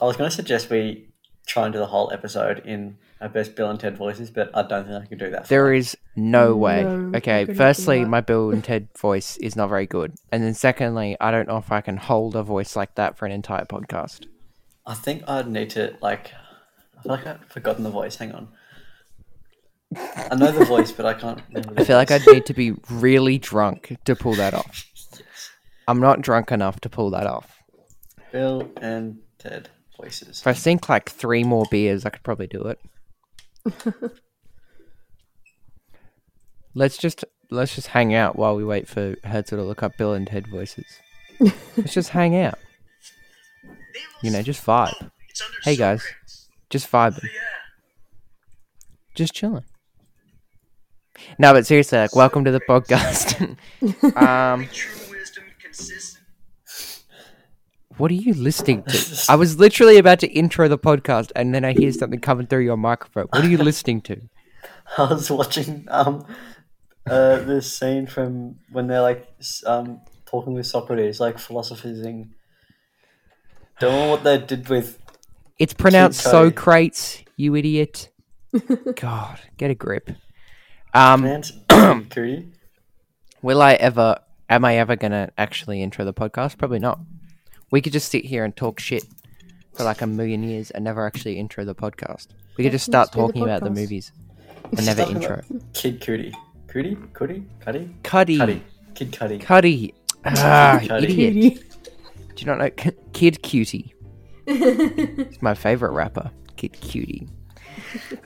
I 0.00 0.04
was 0.04 0.16
going 0.16 0.28
to 0.30 0.34
suggest 0.34 0.70
we 0.70 1.08
try 1.46 1.64
and 1.64 1.72
do 1.72 1.78
the 1.78 1.86
whole 1.86 2.10
episode 2.12 2.58
in 2.66 2.98
our 3.20 3.28
best 3.28 3.56
Bill 3.56 3.70
and 3.70 3.80
Ted 3.80 3.96
voices, 3.96 4.30
but 4.30 4.50
I 4.54 4.62
don't 4.62 4.86
think 4.86 5.02
I 5.02 5.06
can 5.06 5.18
do 5.18 5.30
that. 5.30 5.44
for 5.44 5.48
There 5.48 5.64
long. 5.66 5.74
is 5.76 5.96
no 6.14 6.54
way. 6.56 6.82
No, 6.84 7.12
okay, 7.16 7.46
firstly, 7.46 8.04
my 8.04 8.20
Bill 8.20 8.50
and 8.50 8.62
Ted 8.62 8.88
voice 8.96 9.36
is 9.38 9.56
not 9.56 9.68
very 9.68 9.86
good. 9.86 10.14
And 10.30 10.42
then 10.42 10.54
secondly, 10.54 11.16
I 11.20 11.30
don't 11.30 11.48
know 11.48 11.56
if 11.56 11.72
I 11.72 11.80
can 11.80 11.96
hold 11.96 12.36
a 12.36 12.42
voice 12.42 12.76
like 12.76 12.94
that 12.96 13.16
for 13.16 13.26
an 13.26 13.32
entire 13.32 13.64
podcast. 13.64 14.26
I 14.86 14.94
think 14.94 15.24
I'd 15.28 15.48
need 15.48 15.70
to 15.70 15.96
like. 16.00 16.32
I 16.98 17.02
feel 17.02 17.12
like 17.12 17.26
I've 17.26 17.44
forgotten 17.48 17.84
the 17.84 17.90
voice. 17.90 18.16
Hang 18.16 18.32
on. 18.32 18.48
I 19.96 20.34
know 20.34 20.52
the 20.52 20.64
voice, 20.64 20.92
but 20.92 21.06
I 21.06 21.14
can't. 21.14 21.40
I 21.76 21.84
feel 21.84 21.96
like 21.96 22.10
I'd 22.10 22.26
need 22.26 22.46
to 22.46 22.54
be 22.54 22.72
really 22.90 23.38
drunk 23.38 23.96
to 24.04 24.14
pull 24.14 24.34
that 24.34 24.52
off. 24.54 24.84
I'm 25.88 26.00
not 26.00 26.20
drunk 26.20 26.52
enough 26.52 26.80
to 26.80 26.88
pull 26.88 27.10
that 27.10 27.26
off. 27.26 27.62
Bill 28.32 28.70
and 28.82 29.18
Ted 29.38 29.70
voices. 30.00 30.40
If 30.40 30.46
I 30.46 30.52
sink 30.52 30.88
like 30.88 31.10
three 31.10 31.44
more 31.44 31.64
beers, 31.70 32.04
I 32.04 32.10
could 32.10 32.22
probably 32.22 32.46
do 32.46 32.62
it. 32.62 32.80
let's 36.74 36.96
just 36.96 37.24
let's 37.50 37.74
just 37.74 37.88
hang 37.88 38.14
out 38.14 38.36
while 38.36 38.56
we 38.56 38.64
wait 38.64 38.88
for 38.88 39.16
Herzl 39.24 39.56
to 39.56 39.62
look 39.62 39.82
up 39.82 39.96
Bill 39.98 40.14
and 40.14 40.26
Ted 40.26 40.46
voices. 40.46 40.86
let's 41.76 41.92
just 41.92 42.10
hang 42.10 42.36
out. 42.36 42.58
You 44.22 44.30
know, 44.30 44.42
just 44.42 44.64
vibe. 44.64 45.10
Hey 45.62 45.76
guys, 45.76 46.04
just 46.70 46.90
vibing, 46.90 47.28
just 49.14 49.34
chilling. 49.34 49.64
No, 51.38 51.52
but 51.52 51.66
seriously, 51.66 51.98
like, 51.98 52.14
welcome 52.14 52.44
to 52.44 52.50
the 52.50 52.60
podcast. 52.60 53.56
um, 54.16 54.68
what 57.98 58.10
are 58.10 58.14
you 58.14 58.32
listening 58.34 58.84
to? 58.84 59.24
I 59.28 59.36
was 59.36 59.58
literally 59.58 59.98
about 59.98 60.20
to 60.20 60.28
intro 60.28 60.68
the 60.68 60.78
podcast, 60.78 61.32
and 61.36 61.54
then 61.54 61.64
I 61.64 61.72
hear 61.72 61.92
something 61.92 62.20
coming 62.20 62.46
through 62.46 62.64
your 62.64 62.76
microphone. 62.76 63.26
What 63.30 63.44
are 63.44 63.48
you 63.48 63.58
listening 63.58 64.00
to? 64.02 64.20
I 64.98 65.12
was 65.12 65.30
watching 65.30 65.84
um 65.88 66.24
uh 67.06 67.36
this 67.38 67.72
scene 67.72 68.06
from 68.06 68.56
when 68.70 68.86
they're 68.86 69.02
like 69.02 69.28
um 69.66 70.00
talking 70.26 70.54
with 70.54 70.66
Socrates, 70.66 71.20
like 71.20 71.38
philosophizing, 71.38 72.34
doing 73.80 74.10
what 74.10 74.24
they 74.24 74.38
did 74.38 74.68
with. 74.68 74.98
It's 75.58 75.74
pronounced. 75.74 76.20
Socrates, 76.20 77.24
you 77.36 77.54
idiot. 77.56 78.10
God, 78.96 79.40
get 79.56 79.70
a 79.70 79.74
grip. 79.74 80.10
Um, 80.94 81.42
will 83.42 83.62
I 83.62 83.74
ever? 83.74 84.20
Am 84.50 84.64
I 84.64 84.76
ever 84.76 84.96
gonna 84.96 85.30
actually 85.36 85.82
intro 85.82 86.04
the 86.04 86.14
podcast? 86.14 86.56
Probably 86.56 86.78
not. 86.78 87.00
We 87.70 87.80
could 87.82 87.92
just 87.92 88.10
sit 88.10 88.24
here 88.24 88.44
and 88.44 88.56
talk 88.56 88.80
shit 88.80 89.04
for 89.74 89.84
like 89.84 90.00
a 90.00 90.06
million 90.06 90.42
years 90.42 90.70
and 90.70 90.84
never 90.84 91.06
actually 91.06 91.38
intro 91.38 91.64
the 91.64 91.74
podcast. 91.74 92.28
We 92.56 92.64
could 92.64 92.72
just 92.72 92.86
start 92.86 93.08
Let's 93.08 93.10
the 93.10 93.18
talking 93.18 93.42
about 93.42 93.62
the 93.62 93.70
movies 93.70 94.12
and 94.76 94.86
never 94.86 95.02
intro. 95.02 95.42
Kid 95.74 96.00
Cootie. 96.00 96.34
Cootie? 96.66 96.96
Cootie? 97.12 97.44
Cuddy? 97.60 97.94
Cuddy, 98.02 98.38
Cuddy. 98.38 98.62
Kid 98.94 99.12
Cudi. 99.12 99.40
Cuddy, 99.40 99.94
ah, 100.24 100.80
Cuddy. 100.86 101.26
idiot. 101.26 101.64
Do 102.34 102.40
you 102.40 102.46
not 102.46 102.58
know 102.58 102.70
K- 102.70 102.96
Kid 103.12 103.42
Cutie? 103.42 103.94
It's 104.50 105.42
my 105.42 105.54
favorite 105.54 105.92
rapper, 105.92 106.30
Kid 106.56 106.72
Cutie. 106.72 107.28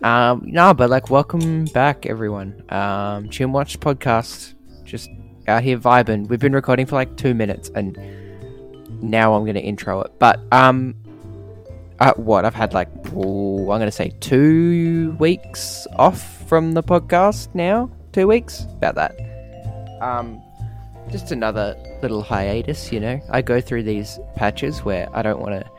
Um, 0.02 0.42
no, 0.46 0.72
but 0.72 0.88
like, 0.88 1.10
welcome 1.10 1.64
back, 1.66 2.06
everyone. 2.06 2.62
Um, 2.68 3.28
Chin 3.28 3.50
Watch 3.52 3.80
podcast, 3.80 4.54
just 4.84 5.10
out 5.48 5.62
here 5.64 5.78
vibing. 5.78 6.28
We've 6.28 6.38
been 6.38 6.52
recording 6.52 6.86
for 6.86 6.94
like 6.94 7.16
two 7.16 7.34
minutes, 7.34 7.70
and 7.74 7.96
now 9.02 9.34
I'm 9.34 9.44
gonna 9.44 9.60
intro 9.60 10.00
it. 10.02 10.12
But 10.18 10.40
um, 10.52 10.94
uh, 11.98 12.14
what 12.14 12.44
I've 12.44 12.54
had 12.54 12.72
like, 12.72 12.88
ooh, 13.12 13.70
I'm 13.70 13.78
gonna 13.78 13.90
say 13.90 14.12
two 14.20 15.16
weeks 15.18 15.86
off 15.96 16.22
from 16.48 16.72
the 16.72 16.82
podcast 16.82 17.54
now. 17.54 17.90
Two 18.12 18.26
weeks, 18.26 18.64
about 18.76 18.94
that. 18.96 19.14
Um, 20.00 20.42
just 21.10 21.32
another 21.32 21.76
little 22.02 22.22
hiatus, 22.22 22.92
you 22.92 23.00
know. 23.00 23.20
I 23.30 23.42
go 23.42 23.60
through 23.60 23.84
these 23.84 24.18
patches 24.36 24.84
where 24.84 25.08
I 25.14 25.22
don't 25.22 25.40
want 25.40 25.62
to 25.62 25.70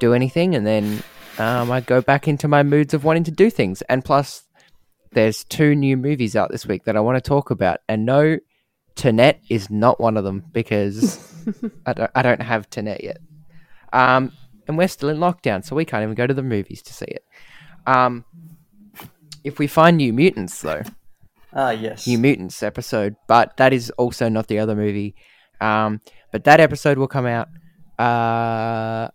do 0.00 0.14
anything, 0.14 0.54
and 0.54 0.66
then 0.66 1.02
um, 1.38 1.70
I 1.70 1.80
go 1.80 2.00
back 2.00 2.28
into 2.28 2.48
my 2.48 2.62
moods 2.62 2.94
of 2.94 3.04
wanting 3.04 3.24
to 3.24 3.30
do 3.30 3.50
things. 3.50 3.82
And 3.82 4.04
plus, 4.04 4.44
there's 5.12 5.44
two 5.44 5.74
new 5.74 5.96
movies 5.96 6.36
out 6.36 6.50
this 6.50 6.66
week 6.66 6.84
that 6.84 6.96
I 6.96 7.00
want 7.00 7.22
to 7.22 7.28
talk 7.28 7.50
about, 7.50 7.80
and 7.88 8.04
no, 8.04 8.38
Tenet 8.98 9.40
is 9.48 9.70
not 9.70 10.00
one 10.00 10.16
of 10.16 10.24
them 10.24 10.44
because 10.52 11.18
I 11.86 11.92
don't 11.92 12.10
I 12.14 12.22
don't 12.22 12.42
have 12.42 12.68
Tenet 12.68 13.02
yet. 13.02 13.18
Um, 13.92 14.32
and 14.66 14.76
we're 14.76 14.88
still 14.88 15.08
in 15.08 15.18
lockdown, 15.18 15.64
so 15.64 15.74
we 15.76 15.84
can't 15.84 16.02
even 16.02 16.14
go 16.14 16.26
to 16.26 16.34
the 16.34 16.42
movies 16.42 16.82
to 16.82 16.92
see 16.92 17.06
it. 17.06 17.24
Um, 17.86 18.24
if 19.44 19.58
we 19.58 19.66
find 19.68 19.96
New 19.96 20.12
Mutants, 20.12 20.60
though, 20.60 20.82
Ah, 21.54 21.70
yes. 21.70 22.06
New 22.06 22.18
Mutants 22.18 22.62
episode, 22.62 23.16
but 23.28 23.56
that 23.56 23.72
is 23.72 23.90
also 23.90 24.28
not 24.28 24.48
the 24.48 24.58
other 24.58 24.74
movie. 24.74 25.14
Um, 25.60 26.00
but 26.32 26.44
that 26.44 26.60
episode 26.60 26.98
will 26.98 27.08
come 27.08 27.24
out 27.24 27.48
uh, 27.98 29.08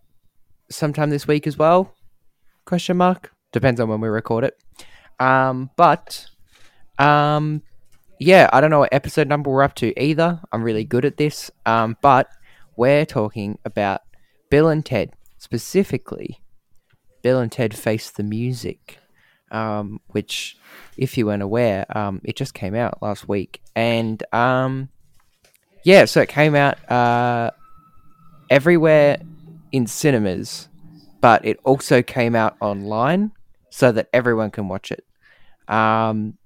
sometime 0.72 1.10
this 1.10 1.28
week 1.28 1.46
as 1.46 1.58
well. 1.58 1.94
Question 2.66 2.98
mark 2.98 3.32
depends 3.52 3.80
on 3.80 3.90
when 3.90 4.02
we 4.02 4.08
record 4.08 4.46
it. 4.46 4.58
Um, 5.20 5.70
but 5.76 6.26
um, 6.98 7.62
yeah, 8.24 8.50
I 8.54 8.62
don't 8.62 8.70
know 8.70 8.80
what 8.80 8.94
episode 8.94 9.28
number 9.28 9.50
we're 9.50 9.64
up 9.64 9.76
to 9.76 10.02
either. 10.02 10.40
I'm 10.52 10.64
really 10.64 10.86
good 10.86 11.04
at 11.04 11.18
this. 11.18 11.52
Um, 11.66 11.98
but 12.02 12.30
we're 12.78 13.06
talking 13.06 13.60
about 13.66 14.02
Bill 14.50 14.70
and 14.70 14.86
Ted 14.86 15.12
specifically. 15.38 16.40
Bill 17.22 17.40
and 17.40 17.52
Ted 17.52 17.76
Face 17.76 18.10
the 18.10 18.24
Music, 18.24 19.00
um, 19.52 20.00
which 20.08 20.58
if 20.98 21.18
you 21.18 21.26
weren't 21.26 21.44
aware, 21.44 21.86
um, 21.96 22.22
it 22.24 22.36
just 22.38 22.54
came 22.54 22.76
out 22.76 23.02
last 23.02 23.28
week, 23.28 23.62
and 23.76 24.22
um, 24.34 24.90
yeah, 25.84 26.06
so 26.06 26.22
it 26.22 26.28
came 26.30 26.54
out 26.54 26.92
uh, 26.92 27.52
everywhere 28.50 29.18
in 29.72 29.88
cinemas, 29.88 30.68
but 31.22 31.46
it 31.46 31.60
also 31.64 32.02
came 32.02 32.36
out 32.36 32.58
online 32.60 33.32
so 33.70 33.92
that 33.92 34.10
everyone 34.14 34.52
can 34.52 34.68
watch 34.68 34.92
it. 34.92 35.06
Um, 35.74 36.38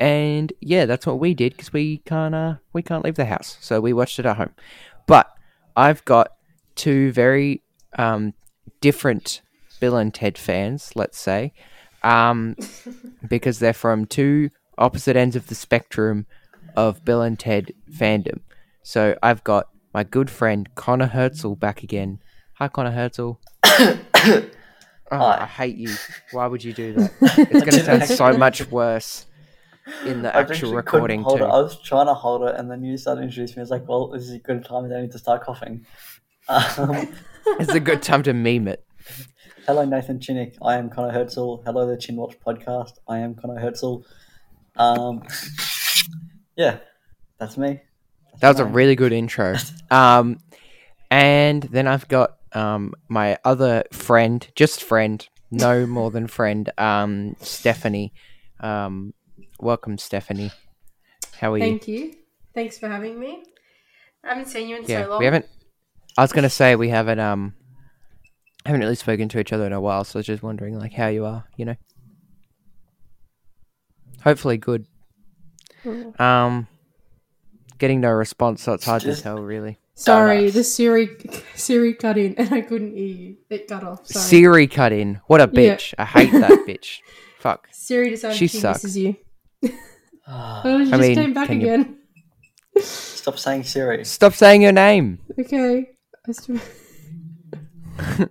and 0.00 0.50
yeah, 0.60 0.86
that's 0.86 1.06
what 1.06 1.20
we 1.20 1.34
did 1.34 1.52
because 1.52 1.72
we 1.74 1.98
can't 1.98 2.34
uh, 2.34 2.54
we 2.72 2.82
can't 2.82 3.04
leave 3.04 3.16
the 3.16 3.26
house, 3.26 3.58
so 3.60 3.80
we 3.80 3.92
watched 3.92 4.18
it 4.18 4.26
at 4.26 4.38
home. 4.38 4.54
But 5.06 5.30
I've 5.76 6.02
got 6.06 6.32
two 6.74 7.12
very 7.12 7.62
um, 7.98 8.32
different 8.80 9.42
Bill 9.78 9.96
and 9.96 10.12
Ted 10.12 10.38
fans, 10.38 10.92
let's 10.94 11.18
say, 11.18 11.52
um, 12.02 12.56
because 13.28 13.58
they're 13.58 13.74
from 13.74 14.06
two 14.06 14.50
opposite 14.78 15.16
ends 15.16 15.36
of 15.36 15.48
the 15.48 15.54
spectrum 15.54 16.26
of 16.74 17.04
Bill 17.04 17.20
and 17.20 17.38
Ted 17.38 17.74
fandom. 17.92 18.40
So 18.82 19.18
I've 19.22 19.44
got 19.44 19.68
my 19.92 20.02
good 20.02 20.30
friend 20.30 20.74
Connor 20.76 21.08
Herzl 21.08 21.54
back 21.54 21.82
again. 21.82 22.20
Hi, 22.54 22.68
Connor 22.68 22.92
Herzl. 22.92 23.32
oh, 23.64 24.48
I 25.10 25.44
hate 25.44 25.76
you. 25.76 25.94
Why 26.32 26.46
would 26.46 26.64
you 26.64 26.72
do 26.72 26.94
that? 26.94 27.12
It's 27.20 27.50
going 27.50 27.64
to 27.64 27.84
sound 27.84 28.04
so 28.04 28.32
much 28.38 28.66
worse 28.70 29.26
in 30.04 30.22
the 30.22 30.34
actual 30.34 30.74
recording 30.74 31.22
hold 31.22 31.38
too. 31.38 31.44
it. 31.44 31.48
I 31.48 31.60
was 31.60 31.80
trying 31.80 32.06
to 32.06 32.14
hold 32.14 32.42
it, 32.48 32.56
and 32.56 32.70
then 32.70 32.82
you 32.84 32.96
started 32.96 33.22
introducing 33.22 33.56
me. 33.56 33.60
I 33.60 33.64
was 33.64 33.70
like, 33.70 33.88
"Well, 33.88 34.08
this 34.08 34.22
is 34.22 34.32
a 34.32 34.38
good 34.38 34.64
time, 34.64 34.90
I 34.92 35.00
need 35.00 35.12
to 35.12 35.18
start 35.18 35.42
coughing." 35.42 35.86
Um, 36.48 37.14
It's 37.58 37.72
a 37.72 37.80
good 37.80 38.02
time 38.02 38.22
to 38.24 38.34
meme 38.34 38.68
it. 38.68 38.84
hello, 39.66 39.84
Nathan 39.86 40.18
Chinnick. 40.18 40.56
I 40.62 40.76
am 40.76 40.90
Connor 40.90 41.10
Herzl. 41.12 41.62
Hello, 41.64 41.86
the 41.86 41.96
Chin 41.96 42.16
Watch 42.16 42.36
podcast. 42.46 42.92
I 43.08 43.18
am 43.18 43.34
Connor 43.34 43.58
Herzl. 43.58 44.02
Um, 44.76 45.22
yeah, 46.56 46.78
that's 47.38 47.56
me. 47.56 47.80
That's 48.32 48.40
That 48.40 48.48
was 48.50 48.60
a 48.60 48.64
name. 48.64 48.72
really 48.74 48.94
good 48.96 49.12
intro. 49.12 49.56
Um, 49.90 50.38
and 51.10 51.64
then 51.64 51.88
I've 51.88 52.06
got 52.06 52.36
um, 52.52 52.94
my 53.08 53.38
other 53.44 53.82
friend, 53.92 54.46
just 54.54 54.84
friend, 54.84 55.26
no 55.50 55.84
more 55.86 56.12
than 56.12 56.28
friend, 56.28 56.70
um, 56.78 57.34
Stephanie. 57.40 58.12
Um, 58.60 59.12
welcome, 59.62 59.98
Stephanie. 59.98 60.50
How 61.38 61.52
are 61.52 61.58
you? 61.58 61.64
Thank 61.64 61.88
you. 61.88 62.14
Thanks 62.54 62.78
for 62.78 62.88
having 62.88 63.18
me. 63.18 63.44
I 64.24 64.28
haven't 64.30 64.48
seen 64.48 64.68
you 64.68 64.76
in 64.76 64.84
yeah, 64.86 65.04
so 65.04 65.10
long. 65.10 65.18
we 65.20 65.24
haven't. 65.24 65.46
I 66.18 66.22
was 66.22 66.32
gonna 66.32 66.50
say 66.50 66.76
we 66.76 66.88
haven't 66.88 67.20
um, 67.20 67.54
haven't 68.66 68.80
really 68.80 68.94
spoken 68.94 69.28
to 69.30 69.38
each 69.40 69.52
other 69.52 69.66
in 69.66 69.72
a 69.72 69.80
while, 69.80 70.04
so 70.04 70.18
I 70.18 70.20
was 70.20 70.26
just 70.26 70.42
wondering 70.42 70.78
like 70.78 70.92
how 70.92 71.06
you 71.08 71.24
are. 71.24 71.44
You 71.56 71.64
know. 71.66 71.76
Hopefully 74.22 74.58
good. 74.58 74.86
Mm. 75.84 76.18
Um, 76.20 76.66
getting 77.78 78.00
no 78.00 78.10
response, 78.10 78.62
so 78.62 78.74
it's 78.74 78.84
hard 78.84 79.02
to 79.02 79.16
tell 79.16 79.38
really. 79.40 79.78
Sorry, 79.94 80.36
Donuts. 80.38 80.54
the 80.54 80.64
Siri 80.64 81.08
Siri 81.54 81.94
cut 81.94 82.18
in 82.18 82.34
and 82.36 82.52
I 82.52 82.60
couldn't 82.62 82.94
hear 82.96 83.06
you. 83.06 83.36
It 83.48 83.68
cut 83.68 83.84
off. 83.84 84.06
Sorry. 84.06 84.22
Siri 84.24 84.66
cut 84.66 84.92
in. 84.92 85.20
What 85.26 85.40
a 85.40 85.50
Yeah. 85.52 85.74
bitch. 85.76 85.94
I 85.98 86.04
hate 86.04 86.32
that 86.32 86.50
bitch. 86.68 86.98
Fuck. 87.38 87.68
Siri 87.72 88.10
decided 88.10 88.36
She 88.36 88.46
she, 88.48 88.58
sucks. 88.58 88.82
misses 88.82 88.96
you. 88.98 89.16
Oh, 89.62 90.60
she 90.64 90.70
I 90.70 90.84
just 90.84 91.00
mean, 91.00 91.14
came 91.16 91.32
back 91.34 91.48
can 91.48 91.60
you- 91.60 91.66
again. 91.72 91.96
Stop 92.80 93.38
saying 93.38 93.64
Siri. 93.64 94.04
Stop 94.04 94.32
saying 94.34 94.62
your 94.62 94.72
name. 94.72 95.18
Okay. 95.38 95.90
I 96.28 96.32
still... 96.32 96.58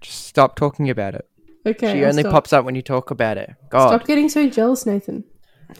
Just 0.00 0.26
stop 0.26 0.56
talking 0.56 0.90
about 0.90 1.14
it. 1.14 1.26
Okay. 1.66 1.92
she 1.92 2.02
I'll 2.02 2.10
only 2.10 2.22
stop. 2.22 2.32
pops 2.32 2.52
up 2.52 2.64
when 2.64 2.74
you 2.74 2.82
talk 2.82 3.10
about 3.10 3.38
it. 3.38 3.50
God, 3.70 3.88
Stop 3.88 4.06
getting 4.06 4.28
so 4.28 4.48
jealous, 4.48 4.84
Nathan. 4.84 5.22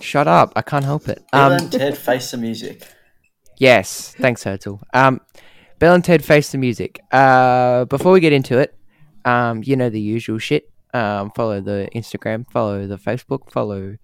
shut 0.01 0.29
up! 0.29 0.53
I 0.55 0.63
can't 0.63 0.85
help 0.85 1.09
it. 1.09 1.23
Bill 1.33 1.41
Um, 1.43 1.53
and 1.53 1.73
Ted 1.73 1.99
face 1.99 2.31
the 2.31 2.37
music. 2.37 2.87
Yes, 3.59 4.15
thanks, 4.19 4.45
Herzl. 4.45 4.77
Um, 4.95 5.21
Bill 5.81 5.95
and 5.95 6.05
Ted 6.05 6.25
Face 6.25 6.53
the 6.53 6.59
Music. 6.59 7.01
Uh, 7.11 7.85
before 7.87 8.13
we 8.13 8.21
get 8.21 8.33
into 8.33 8.59
it, 8.59 8.75
um, 9.25 9.63
you 9.65 9.75
know 9.77 9.91
the 9.91 10.01
usual 10.01 10.39
shit. 10.39 10.71
Um, 10.95 11.33
follow 11.35 11.61
the 11.61 11.89
Instagram, 11.95 12.49
follow 12.51 12.87
the 12.87 12.97
Facebook, 12.97 13.51
follow 13.51 13.97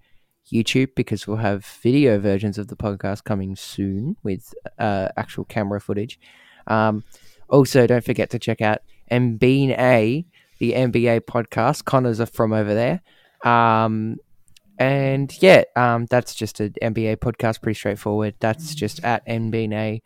YouTube 0.53 0.89
because 0.95 1.27
we'll 1.27 1.37
have 1.37 1.65
video 1.65 2.19
versions 2.19 2.57
of 2.57 2.67
the 2.67 2.75
podcast 2.75 3.23
coming 3.23 3.55
soon 3.55 4.15
with 4.23 4.53
uh, 4.77 5.09
actual 5.17 5.45
camera 5.45 5.79
footage. 5.79 6.19
Um, 6.67 7.03
also, 7.49 7.87
don't 7.87 8.03
forget 8.03 8.29
to 8.31 8.39
check 8.39 8.61
out 8.61 8.79
MBA, 9.11 10.25
the 10.59 10.73
NBA 10.73 11.21
podcast. 11.21 11.85
Connors 11.85 12.19
are 12.19 12.25
from 12.25 12.53
over 12.53 12.73
there. 12.73 13.01
Um, 13.43 14.17
and 14.77 15.35
yeah, 15.41 15.63
um, 15.75 16.05
that's 16.05 16.33
just 16.35 16.59
an 16.59 16.73
NBA 16.81 17.17
podcast, 17.17 17.61
pretty 17.61 17.77
straightforward. 17.77 18.35
That's 18.39 18.73
just 18.73 19.03
at 19.03 19.25
NBA 19.27 20.01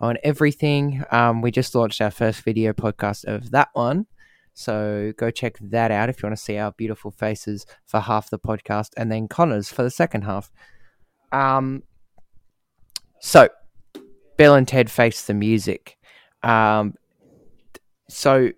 on 0.00 0.16
everything. 0.22 1.04
Um, 1.10 1.42
we 1.42 1.50
just 1.50 1.74
launched 1.74 2.00
our 2.00 2.10
first 2.10 2.42
video 2.42 2.72
podcast 2.72 3.24
of 3.24 3.50
that 3.50 3.68
one. 3.72 4.06
So 4.54 5.12
go 5.16 5.30
check 5.30 5.56
that 5.60 5.90
out 5.90 6.08
if 6.08 6.22
you 6.22 6.26
want 6.26 6.36
to 6.36 6.42
see 6.42 6.58
our 6.58 6.72
beautiful 6.72 7.10
faces 7.10 7.66
for 7.86 8.00
half 8.00 8.30
the 8.30 8.38
podcast 8.38 8.90
and 8.96 9.10
then 9.10 9.28
Connor's 9.28 9.70
for 9.70 9.82
the 9.82 9.90
second 9.90 10.22
half. 10.22 10.50
Um, 11.30 11.82
so 13.20 13.48
Bill 14.36 14.54
and 14.54 14.68
Ted 14.68 14.90
face 14.90 15.24
the 15.24 15.34
music. 15.34 15.96
Um, 16.42 16.94
so 18.08 18.50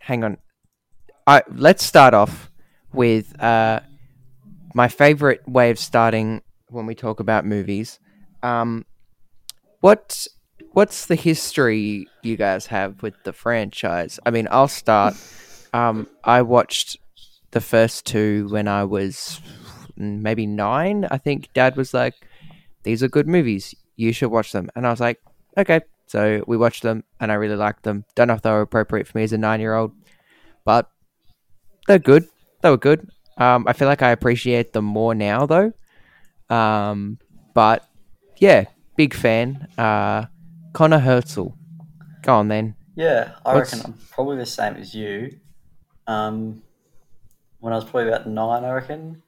hang 0.00 0.24
on. 0.24 0.38
I, 1.26 1.42
let's 1.50 1.84
start 1.84 2.14
off 2.14 2.50
with 2.92 3.40
uh, 3.40 3.80
my 4.74 4.88
favorite 4.88 5.46
way 5.48 5.70
of 5.70 5.78
starting 5.78 6.42
when 6.68 6.86
we 6.86 6.94
talk 6.94 7.20
about 7.20 7.46
movies. 7.46 7.98
Um, 8.42 8.84
what 9.80 10.26
what's 10.72 11.06
the 11.06 11.14
history 11.14 12.08
you 12.22 12.36
guys 12.36 12.66
have 12.66 13.02
with 13.02 13.14
the 13.24 13.32
franchise? 13.32 14.18
I 14.24 14.30
mean, 14.30 14.48
I'll 14.50 14.68
start. 14.68 15.14
Um, 15.72 16.08
I 16.24 16.42
watched 16.42 16.96
the 17.50 17.60
first 17.60 18.06
two 18.06 18.48
when 18.50 18.68
I 18.68 18.84
was 18.84 19.40
maybe 19.96 20.46
nine. 20.46 21.06
I 21.10 21.18
think 21.18 21.52
Dad 21.52 21.76
was 21.76 21.94
like, 21.94 22.14
"These 22.82 23.02
are 23.02 23.08
good 23.08 23.28
movies. 23.28 23.74
You 23.96 24.12
should 24.12 24.30
watch 24.30 24.52
them," 24.52 24.70
and 24.74 24.86
I 24.86 24.90
was 24.90 25.00
like, 25.00 25.20
"Okay." 25.56 25.80
So 26.06 26.44
we 26.46 26.56
watched 26.56 26.82
them, 26.82 27.04
and 27.20 27.32
I 27.32 27.36
really 27.36 27.56
liked 27.56 27.84
them. 27.84 28.04
Don't 28.14 28.28
know 28.28 28.34
if 28.34 28.42
they 28.42 28.50
were 28.50 28.60
appropriate 28.60 29.06
for 29.06 29.16
me 29.16 29.24
as 29.24 29.32
a 29.32 29.38
nine-year-old, 29.38 29.92
but 30.64 30.90
they're 31.86 31.98
good. 31.98 32.26
They 32.60 32.70
were 32.70 32.76
good. 32.76 33.08
Um, 33.38 33.64
I 33.66 33.72
feel 33.72 33.88
like 33.88 34.02
I 34.02 34.10
appreciate 34.10 34.72
them 34.72 34.84
more 34.84 35.14
now, 35.14 35.46
though. 35.46 35.72
Um, 36.50 37.18
but 37.54 37.88
yeah, 38.38 38.64
big 38.96 39.14
fan. 39.14 39.68
Uh, 39.78 40.26
Connor 40.72 40.98
Herzl. 40.98 41.48
Go 42.22 42.34
on 42.36 42.48
then. 42.48 42.74
Yeah, 42.94 43.32
I 43.44 43.54
What's- 43.54 43.72
reckon 43.74 43.92
I'm 43.92 43.98
probably 44.10 44.36
the 44.36 44.46
same 44.46 44.76
as 44.76 44.94
you. 44.94 45.38
Um, 46.06 46.62
when 47.60 47.72
I 47.72 47.76
was 47.76 47.84
probably 47.84 48.08
about 48.08 48.26
nine, 48.26 48.64
I 48.64 48.72
reckon, 48.72 49.22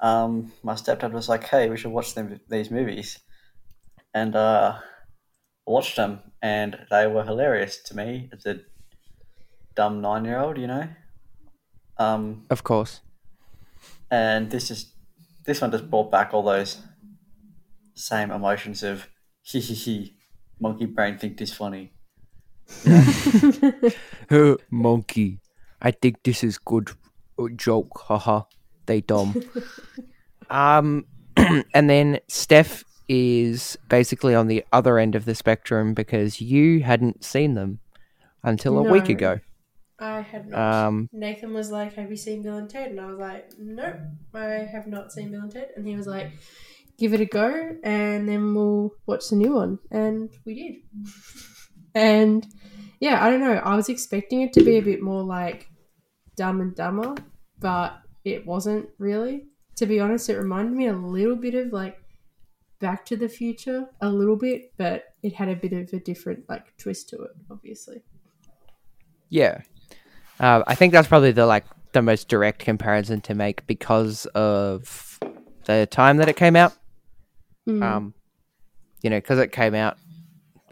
um, 0.00 0.52
my 0.62 0.74
stepdad 0.74 1.12
was 1.12 1.28
like, 1.28 1.44
"Hey, 1.44 1.68
we 1.68 1.76
should 1.76 1.92
watch 1.92 2.14
them 2.14 2.40
these 2.48 2.70
movies," 2.70 3.18
and 4.14 4.34
uh, 4.34 4.78
I 5.66 5.70
watched 5.70 5.96
them, 5.96 6.20
and 6.42 6.78
they 6.90 7.06
were 7.06 7.24
hilarious 7.24 7.82
to 7.84 7.96
me 7.96 8.30
as 8.32 8.46
a 8.46 8.60
dumb 9.74 10.00
nine-year-old, 10.00 10.58
you 10.58 10.66
know. 10.66 10.88
Um, 11.98 12.46
Of 12.50 12.64
course. 12.64 13.00
and 14.10 14.50
this 14.50 14.70
is 14.70 14.92
this 15.44 15.60
one 15.60 15.70
just 15.70 15.90
brought 15.90 16.10
back 16.10 16.32
all 16.34 16.42
those 16.42 16.78
same 17.94 18.30
emotions 18.30 18.82
of 18.82 19.08
hee 19.42 19.60
hee 19.60 19.74
hee, 19.74 20.16
monkey 20.64 20.86
brain 20.86 21.18
think 21.18 21.36
this 21.36 21.52
funny. 21.52 21.92
Monkey. 24.70 25.40
I 25.82 25.90
think 25.90 26.22
this 26.22 26.42
is 26.42 26.56
good 26.56 26.90
uh, 27.38 27.48
joke. 27.54 28.00
Haha. 28.06 28.42
They 28.86 29.02
dumb. 29.02 29.34
um, 30.50 31.04
and 31.36 31.90
then 31.90 32.20
Steph 32.28 32.84
is 33.08 33.76
basically 33.90 34.34
on 34.34 34.46
the 34.48 34.64
other 34.72 34.98
end 34.98 35.14
of 35.14 35.26
the 35.26 35.34
spectrum 35.34 35.92
because 35.92 36.40
you 36.40 36.82
hadn't 36.82 37.22
seen 37.22 37.52
them 37.54 37.80
until 38.42 38.78
a 38.78 38.82
week 38.82 39.10
ago. 39.10 39.40
I 39.98 40.22
had 40.22 40.48
not. 40.48 40.86
Um, 40.86 41.08
Nathan 41.12 41.52
was 41.52 41.70
like, 41.70 41.94
"Have 41.94 42.10
you 42.10 42.16
seen 42.16 42.42
Bill 42.42 42.56
and 42.56 42.68
Ted?" 42.68 42.90
And 42.90 43.00
I 43.00 43.06
was 43.06 43.18
like, 43.18 43.52
"Nope, 43.58 43.96
I 44.34 44.66
have 44.72 44.86
not 44.86 45.12
seen 45.12 45.30
Bill 45.30 45.42
and 45.42 45.52
Ted." 45.52 45.68
And 45.76 45.86
he 45.86 45.94
was 45.94 46.06
like, 46.06 46.32
"Give 46.98 47.14
it 47.14 47.20
a 47.20 47.26
go, 47.26 47.76
and 47.82 48.28
then 48.28 48.54
we'll 48.54 48.92
watch 49.06 49.28
the 49.30 49.36
new 49.36 49.54
one." 49.54 49.78
And 49.90 50.30
we 50.44 50.54
did. 50.54 51.12
And 51.94 52.46
yeah, 53.00 53.24
I 53.24 53.30
don't 53.30 53.40
know. 53.40 53.54
I 53.54 53.76
was 53.76 53.88
expecting 53.88 54.42
it 54.42 54.52
to 54.54 54.62
be 54.62 54.78
a 54.78 54.82
bit 54.82 55.02
more 55.02 55.22
like 55.22 55.68
Dumb 56.36 56.60
and 56.60 56.74
Dumber, 56.74 57.14
but 57.58 57.98
it 58.24 58.46
wasn't 58.46 58.88
really. 58.98 59.46
To 59.76 59.86
be 59.86 60.00
honest, 60.00 60.28
it 60.28 60.38
reminded 60.38 60.74
me 60.74 60.86
a 60.86 60.96
little 60.96 61.36
bit 61.36 61.54
of 61.54 61.72
like 61.72 61.98
Back 62.80 63.04
to 63.06 63.16
the 63.16 63.28
Future, 63.28 63.86
a 64.00 64.08
little 64.08 64.36
bit, 64.36 64.72
but 64.76 65.04
it 65.22 65.34
had 65.34 65.48
a 65.48 65.56
bit 65.56 65.72
of 65.72 65.92
a 65.92 65.98
different 65.98 66.48
like 66.48 66.76
twist 66.76 67.08
to 67.10 67.16
it, 67.16 67.30
obviously. 67.50 68.02
Yeah, 69.30 69.62
uh, 70.40 70.62
I 70.66 70.74
think 70.74 70.92
that's 70.92 71.08
probably 71.08 71.32
the 71.32 71.46
like 71.46 71.64
the 71.92 72.02
most 72.02 72.28
direct 72.28 72.58
comparison 72.58 73.20
to 73.22 73.34
make 73.34 73.66
because 73.66 74.26
of 74.34 75.18
the 75.66 75.86
time 75.90 76.18
that 76.18 76.28
it 76.28 76.36
came 76.36 76.56
out. 76.56 76.74
Mm. 77.68 77.82
Um, 77.82 78.14
you 79.02 79.10
know, 79.10 79.18
because 79.18 79.38
it 79.38 79.52
came 79.52 79.74
out 79.74 79.98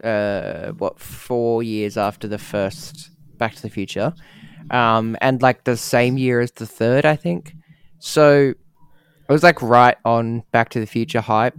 uh, 0.03 0.71
what 0.73 0.99
four 0.99 1.63
years 1.63 1.97
after 1.97 2.27
the 2.27 2.37
first 2.37 3.09
Back 3.37 3.55
to 3.55 3.61
the 3.61 3.69
Future, 3.69 4.13
um, 4.71 5.17
and 5.21 5.41
like 5.41 5.63
the 5.63 5.77
same 5.77 6.17
year 6.17 6.39
as 6.39 6.51
the 6.51 6.67
third, 6.67 7.05
I 7.05 7.15
think. 7.15 7.55
So 7.99 8.53
it 9.27 9.31
was 9.31 9.43
like 9.43 9.61
right 9.61 9.97
on 10.05 10.43
Back 10.51 10.69
to 10.69 10.79
the 10.79 10.85
Future 10.85 11.21
hype. 11.21 11.57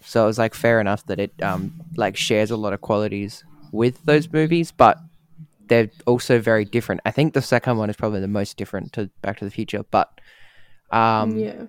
So 0.00 0.24
it 0.24 0.26
was 0.26 0.38
like 0.38 0.54
fair 0.54 0.80
enough 0.80 1.06
that 1.06 1.20
it 1.20 1.32
um 1.42 1.72
like 1.96 2.16
shares 2.16 2.50
a 2.50 2.56
lot 2.56 2.72
of 2.72 2.80
qualities 2.80 3.44
with 3.72 4.04
those 4.04 4.30
movies, 4.32 4.72
but 4.72 4.98
they're 5.68 5.90
also 6.06 6.40
very 6.40 6.64
different. 6.64 7.00
I 7.04 7.10
think 7.10 7.34
the 7.34 7.42
second 7.42 7.78
one 7.78 7.88
is 7.88 7.96
probably 7.96 8.20
the 8.20 8.28
most 8.28 8.56
different 8.56 8.92
to 8.94 9.10
Back 9.22 9.38
to 9.38 9.44
the 9.44 9.50
Future, 9.50 9.84
but 9.90 10.20
um 10.90 11.36
yeah. 11.38 11.66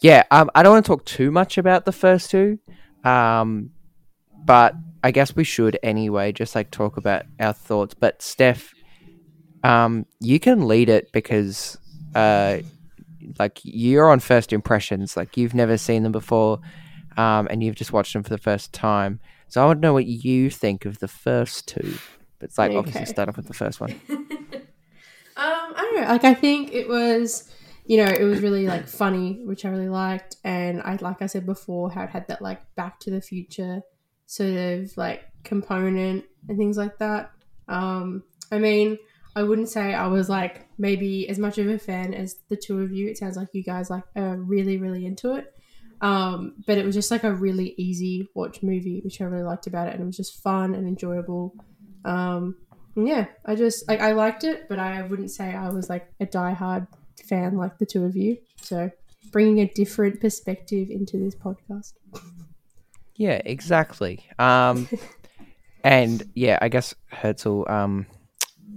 Yeah, 0.00 0.24
um, 0.30 0.50
I 0.54 0.62
don't 0.62 0.72
want 0.72 0.84
to 0.84 0.88
talk 0.88 1.04
too 1.04 1.30
much 1.30 1.58
about 1.58 1.84
the 1.84 1.92
first 1.92 2.30
two, 2.30 2.58
um, 3.04 3.70
but 4.44 4.74
I 5.02 5.10
guess 5.10 5.34
we 5.34 5.44
should 5.44 5.78
anyway, 5.82 6.32
just 6.32 6.54
like 6.54 6.70
talk 6.70 6.96
about 6.96 7.24
our 7.40 7.52
thoughts. 7.52 7.94
But 7.94 8.22
Steph, 8.22 8.74
um, 9.62 10.06
you 10.20 10.38
can 10.40 10.66
lead 10.66 10.88
it 10.88 11.12
because, 11.12 11.78
uh, 12.14 12.58
like 13.38 13.60
you're 13.62 14.10
on 14.10 14.20
first 14.20 14.52
impressions, 14.52 15.16
like 15.16 15.36
you've 15.36 15.54
never 15.54 15.76
seen 15.76 16.02
them 16.02 16.12
before, 16.12 16.60
um, 17.16 17.48
and 17.50 17.62
you've 17.62 17.76
just 17.76 17.92
watched 17.92 18.12
them 18.12 18.22
for 18.22 18.30
the 18.30 18.38
first 18.38 18.72
time. 18.72 19.20
So 19.48 19.62
I 19.62 19.66
want 19.66 19.78
to 19.78 19.86
know 19.86 19.92
what 19.92 20.06
you 20.06 20.50
think 20.50 20.84
of 20.84 20.98
the 20.98 21.08
first 21.08 21.68
two. 21.68 21.98
But 22.38 22.50
it's 22.50 22.58
like 22.58 22.72
obviously 22.72 23.06
start 23.06 23.28
off 23.28 23.36
with 23.36 23.46
the 23.46 23.54
first 23.54 23.80
one. 23.80 23.98
Um, 25.38 25.74
I 25.76 25.82
don't 25.82 26.00
know. 26.00 26.08
Like, 26.08 26.24
I 26.24 26.32
think 26.32 26.72
it 26.72 26.88
was, 26.88 27.50
you 27.86 27.98
know, 27.98 28.10
it 28.10 28.24
was 28.24 28.40
really 28.40 28.66
like 28.66 28.88
funny, 28.88 29.40
which 29.44 29.64
I 29.64 29.68
really 29.68 29.88
liked, 29.88 30.36
and 30.44 30.82
I 30.82 30.96
like 31.00 31.22
I 31.22 31.26
said 31.26 31.46
before, 31.46 31.90
how 31.90 32.02
it 32.02 32.10
had 32.10 32.26
that 32.28 32.42
like 32.42 32.60
Back 32.74 32.98
to 33.00 33.10
the 33.10 33.20
Future 33.20 33.82
sort 34.26 34.56
of 34.56 34.96
like 34.96 35.22
component 35.44 36.24
and 36.48 36.58
things 36.58 36.76
like 36.76 36.98
that. 36.98 37.30
Um, 37.68 38.24
I 38.50 38.58
mean, 38.58 38.98
I 39.36 39.44
wouldn't 39.44 39.68
say 39.68 39.94
I 39.94 40.08
was 40.08 40.28
like 40.28 40.66
maybe 40.78 41.28
as 41.28 41.38
much 41.38 41.58
of 41.58 41.68
a 41.68 41.78
fan 41.78 42.12
as 42.12 42.36
the 42.48 42.56
two 42.56 42.80
of 42.80 42.92
you. 42.92 43.08
It 43.08 43.18
sounds 43.18 43.36
like 43.36 43.48
you 43.52 43.62
guys 43.62 43.88
like 43.88 44.04
are 44.16 44.36
really, 44.36 44.78
really 44.78 45.06
into 45.06 45.34
it. 45.34 45.54
Um, 46.00 46.54
but 46.66 46.78
it 46.78 46.84
was 46.84 46.94
just 46.94 47.10
like 47.10 47.24
a 47.24 47.32
really 47.32 47.74
easy 47.78 48.28
watch 48.34 48.62
movie, 48.62 49.00
which 49.04 49.20
I 49.20 49.24
really 49.24 49.44
liked 49.44 49.66
about 49.66 49.88
it, 49.88 49.94
and 49.94 50.02
it 50.02 50.06
was 50.06 50.16
just 50.16 50.42
fun 50.42 50.74
and 50.74 50.88
enjoyable. 50.88 51.54
Um, 52.04 52.56
yeah, 52.96 53.26
I 53.44 53.54
just 53.54 53.86
like 53.88 54.00
I 54.00 54.12
liked 54.12 54.42
it, 54.42 54.68
but 54.68 54.78
I 54.80 55.02
wouldn't 55.02 55.30
say 55.30 55.54
I 55.54 55.68
was 55.68 55.88
like 55.88 56.12
a 56.18 56.26
diehard 56.26 56.88
fan 57.24 57.56
like 57.56 57.78
the 57.78 57.86
two 57.86 58.04
of 58.04 58.16
you. 58.16 58.38
So 58.60 58.90
bringing 59.32 59.60
a 59.60 59.66
different 59.66 60.20
perspective 60.20 60.88
into 60.90 61.18
this 61.18 61.34
podcast. 61.34 61.92
Yeah, 63.16 63.40
exactly. 63.44 64.24
Um, 64.38 64.88
and 65.84 66.22
yeah, 66.34 66.58
I 66.60 66.68
guess 66.68 66.94
Herzl. 67.12 67.68
Um, 67.68 68.06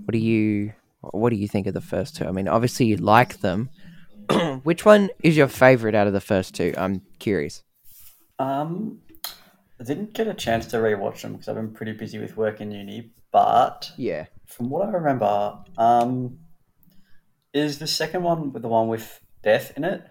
what 0.05 0.13
do 0.13 0.17
you 0.19 0.73
what 1.01 1.29
do 1.29 1.35
you 1.35 1.47
think 1.47 1.67
of 1.67 1.73
the 1.73 1.81
first 1.81 2.15
two? 2.15 2.25
I 2.25 2.31
mean, 2.31 2.47
obviously 2.47 2.85
you 2.87 2.97
like 2.97 3.39
them. 3.39 3.69
Which 4.63 4.85
one 4.85 5.09
is 5.23 5.35
your 5.37 5.47
favorite 5.47 5.95
out 5.95 6.07
of 6.07 6.13
the 6.13 6.21
first 6.21 6.55
two? 6.55 6.73
I'm 6.77 7.01
curious. 7.19 7.63
Um, 8.37 8.99
I 9.79 9.83
didn't 9.83 10.13
get 10.13 10.27
a 10.27 10.33
chance 10.33 10.65
to 10.67 10.77
rewatch 10.77 11.21
them 11.21 11.33
because 11.33 11.47
I've 11.47 11.55
been 11.55 11.71
pretty 11.73 11.93
busy 11.93 12.19
with 12.19 12.37
work 12.37 12.61
in 12.61 12.71
uni. 12.71 13.11
But 13.31 13.91
Yeah. 13.97 14.25
from 14.45 14.69
what 14.69 14.87
I 14.87 14.91
remember, 14.91 15.59
um, 15.77 16.39
Is 17.53 17.79
the 17.79 17.87
second 17.87 18.23
one 18.23 18.53
with 18.53 18.61
the 18.61 18.67
one 18.69 18.87
with 18.87 19.19
death 19.43 19.73
in 19.75 19.83
it? 19.83 20.03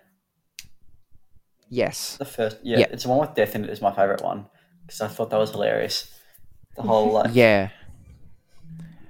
Yes. 1.71 2.17
The 2.17 2.25
first, 2.25 2.59
yeah, 2.63 2.79
Yeah. 2.79 2.87
it's 2.91 3.03
the 3.05 3.11
one 3.11 3.21
with 3.21 3.35
death 3.35 3.55
in 3.55 3.65
it 3.65 3.71
is 3.71 3.81
my 3.83 3.93
favorite 3.93 4.23
one 4.23 4.47
because 4.87 5.01
I 5.01 5.09
thought 5.09 5.31
that 5.31 5.37
was 5.39 5.51
hilarious. 5.51 6.11
The 6.77 6.83
whole 6.83 7.13
like 7.19 7.31
Yeah. 7.35 7.69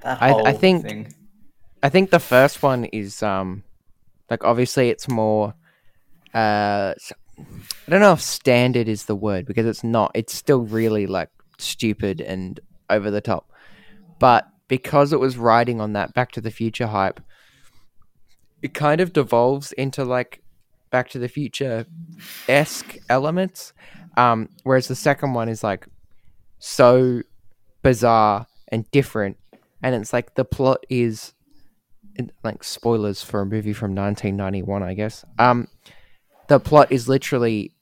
that 0.03 0.21
I- 0.21 0.31
whole 0.31 0.47
I 0.47 0.53
think- 0.53 0.83
thing. 0.85 1.15
I 1.83 1.89
think 1.89 2.11
the 2.11 2.19
first 2.19 2.61
one 2.63 2.87
is 2.87 3.23
um 3.23 3.63
like 4.29 4.43
obviously 4.45 4.91
it's 4.91 5.09
more 5.09 5.55
uh 6.35 6.95
I 7.39 7.91
don't 7.91 8.01
know 8.01 8.13
if 8.15 8.21
standard 8.21 8.89
is 8.89 9.05
the 9.05 9.15
word 9.15 9.47
because 9.47 9.65
it's 9.65 9.85
not. 9.85 10.11
It's 10.15 10.35
still 10.35 10.63
really 10.63 11.07
like 11.07 11.31
stupid 11.59 12.21
and 12.21 12.59
over 12.91 13.13
the 13.13 13.21
top. 13.21 13.53
But 14.19 14.49
because 14.67 15.13
it 15.13 15.21
was 15.21 15.39
riding 15.39 15.81
on 15.81 15.93
that 15.93 16.15
Back 16.15 16.33
to 16.33 16.41
the 16.41 16.51
Future 16.51 16.89
hype, 16.89 17.21
it 18.63 18.75
kind 18.75 19.01
of 19.01 19.13
devolves 19.13 19.73
into 19.73 20.05
like 20.05 20.43
Back 20.91 21.11
to 21.11 21.19
the 21.19 21.29
Future 21.29 21.87
esque 22.49 22.97
elements. 23.09 23.73
Um, 24.17 24.49
whereas 24.65 24.89
the 24.89 24.97
second 24.97 25.35
one 25.35 25.49
is 25.49 25.63
like 25.63 25.87
so 26.59 27.23
bizarre 27.83 28.47
and 28.69 28.91
different, 28.91 29.37
and 29.83 29.95
it's 29.95 30.13
like 30.13 30.35
the 30.35 30.45
plot 30.45 30.85
is 30.89 31.35
like 32.43 32.65
spoilers 32.65 33.23
for 33.23 33.41
a 33.41 33.47
movie 33.47 33.73
from 33.73 33.95
1991, 33.95 34.83
I 34.83 34.95
guess. 34.95 35.25
Um, 35.39 35.69
the 36.49 36.59
plot 36.59 36.91
is 36.91 37.09
literally 37.09 37.73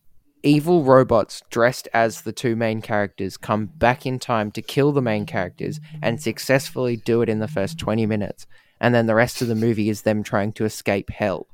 evil 0.43 0.85
robots 0.85 1.43
dressed 1.51 1.89
as 1.93 2.23
the 2.23 2.33
two 2.33 2.55
main 2.55 2.81
characters 2.81 3.37
come 3.37 3.67
back 3.67 4.07
in 4.07 4.19
time 4.19 4.51
to 4.53 4.63
kill 4.63 4.93
the 4.93 5.03
main 5.03 5.27
characters 5.27 5.81
and 6.03 6.21
successfully 6.21 6.97
do 6.97 7.23
it 7.23 7.29
in 7.29 7.39
the 7.39 7.49
first 7.49 7.79
20 7.79 8.07
minutes, 8.07 8.47
and 8.81 8.95
then 8.95 9.07
the 9.07 9.15
rest 9.15 9.43
of 9.43 9.49
the 9.49 9.55
movie 9.55 9.89
is 9.89 10.03
them 10.03 10.23
trying 10.23 10.53
to 10.55 10.65
escape 10.65 11.11
hell, 11.11 11.47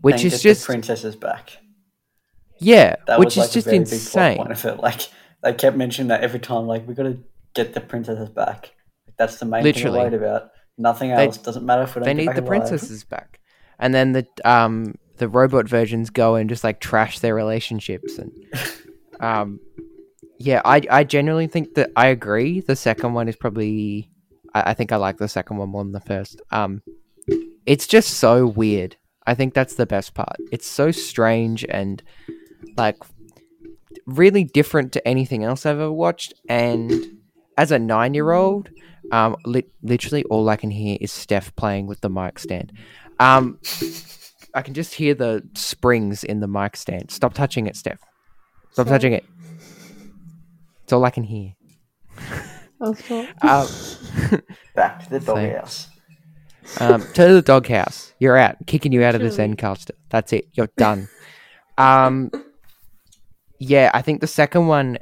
which 0.00 0.24
is 0.24 0.42
just 0.42 0.62
the 0.62 0.66
princesses 0.66 1.16
back. 1.16 1.58
yeah, 2.58 2.96
That 3.06 3.18
which 3.18 3.36
was 3.36 3.36
is 3.36 3.38
like 3.38 3.50
just 3.52 3.66
very 3.66 3.78
big 3.78 3.92
insane. 3.92 4.36
point 4.38 4.52
of 4.52 4.64
it. 4.64 4.78
Like 4.82 5.00
they 5.42 5.52
kept 5.52 5.76
mentioning 5.76 6.08
that 6.08 6.20
every 6.22 6.38
time. 6.40 6.66
Like 6.66 6.86
we 6.86 6.94
got 6.94 7.04
to 7.04 7.18
get 7.54 7.74
the 7.74 7.80
princesses 7.80 8.28
back. 8.28 8.72
That's 9.18 9.36
the 9.38 9.44
main 9.46 9.62
Literally. 9.64 9.98
thing 10.00 10.12
we're 10.12 10.18
worried 10.18 10.22
about. 10.38 10.50
Nothing 10.78 11.10
They- 11.10 11.26
else 11.26 11.36
doesn't 11.38 11.66
matter 11.66 11.82
if 11.82 11.94
we 11.94 12.00
don't. 12.00 12.04
they 12.04 12.24
get 12.24 12.30
need 12.30 12.36
the 12.36 12.40
alive. 12.48 12.68
princesses 12.68 13.04
back 13.04 13.40
and 13.78 13.92
then 13.94 14.12
the 14.12 14.26
um 14.44 14.94
the 15.18 15.28
robot 15.28 15.68
versions 15.68 16.10
go 16.10 16.34
and 16.36 16.48
just 16.48 16.62
like 16.64 16.78
trash 16.80 17.18
their 17.18 17.34
relationships 17.34 18.18
and 18.18 18.30
um 19.20 19.58
yeah 20.38 20.60
i 20.64 20.80
i 20.90 21.04
genuinely 21.04 21.46
think 21.46 21.74
that 21.74 21.90
i 21.96 22.06
agree 22.06 22.60
the 22.60 22.76
second 22.76 23.12
one 23.14 23.28
is 23.28 23.36
probably 23.36 24.10
I, 24.54 24.70
I 24.70 24.74
think 24.74 24.92
i 24.92 24.96
like 24.96 25.18
the 25.18 25.28
second 25.28 25.56
one 25.56 25.68
more 25.70 25.84
than 25.84 25.92
the 25.92 26.00
first 26.00 26.40
um 26.50 26.82
it's 27.66 27.86
just 27.86 28.14
so 28.14 28.46
weird 28.46 28.96
i 29.26 29.34
think 29.34 29.54
that's 29.54 29.74
the 29.74 29.86
best 29.86 30.14
part 30.14 30.36
it's 30.50 30.66
so 30.66 30.90
strange 30.90 31.64
and 31.68 32.02
like 32.76 32.96
really 34.06 34.44
different 34.44 34.92
to 34.92 35.06
anything 35.06 35.44
else 35.44 35.64
i've 35.66 35.76
ever 35.76 35.92
watched 35.92 36.34
and 36.48 36.92
as 37.56 37.70
a 37.70 37.78
nine 37.78 38.14
year 38.14 38.32
old 38.32 38.70
um, 39.10 39.36
li- 39.44 39.66
literally 39.82 40.24
all 40.24 40.48
I 40.48 40.56
can 40.56 40.70
hear 40.70 40.96
is 41.00 41.12
Steph 41.12 41.54
playing 41.56 41.86
with 41.86 42.00
the 42.00 42.08
mic 42.08 42.38
stand. 42.38 42.72
Um, 43.20 43.58
I 44.54 44.62
can 44.62 44.74
just 44.74 44.94
hear 44.94 45.14
the 45.14 45.46
springs 45.54 46.24
in 46.24 46.40
the 46.40 46.48
mic 46.48 46.76
stand. 46.76 47.10
Stop 47.10 47.34
touching 47.34 47.66
it, 47.66 47.76
Steph. 47.76 48.00
Stop 48.72 48.86
Sorry. 48.86 48.98
touching 48.98 49.12
it. 49.12 49.24
It's 50.84 50.92
all 50.92 51.04
I 51.04 51.10
can 51.10 51.24
hear. 51.24 51.54
Oh, 52.84 52.94
stop. 52.94 53.26
Um, 53.44 54.40
Back 54.74 55.04
to 55.04 55.10
the 55.10 55.20
Thanks. 55.20 55.24
doghouse. 55.24 55.88
um, 56.80 57.00
to 57.14 57.34
the 57.34 57.42
doghouse. 57.42 58.12
You're 58.18 58.36
out. 58.36 58.56
Kicking 58.66 58.92
you 58.92 59.02
out 59.04 59.14
of 59.14 59.20
the 59.20 59.28
Literally. 59.28 59.54
Zencastr. 59.54 59.90
That's 60.10 60.32
it. 60.32 60.48
You're 60.54 60.70
done. 60.76 61.08
um, 61.78 62.30
yeah, 63.58 63.90
I 63.94 64.02
think 64.02 64.20
the 64.20 64.26
second 64.26 64.66
one 64.66 64.98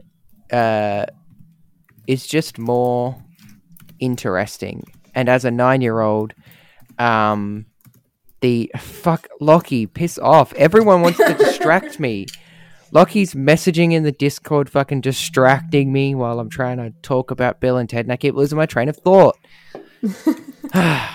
uh, 0.52 1.06
is 2.06 2.26
just 2.26 2.58
more 2.58 3.16
interesting. 3.98 4.84
And 5.14 5.28
as 5.30 5.44
a 5.46 5.50
nine-year-old, 5.50 6.34
um, 6.98 7.64
the 8.42 8.70
fuck 8.78 9.26
Lockie, 9.40 9.86
piss 9.86 10.18
off! 10.18 10.52
Everyone 10.54 11.00
wants 11.00 11.18
to 11.18 11.34
distract 11.34 11.98
me. 11.98 12.26
Lockie's 12.92 13.34
messaging 13.34 13.92
in 13.92 14.02
the 14.02 14.12
Discord, 14.12 14.68
fucking 14.68 15.00
distracting 15.00 15.92
me 15.92 16.14
while 16.14 16.40
I'm 16.40 16.50
trying 16.50 16.78
to 16.78 16.90
talk 17.02 17.30
about 17.30 17.60
Bill 17.60 17.76
and 17.76 17.88
Ted, 17.88 18.06
and 18.06 18.12
I 18.12 18.16
keep 18.16 18.34
losing 18.34 18.58
my 18.58 18.66
train 18.66 18.88
of 18.88 18.96
thought. 18.96 19.38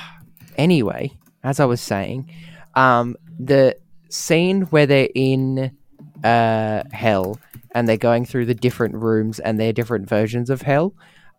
anyway, 0.58 1.12
as 1.44 1.60
I 1.60 1.65
was 1.65 1.82
saying, 1.82 2.32
um, 2.75 3.15
the 3.38 3.75
scene 4.10 4.62
where 4.63 4.86
they're 4.86 5.10
in 5.13 5.77
uh, 6.24 6.84
hell 6.91 7.39
and 7.74 7.88
they're 7.88 7.98
going 7.98 8.25
through 8.25 8.46
the 8.46 8.55
different 8.55 8.96
rooms 8.96 9.39
and 9.39 9.60
their 9.60 9.74
different 9.74 10.08
versions 10.08 10.50
of 10.50 10.62
hell, 10.62 10.94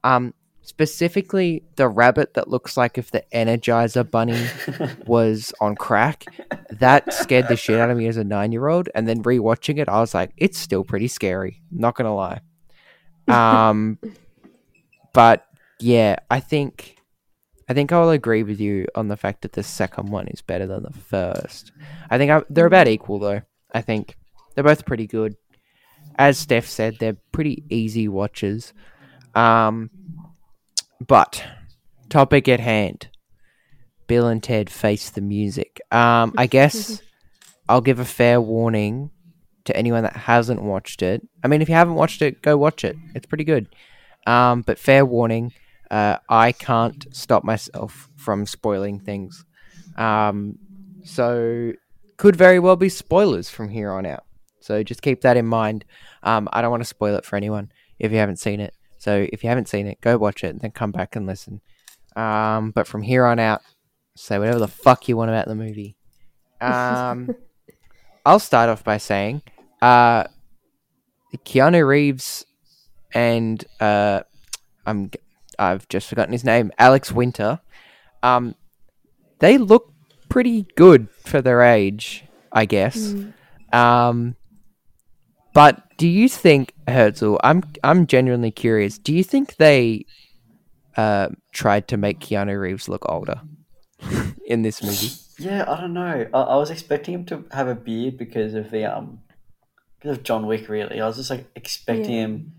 um, 0.04 0.34
specifically 0.66 1.62
the 1.76 1.88
rabbit 1.88 2.34
that 2.34 2.48
looks 2.48 2.76
like 2.76 2.98
if 2.98 3.12
the 3.12 3.24
Energizer 3.32 4.08
Bunny 4.08 4.46
was 5.06 5.54
on 5.60 5.76
crack, 5.76 6.24
that 6.70 7.14
scared 7.14 7.46
the 7.46 7.56
shit 7.56 7.78
out 7.78 7.88
of 7.88 7.96
me 7.96 8.08
as 8.08 8.16
a 8.16 8.24
nine 8.24 8.50
year 8.50 8.66
old. 8.66 8.88
And 8.94 9.06
then 9.06 9.22
rewatching 9.22 9.78
it, 9.78 9.88
I 9.88 10.00
was 10.00 10.12
like, 10.12 10.32
it's 10.36 10.58
still 10.58 10.82
pretty 10.82 11.06
scary. 11.06 11.62
Not 11.70 11.94
gonna 11.94 12.14
lie. 12.14 12.40
Um, 13.28 13.98
but 15.14 15.46
yeah, 15.78 16.16
I 16.30 16.40
think 16.40 16.96
I 17.68 17.74
think 17.74 17.92
I'll 17.92 18.10
agree 18.10 18.42
with 18.42 18.60
you 18.60 18.86
on 18.96 19.06
the 19.06 19.16
fact 19.16 19.42
that 19.42 19.52
the 19.52 19.62
second 19.62 20.10
one 20.10 20.26
is 20.28 20.42
better 20.42 20.66
than 20.66 20.82
the 20.82 20.92
first. 20.92 21.70
I 22.10 22.18
think 22.18 22.32
I, 22.32 22.42
they're 22.50 22.66
about 22.66 22.88
equal 22.88 23.20
though. 23.20 23.42
I 23.72 23.82
think 23.82 24.16
they're 24.54 24.64
both 24.64 24.84
pretty 24.84 25.06
good. 25.06 25.36
As 26.18 26.38
Steph 26.38 26.66
said, 26.66 26.96
they're 26.98 27.16
pretty 27.30 27.62
easy 27.68 28.08
watches. 28.08 28.72
Um, 29.36 29.90
but 31.04 31.44
topic 32.08 32.48
at 32.48 32.60
hand: 32.60 33.08
Bill 34.06 34.28
and 34.28 34.42
Ted 34.42 34.70
face 34.70 35.10
the 35.10 35.20
music. 35.20 35.80
Um, 35.90 36.34
I 36.36 36.46
guess 36.46 37.02
I'll 37.68 37.80
give 37.80 37.98
a 37.98 38.04
fair 38.04 38.40
warning 38.40 39.10
to 39.64 39.76
anyone 39.76 40.04
that 40.04 40.16
hasn't 40.16 40.62
watched 40.62 41.02
it. 41.02 41.26
I 41.42 41.48
mean, 41.48 41.62
if 41.62 41.68
you 41.68 41.74
haven't 41.74 41.94
watched 41.94 42.22
it, 42.22 42.42
go 42.42 42.56
watch 42.56 42.84
it. 42.84 42.96
It's 43.14 43.26
pretty 43.26 43.44
good. 43.44 43.68
Um, 44.26 44.62
but 44.62 44.78
fair 44.78 45.04
warning: 45.04 45.52
uh, 45.90 46.18
I 46.28 46.52
can't 46.52 47.06
stop 47.14 47.44
myself 47.44 48.08
from 48.16 48.46
spoiling 48.46 49.00
things. 49.00 49.44
Um, 49.96 50.58
so 51.04 51.72
could 52.16 52.36
very 52.36 52.58
well 52.58 52.76
be 52.76 52.88
spoilers 52.88 53.48
from 53.48 53.68
here 53.68 53.90
on 53.90 54.06
out. 54.06 54.24
So 54.60 54.82
just 54.82 55.02
keep 55.02 55.20
that 55.20 55.36
in 55.36 55.46
mind. 55.46 55.84
Um, 56.22 56.48
I 56.52 56.60
don't 56.60 56.70
want 56.70 56.82
to 56.82 56.88
spoil 56.88 57.14
it 57.16 57.24
for 57.24 57.36
anyone 57.36 57.70
if 57.98 58.10
you 58.10 58.18
haven't 58.18 58.38
seen 58.38 58.60
it. 58.60 58.74
So 59.06 59.24
if 59.32 59.44
you 59.44 59.48
haven't 59.48 59.68
seen 59.68 59.86
it, 59.86 60.00
go 60.00 60.18
watch 60.18 60.42
it 60.42 60.48
and 60.48 60.60
then 60.60 60.72
come 60.72 60.90
back 60.90 61.14
and 61.14 61.28
listen. 61.28 61.60
Um, 62.16 62.72
but 62.72 62.88
from 62.88 63.02
here 63.02 63.24
on 63.24 63.38
out, 63.38 63.62
say 64.16 64.36
whatever 64.36 64.58
the 64.58 64.66
fuck 64.66 65.06
you 65.08 65.16
want 65.16 65.30
about 65.30 65.46
the 65.46 65.54
movie. 65.54 65.94
Um, 66.60 67.32
I'll 68.26 68.40
start 68.40 68.68
off 68.68 68.82
by 68.82 68.98
saying, 68.98 69.42
uh, 69.80 70.24
Keanu 71.44 71.86
Reeves 71.86 72.46
and 73.14 73.64
uh, 73.78 74.22
I'm 74.84 75.12
I've 75.56 75.86
just 75.88 76.08
forgotten 76.08 76.32
his 76.32 76.42
name, 76.42 76.72
Alex 76.76 77.12
Winter. 77.12 77.60
Um, 78.24 78.56
they 79.38 79.56
look 79.56 79.92
pretty 80.28 80.66
good 80.74 81.08
for 81.24 81.40
their 81.40 81.62
age, 81.62 82.24
I 82.50 82.64
guess. 82.64 83.14
Um, 83.72 84.34
but 85.56 85.96
do 85.96 86.06
you 86.06 86.28
think 86.28 86.74
Herzl? 86.86 87.36
I'm 87.42 87.62
I'm 87.82 88.06
genuinely 88.06 88.50
curious. 88.50 88.98
Do 88.98 89.14
you 89.14 89.24
think 89.24 89.56
they 89.56 90.04
uh, 90.98 91.30
tried 91.54 91.88
to 91.88 91.96
make 91.96 92.20
Keanu 92.20 92.60
Reeves 92.60 92.90
look 92.90 93.08
older 93.08 93.40
in 94.46 94.60
this 94.60 94.82
movie? 94.82 95.12
Yeah, 95.38 95.64
I 95.66 95.80
don't 95.80 95.94
know. 95.94 96.26
I, 96.34 96.38
I 96.38 96.56
was 96.56 96.70
expecting 96.70 97.14
him 97.14 97.24
to 97.26 97.44
have 97.52 97.68
a 97.68 97.74
beard 97.74 98.18
because 98.18 98.52
of 98.52 98.70
the 98.70 98.84
um, 98.84 99.20
because 99.98 100.18
of 100.18 100.24
John 100.24 100.46
Wick. 100.46 100.68
Really, 100.68 101.00
I 101.00 101.06
was 101.06 101.16
just 101.16 101.30
like 101.30 101.46
expecting 101.56 102.12
Yeah. 102.16 102.24
him 102.24 102.52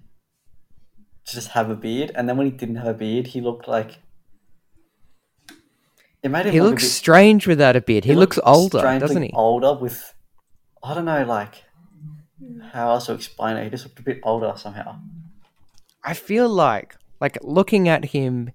to 1.25 1.35
just 1.35 1.49
have 1.49 1.69
a 1.69 1.75
beard, 1.75 2.11
and 2.15 2.27
then 2.27 2.35
when 2.35 2.47
he 2.49 2.57
didn't 2.57 2.77
have 2.77 2.87
a 2.87 2.93
beard, 2.95 3.27
he 3.27 3.41
looked 3.41 3.67
like 3.67 3.99
it 6.23 6.29
made 6.29 6.47
him. 6.47 6.51
He 6.53 6.61
look 6.61 6.71
looks 6.71 6.83
bit- 6.83 6.89
strange 6.89 7.45
without 7.45 7.75
a 7.75 7.81
beard. 7.81 8.05
He, 8.05 8.15
looks 8.15 8.39
older, 8.43 8.79
strangely 8.79 9.07
doesn't 9.07 9.21
he? 9.21 9.31
Older 9.35 9.75
with, 9.75 10.15
I 10.83 10.95
don't 10.95 11.05
know, 11.05 11.23
like 11.25 11.63
how 12.71 12.91
else 12.91 13.07
to 13.07 13.13
explain 13.13 13.57
it. 13.57 13.63
He 13.63 13.69
just 13.69 13.85
looked 13.85 13.99
a 13.99 14.03
bit 14.03 14.19
older 14.23 14.53
somehow. 14.55 14.99
I 16.03 16.13
feel 16.13 16.49
like 16.49 16.95
like 17.19 17.37
looking 17.41 17.89
at 17.89 18.05
him, 18.05 18.51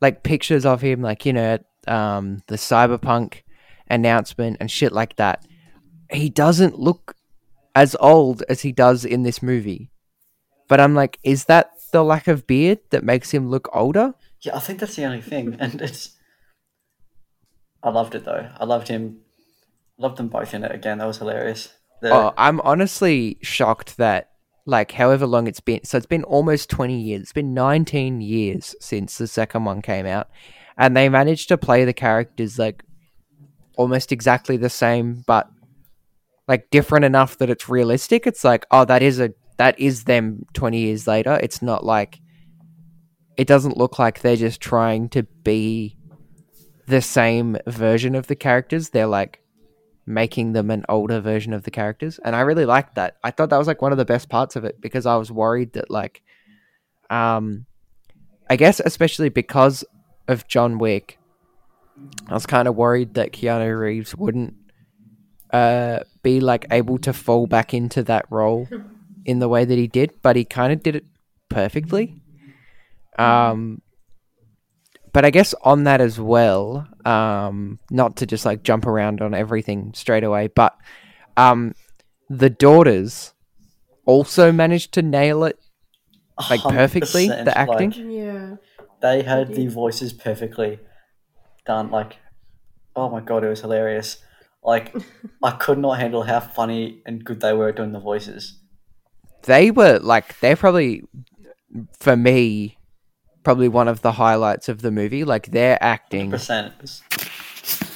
like 0.00 0.22
pictures 0.22 0.64
of 0.64 0.80
him, 0.80 1.02
like 1.02 1.26
you 1.26 1.32
know, 1.32 1.58
um, 1.86 2.42
the 2.46 2.56
cyberpunk 2.56 3.42
announcement 3.88 4.56
and 4.60 4.70
shit 4.70 4.92
like 4.92 5.16
that. 5.16 5.44
He 6.10 6.30
doesn't 6.30 6.78
look 6.78 7.16
as 7.74 7.96
old 8.00 8.42
as 8.48 8.62
he 8.62 8.72
does 8.72 9.04
in 9.04 9.22
this 9.22 9.42
movie. 9.42 9.90
But 10.68 10.80
I'm 10.80 10.94
like, 10.94 11.18
is 11.22 11.44
that 11.44 11.70
the 11.92 12.02
lack 12.02 12.26
of 12.26 12.46
beard 12.46 12.78
that 12.90 13.04
makes 13.04 13.32
him 13.32 13.48
look 13.48 13.68
older? 13.72 14.14
Yeah, 14.40 14.56
I 14.56 14.60
think 14.60 14.80
that's 14.80 14.96
the 14.96 15.04
only 15.04 15.20
thing, 15.20 15.56
and 15.60 15.80
it's. 15.80 16.16
I 17.82 17.90
loved 17.90 18.14
it 18.14 18.24
though. 18.24 18.48
I 18.58 18.64
loved 18.64 18.88
him. 18.88 19.20
Loved 19.98 20.18
them 20.18 20.28
both 20.28 20.52
in 20.54 20.64
it 20.64 20.72
again. 20.72 20.98
That 20.98 21.06
was 21.06 21.18
hilarious. 21.18 21.72
The, 22.00 22.12
Oh, 22.12 22.34
I'm 22.36 22.60
honestly 22.60 23.38
shocked 23.42 23.96
that, 23.96 24.30
like, 24.66 24.92
however 24.92 25.26
long 25.26 25.46
it's 25.46 25.60
been. 25.60 25.84
So 25.84 25.96
it's 25.96 26.06
been 26.06 26.24
almost 26.24 26.70
20 26.70 27.00
years. 27.00 27.22
It's 27.22 27.32
been 27.32 27.54
19 27.54 28.20
years 28.20 28.74
since 28.80 29.18
the 29.18 29.26
second 29.26 29.64
one 29.64 29.82
came 29.82 30.06
out. 30.06 30.28
And 30.76 30.96
they 30.96 31.08
managed 31.08 31.48
to 31.48 31.58
play 31.58 31.84
the 31.84 31.92
characters, 31.92 32.58
like, 32.58 32.82
almost 33.76 34.12
exactly 34.12 34.56
the 34.56 34.70
same, 34.70 35.24
but, 35.26 35.48
like, 36.48 36.70
different 36.70 37.04
enough 37.04 37.38
that 37.38 37.50
it's 37.50 37.68
realistic. 37.68 38.26
It's 38.26 38.44
like, 38.44 38.66
oh, 38.70 38.84
that 38.84 39.02
is 39.02 39.20
a. 39.20 39.32
That 39.58 39.78
is 39.80 40.04
them 40.04 40.44
20 40.52 40.78
years 40.78 41.06
later. 41.06 41.40
It's 41.42 41.62
not 41.62 41.82
like. 41.84 42.20
It 43.38 43.46
doesn't 43.46 43.78
look 43.78 43.98
like 43.98 44.20
they're 44.20 44.36
just 44.36 44.60
trying 44.60 45.08
to 45.10 45.22
be 45.22 45.96
the 46.86 47.02
same 47.02 47.56
version 47.66 48.14
of 48.14 48.26
the 48.26 48.36
characters. 48.36 48.90
They're 48.90 49.06
like 49.06 49.40
making 50.06 50.52
them 50.52 50.70
an 50.70 50.84
older 50.88 51.20
version 51.20 51.52
of 51.52 51.64
the 51.64 51.70
characters 51.70 52.18
and 52.24 52.36
i 52.36 52.40
really 52.40 52.64
liked 52.64 52.94
that. 52.94 53.16
I 53.24 53.30
thought 53.30 53.50
that 53.50 53.58
was 53.58 53.66
like 53.66 53.82
one 53.82 53.92
of 53.92 53.98
the 53.98 54.04
best 54.04 54.28
parts 54.28 54.56
of 54.56 54.64
it 54.64 54.80
because 54.80 55.06
i 55.06 55.16
was 55.16 55.30
worried 55.30 55.72
that 55.72 55.90
like 55.90 56.22
um 57.10 57.66
i 58.48 58.56
guess 58.56 58.80
especially 58.80 59.28
because 59.28 59.84
of 60.28 60.46
john 60.46 60.78
wick 60.78 61.18
i 62.28 62.34
was 62.34 62.46
kind 62.46 62.68
of 62.68 62.76
worried 62.76 63.14
that 63.14 63.32
keanu 63.32 63.78
reeves 63.78 64.14
wouldn't 64.16 64.54
uh 65.52 66.00
be 66.22 66.40
like 66.40 66.66
able 66.70 66.98
to 66.98 67.12
fall 67.12 67.46
back 67.46 67.74
into 67.74 68.02
that 68.02 68.26
role 68.30 68.68
in 69.24 69.40
the 69.40 69.48
way 69.48 69.64
that 69.64 69.78
he 69.78 69.86
did 69.86 70.12
but 70.22 70.36
he 70.36 70.44
kind 70.44 70.72
of 70.72 70.82
did 70.82 70.96
it 70.96 71.04
perfectly. 71.48 72.20
Um 73.18 73.80
but 75.16 75.24
I 75.24 75.30
guess 75.30 75.54
on 75.62 75.84
that 75.84 76.02
as 76.02 76.20
well, 76.20 76.86
um, 77.06 77.78
not 77.90 78.16
to 78.16 78.26
just 78.26 78.44
like 78.44 78.62
jump 78.62 78.84
around 78.84 79.22
on 79.22 79.32
everything 79.32 79.94
straight 79.94 80.24
away, 80.24 80.48
but 80.48 80.76
um, 81.38 81.74
the 82.28 82.50
daughters 82.50 83.32
also 84.04 84.52
managed 84.52 84.92
to 84.92 85.00
nail 85.00 85.44
it 85.44 85.58
like 86.50 86.60
perfectly 86.60 87.28
the 87.28 87.56
acting. 87.56 87.92
like, 87.92 87.98
Yeah. 87.98 88.56
they 89.00 89.22
had 89.22 89.54
the 89.54 89.68
voices 89.68 90.12
perfectly 90.12 90.80
done. 91.64 91.90
Like, 91.90 92.18
oh 92.94 93.08
my 93.08 93.20
god, 93.22 93.42
it 93.42 93.48
was 93.48 93.62
hilarious. 93.62 94.18
Like, 94.62 94.94
I 95.42 95.52
could 95.52 95.78
not 95.78 95.98
handle 95.98 96.24
how 96.24 96.40
funny 96.40 97.00
and 97.06 97.24
good 97.24 97.40
they 97.40 97.54
were 97.54 97.72
doing 97.72 97.92
the 97.92 98.00
voices. 98.00 98.58
They 99.44 99.70
were 99.70 99.98
like 99.98 100.38
they're 100.40 100.56
probably 100.56 101.04
for 102.00 102.18
me 102.18 102.76
probably 103.46 103.68
one 103.68 103.86
of 103.86 104.02
the 104.02 104.10
highlights 104.10 104.68
of 104.68 104.82
the 104.82 104.90
movie. 104.90 105.22
Like 105.22 105.52
their 105.52 105.78
acting 105.80 106.34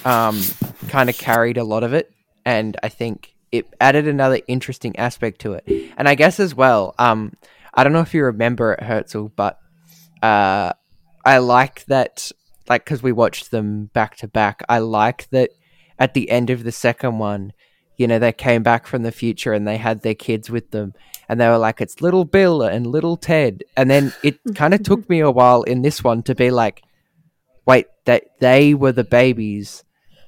um, 0.05 0.41
kind 0.87 1.09
of 1.09 1.17
carried 1.17 1.57
a 1.57 1.65
lot 1.65 1.83
of 1.83 1.93
it, 1.93 2.09
and 2.45 2.77
I 2.81 2.87
think 2.87 3.35
it 3.51 3.67
added 3.81 4.07
another 4.07 4.39
interesting 4.47 4.95
aspect 4.95 5.41
to 5.41 5.55
it. 5.55 5.65
And 5.97 6.07
I 6.07 6.15
guess 6.15 6.39
as 6.39 6.55
well, 6.55 6.95
um, 6.97 7.33
I 7.73 7.83
don't 7.83 7.91
know 7.91 7.99
if 7.99 8.13
you 8.13 8.23
remember 8.23 8.71
it, 8.71 8.81
Herzl, 8.81 9.27
but 9.35 9.59
uh, 10.23 10.71
I 11.25 11.39
like 11.39 11.83
that, 11.87 12.31
like, 12.69 12.85
because 12.85 13.03
we 13.03 13.11
watched 13.11 13.51
them 13.51 13.89
back 13.93 14.15
to 14.17 14.29
back. 14.29 14.63
I 14.69 14.79
like 14.79 15.29
that 15.31 15.49
at 15.99 16.13
the 16.13 16.29
end 16.29 16.49
of 16.49 16.63
the 16.63 16.71
second 16.71 17.19
one, 17.19 17.51
you 17.97 18.07
know, 18.07 18.19
they 18.19 18.31
came 18.31 18.63
back 18.63 18.87
from 18.87 19.03
the 19.03 19.11
future 19.11 19.51
and 19.51 19.67
they 19.67 19.77
had 19.77 20.01
their 20.01 20.15
kids 20.15 20.49
with 20.49 20.71
them, 20.71 20.93
and 21.31 21.39
they 21.39 21.47
were 21.47 21.57
like, 21.57 21.79
"It's 21.79 22.01
little 22.01 22.25
Bill 22.25 22.61
and 22.61 22.85
little 22.85 23.15
Ted," 23.17 23.63
and 23.75 23.89
then 23.89 24.13
it 24.21 24.39
kind 24.55 24.73
of 24.73 24.83
took 24.83 25.09
me 25.09 25.21
a 25.21 25.31
while 25.31 25.63
in 25.63 25.81
this 25.81 26.03
one 26.03 26.21
to 26.23 26.35
be 26.35 26.51
like, 26.51 26.83
"Wait, 27.65 27.87
that 28.05 28.25
they 28.39 28.75
were 28.75 28.91
the 28.91 29.03
babies." 29.03 29.83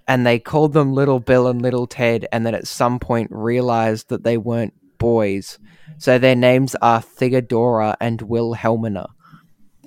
and 0.06 0.26
they 0.26 0.38
called 0.38 0.74
them 0.74 0.94
Little 0.94 1.22
Bill 1.22 1.48
and 1.48 1.62
Little 1.62 1.88
Ted, 1.88 2.28
and 2.32 2.46
then 2.46 2.54
at 2.54 2.68
some 2.68 3.00
point 3.00 3.30
realized 3.32 4.10
that 4.10 4.24
they 4.24 4.38
weren't 4.38 4.74
boys. 4.98 5.60
So 5.98 6.18
their 6.18 6.36
names 6.36 6.76
are 6.82 7.02
Theodora 7.02 7.96
and 8.02 8.22
Wilhelmina, 8.22 9.08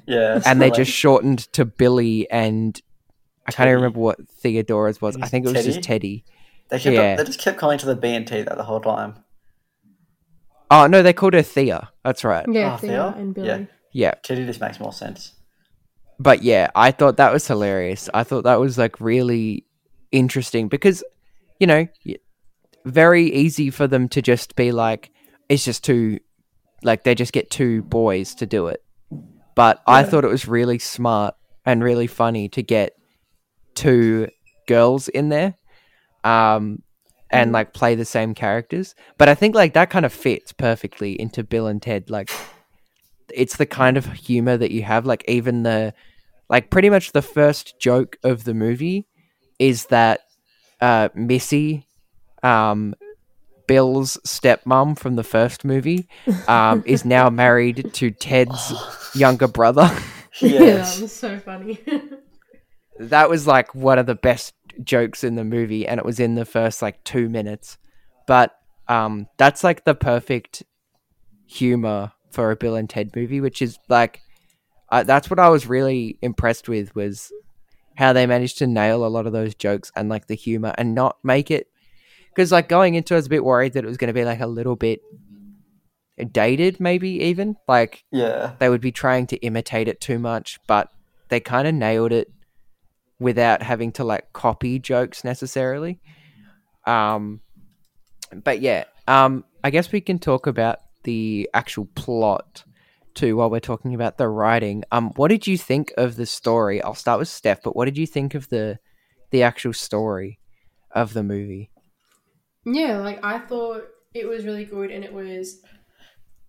Yeah. 0.06 0.40
and 0.46 0.60
they 0.60 0.70
so, 0.70 0.76
just 0.76 0.92
shortened 0.92 1.40
to 1.52 1.64
Billy 1.64 2.30
and 2.30 2.80
I 3.46 3.52
can't 3.52 3.68
even 3.68 3.76
remember 3.76 4.00
what 4.00 4.28
Theodora's 4.28 5.00
was. 5.00 5.16
I 5.20 5.28
think 5.28 5.46
it 5.46 5.52
was 5.52 5.64
just 5.64 5.82
Teddy? 5.82 5.82
Teddy. 5.82 6.24
they 6.70 6.78
kept 6.80 6.94
yeah. 6.96 7.16
they 7.16 7.24
just 7.24 7.38
kept 7.38 7.58
calling 7.58 7.78
to 7.78 7.86
the 7.86 7.94
B 7.94 8.08
and 8.08 8.26
T 8.26 8.42
that 8.42 8.56
the 8.56 8.64
whole 8.64 8.80
time. 8.80 9.22
Oh 10.70 10.86
no, 10.86 11.02
they 11.02 11.12
called 11.12 11.34
her 11.34 11.42
Thea. 11.42 11.90
That's 12.04 12.24
right. 12.24 12.44
Yeah, 12.48 12.74
Oh, 12.74 12.76
Thea 12.78 12.88
Thea? 12.90 13.14
and 13.16 13.34
Billy. 13.34 13.46
Yeah. 13.48 13.64
Yeah, 13.92 14.14
Teddy 14.22 14.44
just 14.44 14.60
makes 14.60 14.78
more 14.78 14.92
sense. 14.92 15.32
but 16.18 16.42
yeah, 16.42 16.68
I 16.74 16.90
thought 16.90 17.16
that 17.18 17.32
was 17.32 17.46
hilarious. 17.46 18.08
I 18.12 18.24
thought 18.24 18.44
that 18.44 18.60
was 18.60 18.76
like 18.76 19.00
really 19.00 19.64
interesting 20.12 20.68
because, 20.68 21.02
you 21.60 21.66
know, 21.66 21.86
very 22.84 23.24
easy 23.32 23.70
for 23.70 23.86
them 23.86 24.08
to 24.10 24.20
just 24.22 24.54
be 24.54 24.70
like, 24.72 25.10
it's 25.48 25.64
just 25.64 25.82
too, 25.84 26.18
like 26.82 27.04
they 27.04 27.14
just 27.14 27.32
get 27.32 27.50
two 27.50 27.82
boys 27.82 28.34
to 28.36 28.46
do 28.46 28.66
it. 28.66 28.82
But 29.54 29.82
I 29.86 30.02
thought 30.02 30.24
it 30.24 30.28
was 30.30 30.46
really 30.46 30.78
smart 30.78 31.34
and 31.64 31.82
really 31.82 32.06
funny 32.06 32.48
to 32.50 32.62
get 32.62 32.92
two 33.74 34.28
girls 34.68 35.08
in 35.08 35.30
there, 35.30 35.54
um, 36.24 36.82
and 37.36 37.50
Mhm. 37.50 37.54
like 37.54 37.72
play 37.72 37.94
the 37.94 38.04
same 38.04 38.34
characters. 38.34 38.94
But 39.18 39.28
I 39.28 39.34
think 39.34 39.54
like 39.54 39.74
that 39.74 39.90
kind 39.90 40.04
of 40.06 40.12
fits 40.12 40.52
perfectly 40.52 41.20
into 41.20 41.42
Bill 41.44 41.66
and 41.66 41.80
Ted. 41.82 42.10
Like, 42.10 42.30
it's 43.34 43.56
the 43.56 43.66
kind 43.66 43.96
of 43.96 44.06
humor 44.12 44.56
that 44.56 44.70
you 44.70 44.82
have. 44.82 45.06
Like 45.06 45.24
even 45.28 45.62
the, 45.62 45.92
like 46.48 46.70
pretty 46.70 46.90
much 46.90 47.12
the 47.12 47.22
first 47.22 47.78
joke 47.80 48.16
of 48.22 48.44
the 48.44 48.54
movie 48.54 49.06
is 49.58 49.86
that 49.86 50.20
uh, 50.80 51.08
Missy, 51.14 51.86
um, 52.42 52.94
Bill's 53.66 54.16
stepmom 54.24 54.96
from 54.98 55.16
the 55.16 55.24
first 55.24 55.64
movie, 55.64 56.08
um, 56.46 56.82
is 56.86 57.04
now 57.16 57.28
married 57.30 57.90
to 57.94 58.10
Ted's 58.10 58.72
younger 59.14 59.48
brother. 59.48 59.90
Yeah, 60.38 60.58
that 60.76 61.00
was 61.00 61.12
so 61.12 61.38
funny. 61.38 61.80
that 62.98 63.30
was 63.30 63.46
like 63.46 63.74
one 63.74 63.98
of 63.98 64.04
the 64.04 64.14
best 64.14 64.52
jokes 64.82 65.24
in 65.24 65.34
the 65.34 65.44
movie, 65.44 65.86
and 65.86 65.98
it 65.98 66.04
was 66.04 66.20
in 66.20 66.34
the 66.34 66.44
first 66.44 66.82
like 66.82 67.02
two 67.04 67.28
minutes. 67.28 67.78
But 68.26 68.56
um, 68.88 69.28
that's 69.36 69.64
like 69.64 69.84
the 69.84 69.94
perfect 69.94 70.62
humor 71.46 72.12
for 72.30 72.50
a 72.50 72.56
Bill 72.56 72.76
and 72.76 72.88
Ted 72.88 73.14
movie, 73.14 73.40
which 73.40 73.62
is 73.62 73.78
like 73.88 74.20
uh, 74.90 75.02
that's 75.02 75.30
what 75.30 75.38
I 75.38 75.48
was 75.48 75.66
really 75.66 76.18
impressed 76.22 76.68
with 76.68 76.94
was 76.94 77.32
how 77.96 78.12
they 78.12 78.26
managed 78.26 78.58
to 78.58 78.66
nail 78.66 79.04
a 79.04 79.08
lot 79.08 79.26
of 79.26 79.32
those 79.32 79.54
jokes 79.54 79.90
and 79.96 80.08
like 80.08 80.26
the 80.26 80.34
humor 80.34 80.74
and 80.76 80.94
not 80.94 81.16
make 81.24 81.50
it 81.50 81.68
because 82.36 82.52
like 82.52 82.68
going 82.68 82.94
into 82.94 83.14
it, 83.14 83.16
I 83.16 83.18
was 83.18 83.26
a 83.26 83.30
bit 83.30 83.44
worried 83.44 83.72
that 83.72 83.84
it 83.84 83.86
was 83.86 83.96
going 83.96 84.08
to 84.08 84.14
be 84.14 84.24
like 84.24 84.40
a 84.40 84.46
little 84.46 84.76
bit 84.76 85.00
dated, 86.32 86.78
maybe 86.78 87.08
even 87.24 87.56
like 87.66 88.04
yeah. 88.12 88.52
they 88.58 88.68
would 88.68 88.82
be 88.82 88.92
trying 88.92 89.26
to 89.28 89.36
imitate 89.38 89.88
it 89.88 90.02
too 90.02 90.18
much, 90.18 90.60
but 90.66 90.90
they 91.30 91.40
kind 91.40 91.66
of 91.66 91.74
nailed 91.74 92.12
it 92.12 92.30
without 93.18 93.62
having 93.62 93.92
to 93.92 94.04
like 94.04 94.32
copy 94.32 94.78
jokes 94.78 95.24
necessarily. 95.24 96.00
Um, 96.86 97.40
but 98.44 98.60
yeah, 98.60 98.84
um, 99.08 99.44
I 99.64 99.70
guess 99.70 99.92
we 99.92 100.00
can 100.00 100.18
talk 100.18 100.46
about 100.46 100.78
the 101.04 101.48
actual 101.54 101.86
plot 101.94 102.64
too 103.14 103.36
while 103.36 103.50
we're 103.50 103.60
talking 103.60 103.94
about 103.94 104.18
the 104.18 104.28
writing. 104.28 104.84
Um, 104.92 105.10
what 105.16 105.28
did 105.28 105.46
you 105.46 105.56
think 105.56 105.92
of 105.96 106.16
the 106.16 106.26
story? 106.26 106.82
I'll 106.82 106.94
start 106.94 107.18
with 107.18 107.28
Steph, 107.28 107.62
but 107.62 107.74
what 107.74 107.86
did 107.86 107.98
you 107.98 108.06
think 108.06 108.34
of 108.34 108.48
the 108.48 108.78
the 109.30 109.42
actual 109.42 109.72
story 109.72 110.38
of 110.92 111.14
the 111.14 111.22
movie? 111.22 111.70
Yeah, 112.64 112.98
like 112.98 113.24
I 113.24 113.38
thought 113.38 113.84
it 114.14 114.28
was 114.28 114.44
really 114.44 114.64
good 114.64 114.90
and 114.90 115.04
it 115.04 115.12
was 115.12 115.60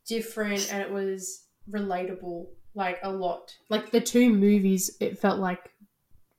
different 0.07 0.71
and 0.71 0.81
it 0.81 0.91
was 0.91 1.43
relatable 1.69 2.47
like 2.75 2.99
a 3.03 3.11
lot. 3.11 3.51
Like 3.69 3.91
the 3.91 4.01
two 4.01 4.29
movies, 4.29 4.95
it 4.99 5.19
felt 5.19 5.39
like 5.39 5.71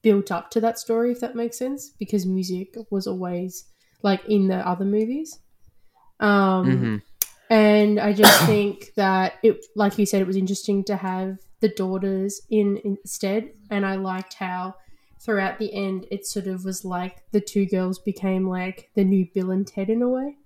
built 0.03 0.31
up 0.31 0.51
to 0.53 0.61
that 0.61 0.79
story, 0.79 1.13
if 1.13 1.21
that 1.21 1.35
makes 1.37 1.59
sense, 1.59 1.91
because 1.99 2.25
music 2.27 2.75
was 2.91 3.07
always 3.07 3.65
like 4.03 4.25
in 4.27 4.49
the 4.49 4.57
other 4.67 4.85
movies. 4.85 5.39
Um, 6.21 6.67
Mhm. 6.67 7.03
and 7.51 8.01
I 8.01 8.13
just 8.13 8.47
think 8.47 8.93
that 8.97 9.35
it, 9.43 9.65
like 9.77 9.99
you 9.99 10.07
said, 10.07 10.21
it 10.21 10.27
was 10.27 10.37
interesting 10.37 10.85
to 10.85 10.97
have 10.97 11.39
the 11.61 11.69
daughters 11.69 12.41
in 12.51 12.81
instead, 12.85 13.51
and 13.71 13.85
I 13.85 13.97
liked 13.97 14.35
how 14.35 14.75
throughout 15.21 15.59
the 15.59 15.75
end 15.75 16.07
it 16.13 16.25
sort 16.27 16.47
of 16.47 16.65
was 16.65 16.85
like 16.85 17.25
the 17.33 17.41
two 17.41 17.67
girls 17.67 17.99
became 17.99 18.49
like 18.49 18.91
the 18.95 19.05
new 19.05 19.27
Bill 19.35 19.51
and 19.51 19.67
Ted 19.67 19.91
in 19.91 20.01
a 20.03 20.09
way, 20.09 20.37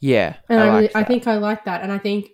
Yeah, 0.00 0.36
and 0.48 0.60
I, 0.60 0.66
really, 0.76 0.90
I 0.94 1.02
think 1.04 1.26
I 1.26 1.36
like 1.38 1.64
that, 1.64 1.82
and 1.82 1.90
I 1.90 1.98
think 1.98 2.30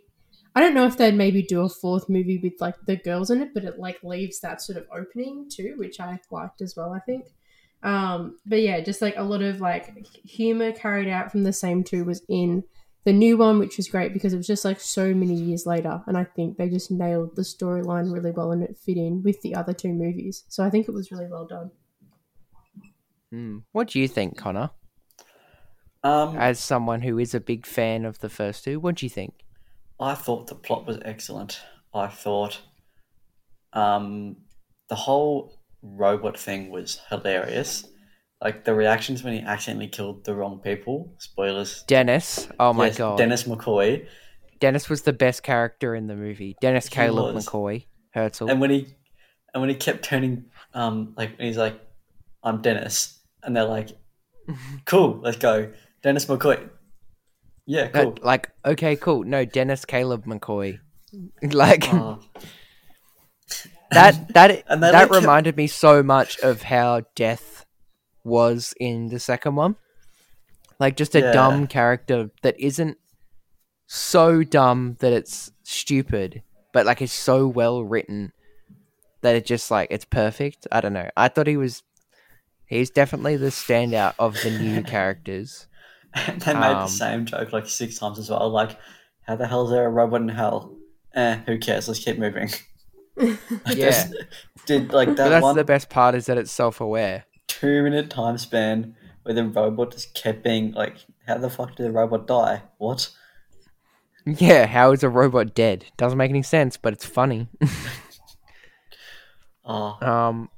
I 0.56 0.60
don't 0.60 0.72
know 0.72 0.86
if 0.86 0.96
they'd 0.96 1.14
maybe 1.14 1.42
do 1.42 1.60
a 1.60 1.68
fourth 1.68 2.08
movie 2.08 2.40
with 2.42 2.54
like 2.60 2.76
the 2.86 2.96
girls 2.96 3.30
in 3.30 3.42
it, 3.42 3.50
but 3.52 3.64
it 3.64 3.78
like 3.78 4.02
leaves 4.02 4.40
that 4.40 4.62
sort 4.62 4.78
of 4.78 4.86
opening 4.90 5.50
too, 5.54 5.74
which 5.76 6.00
I 6.00 6.18
liked 6.30 6.62
as 6.62 6.74
well. 6.74 6.94
I 6.94 7.00
think. 7.00 7.26
Um, 7.82 8.38
but 8.46 8.62
yeah, 8.62 8.80
just 8.80 9.02
like 9.02 9.18
a 9.18 9.22
lot 9.22 9.42
of 9.42 9.60
like 9.60 9.94
humor 10.24 10.72
carried 10.72 11.08
out 11.08 11.30
from 11.30 11.44
the 11.44 11.52
same 11.52 11.84
two 11.84 12.06
was 12.06 12.22
in 12.30 12.64
the 13.04 13.12
new 13.12 13.36
one, 13.36 13.58
which 13.58 13.76
was 13.76 13.86
great 13.86 14.14
because 14.14 14.32
it 14.32 14.38
was 14.38 14.46
just 14.46 14.64
like 14.64 14.80
so 14.80 15.12
many 15.12 15.34
years 15.34 15.66
later, 15.66 16.02
and 16.06 16.16
I 16.16 16.24
think 16.24 16.56
they 16.56 16.70
just 16.70 16.90
nailed 16.90 17.36
the 17.36 17.42
storyline 17.42 18.10
really 18.10 18.30
well 18.30 18.50
and 18.50 18.62
it 18.62 18.78
fit 18.78 18.96
in 18.96 19.22
with 19.22 19.42
the 19.42 19.54
other 19.54 19.74
two 19.74 19.92
movies. 19.92 20.44
So 20.48 20.64
I 20.64 20.70
think 20.70 20.88
it 20.88 20.94
was 20.94 21.12
really 21.12 21.28
well 21.30 21.46
done. 21.46 21.70
Mm. 23.32 23.62
What 23.72 23.88
do 23.88 24.00
you 24.00 24.08
think, 24.08 24.38
Connor? 24.38 24.70
Um, 26.02 26.36
As 26.38 26.58
someone 26.58 27.02
who 27.02 27.18
is 27.18 27.34
a 27.34 27.40
big 27.40 27.66
fan 27.66 28.06
of 28.06 28.20
the 28.20 28.30
first 28.30 28.64
two, 28.64 28.80
what 28.80 28.94
do 28.94 29.04
you 29.04 29.10
think? 29.10 29.45
I 29.98 30.14
thought 30.14 30.46
the 30.46 30.54
plot 30.54 30.86
was 30.86 30.98
excellent. 31.04 31.60
I 31.94 32.08
thought 32.08 32.60
um, 33.72 34.36
the 34.88 34.94
whole 34.94 35.58
robot 35.82 36.38
thing 36.38 36.70
was 36.70 37.00
hilarious. 37.08 37.86
Like 38.42 38.64
the 38.64 38.74
reactions 38.74 39.22
when 39.22 39.32
he 39.32 39.40
accidentally 39.40 39.88
killed 39.88 40.24
the 40.24 40.34
wrong 40.34 40.60
people. 40.60 41.14
Spoilers. 41.18 41.82
Dennis. 41.84 42.48
Oh 42.60 42.72
my 42.74 42.86
Yes, 42.86 42.98
god. 42.98 43.16
Dennis 43.18 43.44
McCoy. 43.44 44.06
Dennis 44.60 44.88
was 44.90 45.02
the 45.02 45.12
best 45.12 45.42
character 45.42 45.94
in 45.94 46.06
the 46.06 46.14
movie. 46.16 46.56
Dennis 46.60 46.86
He 46.86 46.94
Caleb 46.94 47.34
was. 47.34 47.46
McCoy. 47.46 47.86
Herzl. 48.12 48.48
And 48.48 48.60
when 48.60 48.70
he 48.70 48.94
and 49.54 49.60
when 49.62 49.68
he 49.70 49.74
kept 49.74 50.02
turning 50.04 50.46
um 50.74 51.14
like 51.16 51.38
he's 51.40 51.56
like, 51.56 51.80
I'm 52.42 52.60
Dennis 52.60 53.18
and 53.42 53.56
they're 53.56 53.64
like, 53.64 53.88
Cool, 54.84 55.20
let's 55.22 55.38
go. 55.38 55.72
Dennis 56.02 56.26
McCoy. 56.26 56.68
Yeah, 57.66 57.88
cool. 57.88 58.16
like, 58.22 58.50
okay, 58.64 58.96
cool. 58.96 59.24
No, 59.24 59.44
Dennis 59.44 59.84
Caleb 59.84 60.24
McCoy. 60.24 60.78
like 61.42 61.92
Oh, 61.92 62.20
that 63.90 64.28
that 64.34 64.64
that 64.68 64.80
like, 64.92 65.10
reminded 65.10 65.56
me 65.56 65.66
so 65.66 66.02
much 66.02 66.38
of 66.40 66.62
how 66.62 67.02
Death 67.14 67.64
was 68.24 68.74
in 68.80 69.08
the 69.08 69.18
second 69.18 69.54
one. 69.54 69.76
Like 70.78 70.96
just 70.96 71.14
a 71.14 71.20
Yeah. 71.20 71.32
dumb 71.32 71.66
character 71.66 72.30
that 72.42 72.58
isn't 72.60 72.98
so 73.86 74.42
dumb 74.42 74.96
that 75.00 75.12
it's 75.12 75.52
stupid, 75.62 76.42
but 76.72 76.86
like 76.86 77.00
it's 77.00 77.12
so 77.12 77.46
well 77.46 77.84
written 77.84 78.32
that 79.22 79.36
it 79.36 79.46
just 79.46 79.70
like 79.70 79.88
it's 79.90 80.04
perfect. 80.04 80.66
I 80.70 80.80
don't 80.80 80.92
know. 80.92 81.08
I 81.16 81.28
thought 81.28 81.46
he 81.46 81.56
was 81.56 81.82
he's 82.66 82.90
definitely 82.90 83.36
the 83.36 83.46
standout 83.48 84.14
of 84.18 84.34
the 84.42 84.50
new 84.50 84.82
characters. 84.82 85.66
And 86.14 86.40
they 86.42 86.54
made 86.54 86.72
Um, 86.72 86.82
the 86.84 86.86
same 86.88 87.24
joke 87.26 87.52
like 87.52 87.68
six 87.68 87.98
times 87.98 88.18
as 88.18 88.30
well. 88.30 88.48
Like, 88.50 88.78
how 89.22 89.36
the 89.36 89.46
hell 89.46 89.64
is 89.64 89.70
there 89.70 89.86
a 89.86 89.90
robot 89.90 90.22
in 90.22 90.28
hell? 90.28 90.76
Eh, 91.14 91.36
who 91.46 91.58
cares? 91.58 91.88
Let's 91.88 92.00
keep 92.00 92.18
moving. 92.18 92.50
Yeah. 93.66 94.08
Did 94.66 94.92
like 94.92 95.08
But 95.08 95.16
that 95.16 95.28
that's 95.30 95.42
one 95.42 95.56
the 95.56 95.64
best 95.64 95.88
part 95.88 96.14
is 96.14 96.26
that 96.26 96.36
it's 96.38 96.52
self-aware. 96.52 97.24
two 97.48 97.82
minute 97.82 98.10
time 98.10 98.36
span 98.38 98.94
where 99.22 99.34
the 99.34 99.44
robot 99.44 99.92
just 99.92 100.14
kept 100.14 100.42
being 100.44 100.72
like, 100.72 101.06
how 101.26 101.38
the 101.38 101.50
fuck 101.50 101.76
did 101.76 101.86
the 101.86 101.92
robot 101.92 102.26
die? 102.26 102.62
What? 102.78 103.10
Yeah, 104.26 104.66
how 104.66 104.90
is 104.92 105.04
a 105.04 105.08
robot 105.08 105.54
dead? 105.54 105.84
Doesn't 105.96 106.18
make 106.18 106.30
any 106.30 106.42
sense, 106.42 106.76
but 106.76 106.92
it's 106.92 107.06
funny. 107.06 107.48
Oh, 109.64 109.98
um 110.00 110.48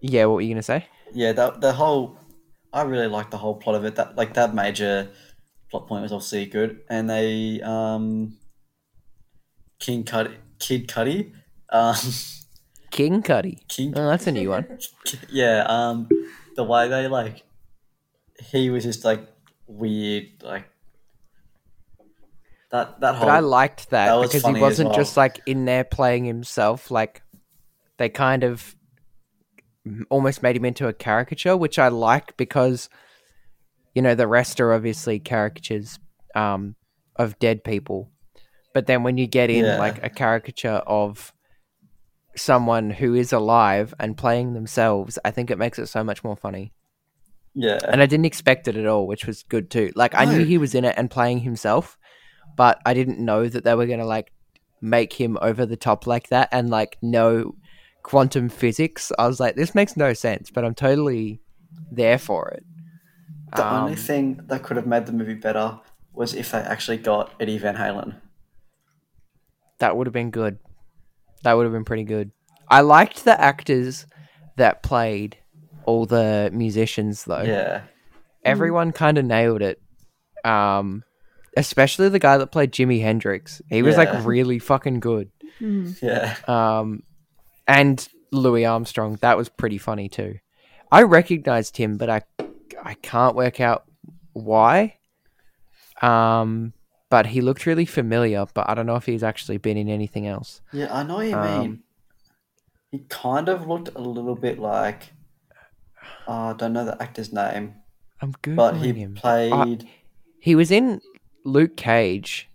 Yeah, 0.00 0.26
what 0.26 0.34
were 0.36 0.40
you 0.42 0.52
gonna 0.54 0.62
say? 0.62 0.86
yeah. 1.12 1.32
That 1.32 1.60
the 1.60 1.72
whole, 1.72 2.16
I 2.72 2.82
really 2.82 3.06
liked 3.06 3.30
the 3.30 3.38
whole 3.38 3.54
plot 3.54 3.76
of 3.76 3.84
it. 3.84 3.96
That 3.96 4.16
like 4.16 4.34
that 4.34 4.54
major 4.54 5.10
plot 5.70 5.86
point 5.86 6.02
was 6.02 6.12
obviously 6.12 6.46
good, 6.46 6.80
and 6.88 7.08
they 7.08 7.60
um, 7.62 8.38
King 9.78 10.04
Cuddy, 10.04 10.36
Kid 10.58 10.88
Cudi, 10.88 11.32
um, 11.68 11.96
King 12.90 13.22
Cuddy. 13.22 13.58
King 13.68 13.92
Oh, 13.96 14.08
that's 14.08 14.26
a 14.26 14.32
new 14.32 14.50
one. 14.50 14.78
yeah, 15.28 15.64
um, 15.68 16.08
the 16.56 16.64
way 16.64 16.88
they 16.88 17.08
like, 17.08 17.42
he 18.50 18.70
was 18.70 18.84
just 18.84 19.04
like 19.04 19.26
weird, 19.66 20.28
like 20.42 20.68
that. 22.70 23.00
That 23.00 23.16
whole 23.16 23.26
But 23.26 23.32
I 23.32 23.40
liked 23.40 23.90
that, 23.90 24.06
that 24.06 24.14
was 24.14 24.32
because 24.32 24.54
he 24.54 24.60
wasn't 24.60 24.90
well. 24.90 24.98
just 24.98 25.16
like 25.16 25.40
in 25.46 25.64
there 25.64 25.84
playing 25.84 26.24
himself. 26.24 26.90
Like 26.90 27.22
they 27.96 28.08
kind 28.08 28.44
of 28.44 28.76
almost 30.10 30.42
made 30.42 30.56
him 30.56 30.64
into 30.64 30.88
a 30.88 30.92
caricature, 30.92 31.56
which 31.56 31.78
I 31.78 31.88
like 31.88 32.36
because 32.36 32.88
you 33.94 34.02
know 34.02 34.14
the 34.14 34.26
rest 34.28 34.60
are 34.60 34.72
obviously 34.72 35.18
caricatures 35.18 35.98
um, 36.34 36.76
of 37.16 37.38
dead 37.38 37.64
people. 37.64 38.10
But 38.74 38.86
then 38.86 39.02
when 39.02 39.18
you 39.18 39.26
get 39.26 39.50
in 39.50 39.66
Yeah. 39.66 39.76
like 39.76 40.02
a 40.02 40.08
caricature 40.08 40.80
of 40.86 41.32
someone 42.36 42.90
who 42.90 43.14
is 43.14 43.32
alive 43.32 43.92
and 44.00 44.16
playing 44.16 44.54
themselves, 44.54 45.18
I 45.24 45.30
think 45.30 45.50
it 45.50 45.58
makes 45.58 45.78
it 45.78 45.86
so 45.88 46.02
much 46.02 46.24
more 46.24 46.36
funny. 46.36 46.72
yeah, 47.54 47.78
and 47.90 48.00
I 48.00 48.06
didn't 48.06 48.24
expect 48.24 48.66
it 48.68 48.76
at 48.76 48.86
all, 48.86 49.06
which 49.06 49.26
was 49.26 49.42
good 49.42 49.70
too. 49.70 49.92
Like 49.94 50.14
I 50.14 50.24
knew 50.24 50.42
he 50.44 50.56
was 50.56 50.74
in 50.74 50.86
it 50.86 50.94
and 50.96 51.10
playing 51.10 51.40
himself, 51.40 51.98
but 52.56 52.80
I 52.86 52.94
didn't 52.94 53.18
know 53.18 53.46
that 53.48 53.62
they 53.64 53.74
were 53.74 53.86
gonna 53.86 54.06
like 54.06 54.32
make 54.80 55.12
him 55.12 55.36
over 55.42 55.66
the 55.66 55.76
top 55.76 56.06
like 56.06 56.28
that 56.30 56.48
and 56.50 56.70
like 56.70 56.96
no 57.02 57.54
quantum 58.02 58.48
physics. 58.48 59.12
I 59.18 59.26
was 59.26 59.38
like, 59.40 59.54
this 59.56 59.74
makes 59.74 59.96
no 59.96 60.12
sense, 60.12 60.50
but 60.50 60.64
I'm 60.64 60.74
totally 60.74 61.40
there 61.90 62.18
for 62.18 62.48
it. 62.50 62.64
the 63.54 63.70
only 63.70 63.92
Um, 63.92 63.98
thing 63.98 64.40
that 64.46 64.62
could 64.62 64.76
have 64.78 64.86
made 64.86 65.04
the 65.06 65.12
movie 65.12 65.34
better 65.34 65.78
was 66.14 66.34
if 66.34 66.52
they 66.52 66.58
actually 66.58 66.96
got 66.98 67.32
Eddie 67.40 67.58
Van 67.58 67.76
Halen. 67.76 68.16
that 69.78 69.96
would 69.96 70.06
have 70.06 70.14
been 70.14 70.30
good. 70.30 70.58
That 71.42 71.54
would 71.54 71.64
have 71.64 71.72
been 71.72 71.84
pretty 71.84 72.04
good. 72.04 72.30
I 72.68 72.80
liked 72.82 73.24
the 73.24 73.38
actors 73.40 74.06
that 74.56 74.82
played 74.82 75.36
all 75.84 76.06
the 76.06 76.50
musicians 76.52 77.24
though. 77.24 77.42
Yeah, 77.42 77.82
everyone 78.44 78.92
kind 78.92 79.18
of 79.18 79.24
nailed 79.24 79.60
it. 79.62 79.80
Um, 80.44 81.02
especially 81.56 82.08
the 82.08 82.18
guy 82.20 82.38
that 82.38 82.52
played 82.52 82.72
Jimi 82.72 83.02
Hendrix. 83.02 83.60
He 83.68 83.82
was 83.82 83.96
Yeah. 83.96 84.12
like 84.12 84.24
really 84.26 84.58
fucking 84.58 85.00
good. 85.00 85.30
Mhm. 85.60 86.00
yeah, 86.00 86.36
Um, 86.48 87.02
and 87.72 88.08
Louis 88.30 88.64
Armstrong, 88.64 89.18
that 89.20 89.36
was 89.36 89.48
pretty 89.48 89.78
funny 89.78 90.08
too. 90.08 90.38
I 90.90 91.02
recognized 91.02 91.76
him, 91.76 91.96
but 91.96 92.08
I 92.10 92.22
I 92.82 92.94
can't 92.94 93.34
work 93.36 93.60
out 93.60 93.84
why. 94.32 94.96
Um, 96.00 96.72
but 97.10 97.26
he 97.26 97.40
looked 97.40 97.66
really 97.66 97.84
familiar, 97.86 98.44
but 98.54 98.68
I 98.68 98.74
don't 98.74 98.86
know 98.86 98.96
if 98.96 99.06
he's 99.06 99.22
actually 99.22 99.58
been 99.58 99.76
in 99.76 99.88
anything 99.88 100.26
else. 100.26 100.60
yeah. 100.72 100.92
I 100.92 101.02
know 101.02 101.16
what 101.16 101.26
you 101.28 101.36
Um, 101.36 101.60
mean. 101.60 101.82
He 102.90 102.98
kind 103.08 103.48
of 103.48 103.66
looked 103.66 103.90
a 103.94 104.00
little 104.00 104.34
bit 104.34 104.58
like. 104.58 105.12
Uh, 106.26 106.50
I 106.50 106.52
don't 106.54 106.72
know 106.72 106.84
the 106.84 107.00
actor's 107.02 107.32
name, 107.32 107.74
I'm 108.20 108.32
good. 108.42 108.56
but 108.56 108.76
he 108.76 108.92
him. 108.92 109.14
played. 109.14 109.88
He 110.40 110.54
was 110.54 110.70
in 110.70 111.00
Luke 111.44 111.76
Cage. 111.76 112.48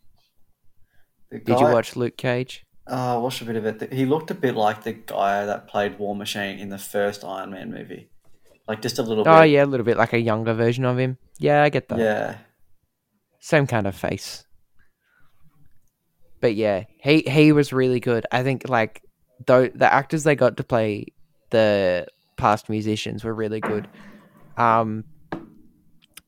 Did 1.31 1.47
you 1.59 1.65
watch 1.67 1.95
Luke 1.95 2.17
Cage? 2.17 2.65
Uh, 2.89 3.15
I 3.15 3.17
watched 3.17 3.41
a 3.41 3.45
bit 3.45 3.55
of 3.57 3.65
it. 3.65 3.91
He 3.91 4.05
looked 4.05 4.31
a 4.31 4.33
bit 4.35 4.55
like 4.55 4.83
the 4.83 4.93
guy 4.93 5.45
that 5.45 5.67
played 5.67 5.99
War 5.99 6.15
Machine 6.15 6.57
in 6.59 6.69
the 6.69 6.77
first 6.77 7.23
Iron 7.23 7.51
Man 7.51 7.69
movie, 7.71 8.09
like 8.67 8.81
just 8.81 8.97
a 8.97 9.03
little 9.03 9.27
Oh 9.27 9.41
bit. 9.41 9.51
yeah, 9.51 9.63
a 9.63 9.67
little 9.67 9.85
bit 9.85 9.97
like 9.97 10.13
a 10.13 10.19
younger 10.19 10.53
version 10.53 10.85
of 10.85 10.97
him. 10.97 11.17
Yeah, 11.39 11.63
I 11.63 11.69
get 11.69 11.89
that. 11.89 11.99
yeah, 11.99 12.37
Same 13.39 13.67
kind 13.67 13.87
of 13.87 13.95
face. 13.95 14.45
But 16.39 16.55
yeah, 16.55 16.83
he 17.01 17.21
he 17.27 17.51
was 17.51 17.73
really 17.73 17.99
good. 17.99 18.25
I 18.31 18.43
think 18.43 18.69
like 18.69 19.01
though 19.45 19.67
the 19.67 19.91
actors 19.91 20.23
they 20.23 20.35
got 20.35 20.57
to 20.57 20.63
play 20.63 21.07
the 21.49 22.07
past 22.37 22.69
musicians 22.69 23.23
were 23.23 23.33
really 23.33 23.59
good. 23.59 23.87
Um 24.55 25.03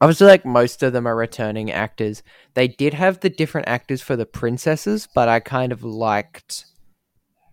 obviously 0.01 0.27
like 0.27 0.45
most 0.45 0.83
of 0.83 0.93
them 0.93 1.07
are 1.07 1.15
returning 1.15 1.71
actors. 1.71 2.23
They 2.53 2.67
did 2.67 2.93
have 2.93 3.19
the 3.19 3.29
different 3.29 3.67
actors 3.67 4.01
for 4.01 4.15
the 4.15 4.25
princesses, 4.25 5.07
but 5.13 5.27
I 5.27 5.39
kind 5.39 5.71
of 5.71 5.83
liked 5.83 6.65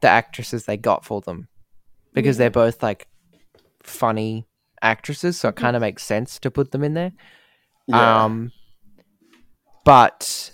the 0.01 0.09
actresses 0.09 0.65
they 0.65 0.77
got 0.77 1.05
for 1.05 1.21
them 1.21 1.49
because 2.13 2.37
they're 2.37 2.51
both 2.51 2.83
like 2.83 3.09
funny 3.83 4.47
actresses, 4.83 5.39
so 5.39 5.49
it 5.49 5.57
kind 5.57 5.77
of 5.77 5.81
makes 5.81 6.03
sense 6.03 6.39
to 6.41 6.51
put 6.51 6.71
them 6.71 6.85
in 6.85 6.95
there. 6.95 7.13
yeah. 7.87 8.25
Um, 8.25 8.53
but 9.85 10.51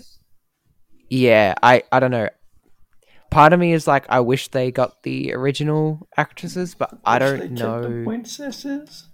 yeah, 1.09 1.55
I 1.63 1.83
I 1.91 2.01
don't 2.01 2.11
know. 2.11 2.29
Part 3.31 3.55
of 3.55 3.61
me 3.61 3.73
is 3.73 3.87
like, 3.87 4.05
I 4.11 4.21
wish 4.21 4.49
they 4.49 4.71
got 4.71 5.03
the 5.05 5.33
original 5.33 6.07
actresses, 6.19 6.75
but 6.75 6.99
I 7.05 7.19
they 7.19 7.49
don't 7.49 7.53
know. 7.53 8.05
princesses. 8.05 9.09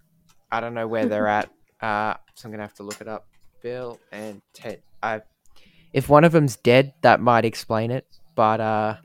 I 0.50 0.60
don't 0.60 0.74
know 0.74 0.88
where 0.88 1.06
they're 1.06 1.28
at. 1.28 1.50
Uh, 1.80 2.14
so 2.34 2.46
I'm 2.46 2.52
gonna 2.52 2.62
have 2.62 2.74
to 2.74 2.82
look 2.82 3.00
it 3.00 3.08
up. 3.08 3.26
Bill 3.62 3.98
and 4.12 4.42
Ted. 4.52 4.82
I, 5.02 5.22
if 5.92 6.08
one 6.08 6.24
of 6.24 6.32
them's 6.32 6.56
dead, 6.56 6.94
that 7.02 7.20
might 7.20 7.44
explain 7.44 7.90
it. 7.90 8.06
But 8.34 8.60
uh, 8.60 8.96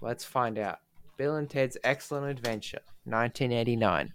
let's 0.00 0.24
find 0.24 0.58
out. 0.58 0.78
Bill 1.16 1.36
and 1.36 1.48
Ted's 1.48 1.76
Excellent 1.84 2.26
Adventure, 2.38 2.80
1989. 3.04 4.12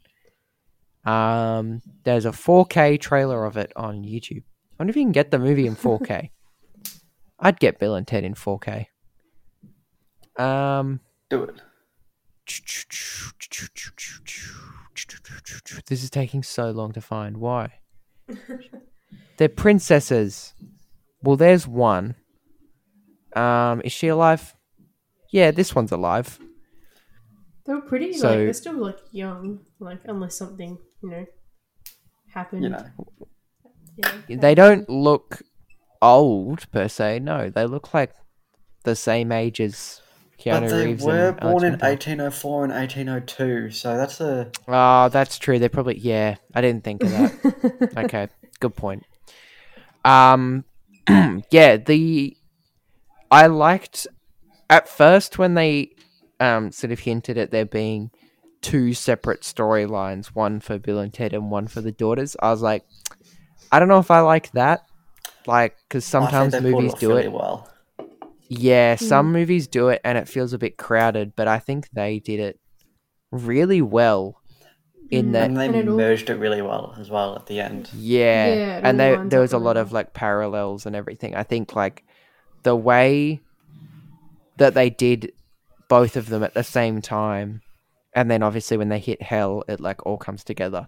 Um, 1.06 1.82
there's 2.04 2.26
a 2.26 2.32
4K 2.32 3.00
trailer 3.00 3.46
of 3.46 3.56
it 3.56 3.72
on 3.76 4.04
YouTube. 4.04 4.44
I 4.44 4.84
wonder 4.84 4.92
if 4.92 4.98
you 4.98 5.04
can 5.04 5.12
get 5.12 5.32
the 5.32 5.40
movie 5.40 5.68
in 5.68 5.76
4K. 5.76 6.32
I'd 7.40 7.60
get 7.60 7.80
Bill 7.80 7.96
and 7.96 8.06
Ted 8.06 8.24
in 8.24 8.34
4K. 8.34 8.88
Um, 10.38 11.00
Do 11.30 11.44
it. 11.44 11.62
This 15.88 16.04
is 16.04 16.10
taking 16.10 16.44
so 16.44 16.72
long 16.72 16.92
to 16.94 17.02
find. 17.02 17.38
Why? 17.38 17.74
They're 19.38 19.50
princesses. 19.50 20.54
Well, 21.22 21.36
there's 21.36 21.68
one. 21.68 22.16
Um, 23.36 23.82
is 23.86 23.92
she 23.92 24.08
alive? 24.08 24.56
Yeah, 25.32 25.52
this 25.52 25.76
one's 25.76 25.92
alive. 25.92 26.40
They 27.66 27.74
were 27.74 27.82
pretty 27.82 28.14
So- 28.14 28.30
like 28.30 28.38
they're 28.38 28.54
still 28.54 28.78
like 28.78 29.00
young, 29.12 29.60
like 29.80 30.02
unless 30.06 30.38
something 30.38 30.78
you 31.04 31.10
know 31.10 31.26
happened. 32.34 32.64
You 32.64 32.70
know, 32.70 32.86
yeah. 33.98 34.38
They 34.40 34.56
don't 34.56 34.90
look 34.90 35.42
old 36.02 36.70
per 36.72 36.88
se. 36.88 37.20
No, 37.20 37.50
they 37.50 37.66
look 37.66 37.94
like 37.94 38.14
the 38.84 38.96
same 38.96 39.32
age 39.32 39.60
as 39.60 40.02
Keanu 40.40 40.62
but 40.62 40.70
they 40.70 40.86
Reeves. 40.86 41.04
were 41.04 41.32
born 41.32 41.64
in 41.64 41.74
1804 41.80 42.64
and 42.66 42.74
1802, 42.74 43.72
so 43.72 43.98
that's 43.98 44.22
a. 44.22 44.52
Oh, 44.68 45.10
that's 45.10 45.40
true. 45.40 45.58
They're 45.58 45.70
probably 45.70 45.98
yeah. 45.98 46.36
I 46.54 46.62
didn't 46.62 46.84
think 46.84 47.04
of 47.04 47.10
that. 47.12 47.94
okay, 48.06 48.28
good 48.60 48.76
point. 48.76 49.04
Um, 50.06 50.64
yeah, 51.52 51.78
the 51.78 52.38
I 53.32 53.48
liked 53.48 54.08
at 54.70 54.88
first 54.88 55.38
when 55.38 55.56
they 55.56 55.92
um 56.40 56.72
sort 56.72 56.92
of 56.92 57.00
hinted 57.00 57.38
at 57.38 57.52
there 57.52 57.66
being 57.66 58.12
two 58.62 58.94
separate 58.94 59.42
storylines, 59.42 60.28
one 60.28 60.60
for 60.60 60.78
Bill 60.78 61.00
and 61.00 61.14
Ted 61.14 61.34
and 61.34 61.50
one 61.50 61.68
for 61.68 61.82
the 61.82 61.92
daughters. 61.92 62.36
I 62.40 62.52
was 62.52 62.62
like, 62.62 62.84
I 63.72 63.80
don't 63.80 63.88
know 63.88 64.00
if 64.00 64.12
I 64.12 64.20
like 64.20 64.52
that, 64.52 64.82
like 65.48 65.76
because 65.88 66.06
sometimes 66.06 66.54
I 66.54 66.60
think 66.60 66.64
they 66.64 66.72
pulled 66.72 66.84
movies 66.84 67.00
do 67.00 67.10
really 67.10 67.24
it. 67.24 67.32
well. 67.32 67.70
Yeah, 68.50 68.96
some 68.96 69.32
movies 69.32 69.68
do 69.68 69.90
it 69.90 70.02
and 70.04 70.18
it 70.18 70.28
feels 70.28 70.54
a 70.54 70.58
bit 70.58 70.78
crowded, 70.78 71.34
but 71.36 71.48
I 71.48 71.60
think 71.60 71.90
they 71.94 72.20
did 72.20 72.40
it 72.40 72.60
really 73.32 73.82
well. 73.82 74.42
In 75.10 75.28
Mm. 75.30 75.32
that, 75.34 75.44
And 75.50 75.58
they 75.58 75.66
And 75.68 75.76
it 75.76 75.88
all- 75.88 75.96
merged 75.96 76.30
it 76.30 76.36
really 76.36 76.62
well 76.62 76.94
as 77.00 77.10
well 77.10 77.36
at 77.36 77.46
the 77.46 77.60
end. 77.62 77.90
yeah, 77.94 78.54
Yeah, 78.56 78.78
and 78.84 78.88
all 78.88 78.98
there 78.98 79.26
there 79.30 79.40
was 79.40 79.54
a 79.54 79.58
lot 79.58 79.78
of 79.78 79.92
like 79.94 80.14
parallels 80.14 80.86
and 80.86 80.96
everything. 80.96 81.34
I 81.36 81.44
think 81.44 81.76
like 81.76 82.04
the 82.64 82.76
way 82.76 83.40
that 84.58 84.74
they 84.74 84.90
did 84.90 85.32
both 85.88 86.18
of 86.18 86.28
them 86.28 86.44
at 86.44 86.54
the 86.54 86.64
same 86.64 87.02
time, 87.02 87.62
and 88.14 88.30
then 88.30 88.44
obviously 88.44 88.76
when 88.76 88.90
they 88.90 89.00
hit 89.00 89.22
hell, 89.22 89.64
it 89.70 89.80
like 89.80 90.06
all 90.06 90.18
comes 90.18 90.44
together. 90.44 90.88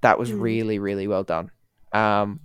That 0.00 0.18
was 0.18 0.30
Mm. 0.32 0.40
really 0.40 0.78
really 0.78 1.06
well 1.06 1.24
done. 1.24 1.50
Um, 1.92 2.40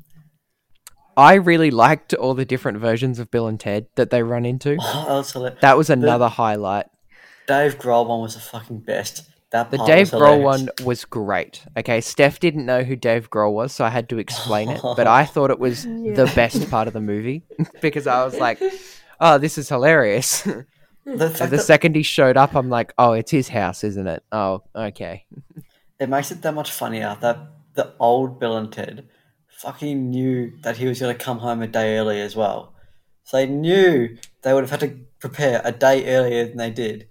I 1.18 1.34
really 1.36 1.72
liked 1.72 2.14
all 2.14 2.34
the 2.34 2.46
different 2.46 2.78
versions 2.78 3.20
of 3.20 3.30
Bill 3.30 3.48
and 3.48 3.60
Ted 3.60 3.88
that 3.96 4.10
they 4.10 4.24
run 4.24 4.46
into. 4.46 4.78
Oh, 4.82 5.06
also, 5.10 5.42
like, 5.42 5.60
That 5.62 5.78
was 5.78 5.90
another 5.90 6.28
highlight. 6.30 6.86
Dave 7.48 7.78
Grohl 7.78 8.08
one 8.08 8.22
was 8.22 8.36
the 8.36 8.42
fucking 8.42 8.80
best. 8.82 9.24
That 9.52 9.72
The 9.72 9.78
Dave 9.84 10.12
Grohl 10.12 10.44
one 10.44 10.70
was 10.84 11.06
great. 11.06 11.64
Okay, 11.76 12.02
Steph 12.02 12.40
didn't 12.40 12.66
know 12.68 12.84
who 12.84 12.96
Dave 12.96 13.32
Grohl 13.32 13.52
was, 13.54 13.74
so 13.74 13.84
I 13.84 13.90
had 13.90 14.08
to 14.10 14.20
explain 14.20 14.70
it. 14.70 14.82
But 14.84 15.08
I 15.20 15.26
thought 15.26 15.50
it 15.50 15.58
was 15.60 15.84
the 15.84 16.32
best 16.36 16.70
part 16.70 16.88
of 16.88 16.94
the 16.94 17.02
movie 17.02 17.44
because 17.82 18.06
I 18.06 18.24
was 18.24 18.38
like, 18.38 18.62
"Oh, 19.20 19.40
this 19.40 19.58
is 19.58 19.68
hilarious." 19.68 20.44
The 20.44 20.66
and 21.06 21.20
the 21.20 21.48
that 21.58 21.64
second 21.64 21.96
he 21.96 22.04
showed 22.04 22.38
up, 22.38 22.54
I'm 22.56 22.70
like, 22.70 22.94
"Oh, 23.00 23.14
it's 23.14 23.32
his 23.32 23.48
house, 23.50 23.84
isn't 23.84 24.06
it?" 24.06 24.22
Oh, 24.32 24.62
okay. 24.76 25.26
it 26.00 26.08
makes 26.10 26.30
it 26.30 26.44
that 26.44 26.54
much 26.54 26.70
funnier 26.72 27.18
that 27.22 27.40
the 27.74 27.94
old 28.00 28.40
Bill 28.40 28.56
and 28.56 28.72
Ted 28.72 29.08
fucking 29.62 30.10
knew 30.10 30.52
that 30.62 30.78
he 30.78 30.88
was 30.88 31.00
going 31.00 31.16
to 31.16 31.24
come 31.24 31.40
home 31.40 31.62
a 31.62 31.68
day 31.68 31.98
early 31.98 32.20
as 32.22 32.36
well. 32.36 32.74
So 33.24 33.38
they 33.38 33.46
knew 33.46 34.18
they 34.42 34.54
would 34.54 34.64
have 34.68 34.72
had 34.72 34.90
to 34.90 35.00
prepare 35.20 35.62
a 35.64 35.72
day 35.72 36.06
earlier 36.16 36.48
than 36.48 36.58
they 36.58 36.72
did, 36.72 37.08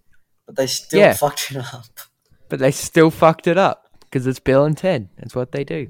but 0.47 0.57
they 0.57 0.67
still 0.67 1.01
Yeah. 1.01 1.13
fucked 1.15 1.51
it 1.53 1.59
up. 1.59 1.85
But 2.49 2.61
they 2.61 2.71
still 2.71 3.11
fucked 3.11 3.47
it 3.47 3.59
up 3.59 3.89
because 4.01 4.27
it's 4.27 4.41
Bill 4.41 4.65
and 4.65 4.75
Ted. 4.77 5.11
That's 5.19 5.35
what 5.37 5.53
they 5.53 5.65
do. 5.65 5.89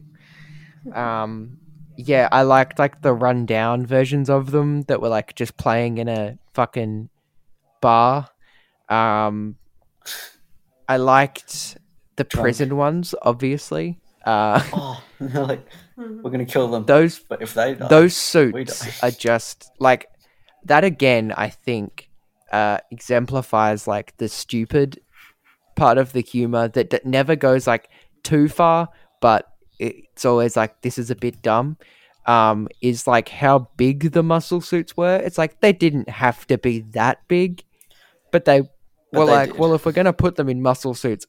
Um, 0.93 1.59
yeah, 1.97 2.29
I 2.33 2.43
liked 2.43 2.81
like 2.81 3.01
the 3.03 3.13
rundown 3.13 3.87
versions 3.87 4.29
of 4.29 4.51
them 4.51 4.83
that 4.83 5.01
were 5.01 5.09
like 5.09 5.37
just 5.37 5.57
playing 5.57 5.99
in 5.99 6.09
a 6.09 6.37
fucking 6.55 7.11
bar. 7.81 8.31
Um, 8.89 9.55
I 10.89 10.97
liked 10.97 11.79
the 12.17 12.25
prison 12.25 12.77
ones, 12.77 13.15
obviously. 13.23 14.01
Uh, 14.29 14.63
Oh, 14.73 15.03
like, 15.21 15.67
we're 15.97 16.31
going 16.35 16.45
to 16.47 16.53
kill 16.53 16.69
them. 16.69 16.85
those 16.85 17.19
but 17.19 17.41
if 17.43 17.55
they 17.55 17.75
die, 17.75 17.89
those 17.89 18.15
suits 18.15 19.03
are 19.03 19.11
just 19.11 19.71
like 19.81 20.07
that 20.65 20.85
again. 20.85 21.33
I 21.37 21.49
think 21.49 22.11
uh, 22.53 22.79
exemplifies 22.91 23.87
like 23.87 24.17
the 24.19 24.29
stupid 24.29 25.01
part 25.77 25.97
of 25.99 26.13
the 26.13 26.21
humor 26.21 26.69
that, 26.69 26.91
that 26.91 27.07
never 27.07 27.37
goes 27.37 27.67
like 27.67 27.89
too 28.23 28.49
far, 28.49 28.89
but 29.21 29.47
it's 29.79 30.25
always 30.25 30.57
like 30.57 30.83
this 30.83 30.99
is 30.99 31.11
a 31.11 31.17
bit 31.17 31.41
dumb. 31.43 31.77
Um, 32.27 32.69
is 32.83 33.07
like 33.07 33.31
how 33.31 33.71
big 33.79 34.13
the 34.13 34.23
muscle 34.23 34.61
suits 34.61 34.95
were. 34.95 35.17
It's 35.17 35.39
like 35.39 35.61
they 35.63 35.73
didn't 35.73 36.11
have 36.11 36.47
to 36.49 36.59
be 36.59 36.81
that 36.93 37.27
big, 37.29 37.65
but 38.31 38.45
they 38.45 38.61
But 38.61 39.21
were 39.21 39.27
they 39.27 39.33
like, 39.33 39.51
did. 39.53 39.59
well, 39.59 39.73
if 39.75 39.87
we're 39.87 39.93
gonna 39.93 40.13
put 40.13 40.37
them 40.37 40.51
in 40.51 40.61
muscle 40.61 40.93
suits, 40.93 41.25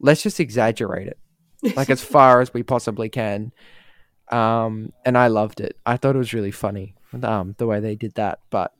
let's 0.00 0.22
just 0.24 0.40
exaggerate 0.40 1.06
it, 1.06 1.18
like 1.76 1.90
as 1.90 2.02
far 2.02 2.40
as 2.40 2.52
we 2.52 2.62
possibly 2.62 3.08
can. 3.08 3.52
Um, 4.30 4.92
and 5.04 5.18
I 5.18 5.26
loved 5.26 5.60
it. 5.60 5.76
I 5.84 5.96
thought 5.96 6.14
it 6.14 6.18
was 6.18 6.32
really 6.32 6.52
funny, 6.52 6.94
um, 7.22 7.54
the 7.58 7.66
way 7.66 7.80
they 7.80 7.96
did 7.96 8.14
that. 8.14 8.38
But, 8.50 8.72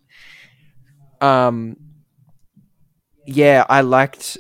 um, 1.20 1.76
yeah, 3.26 3.64
I 3.68 3.80
liked, 3.80 4.38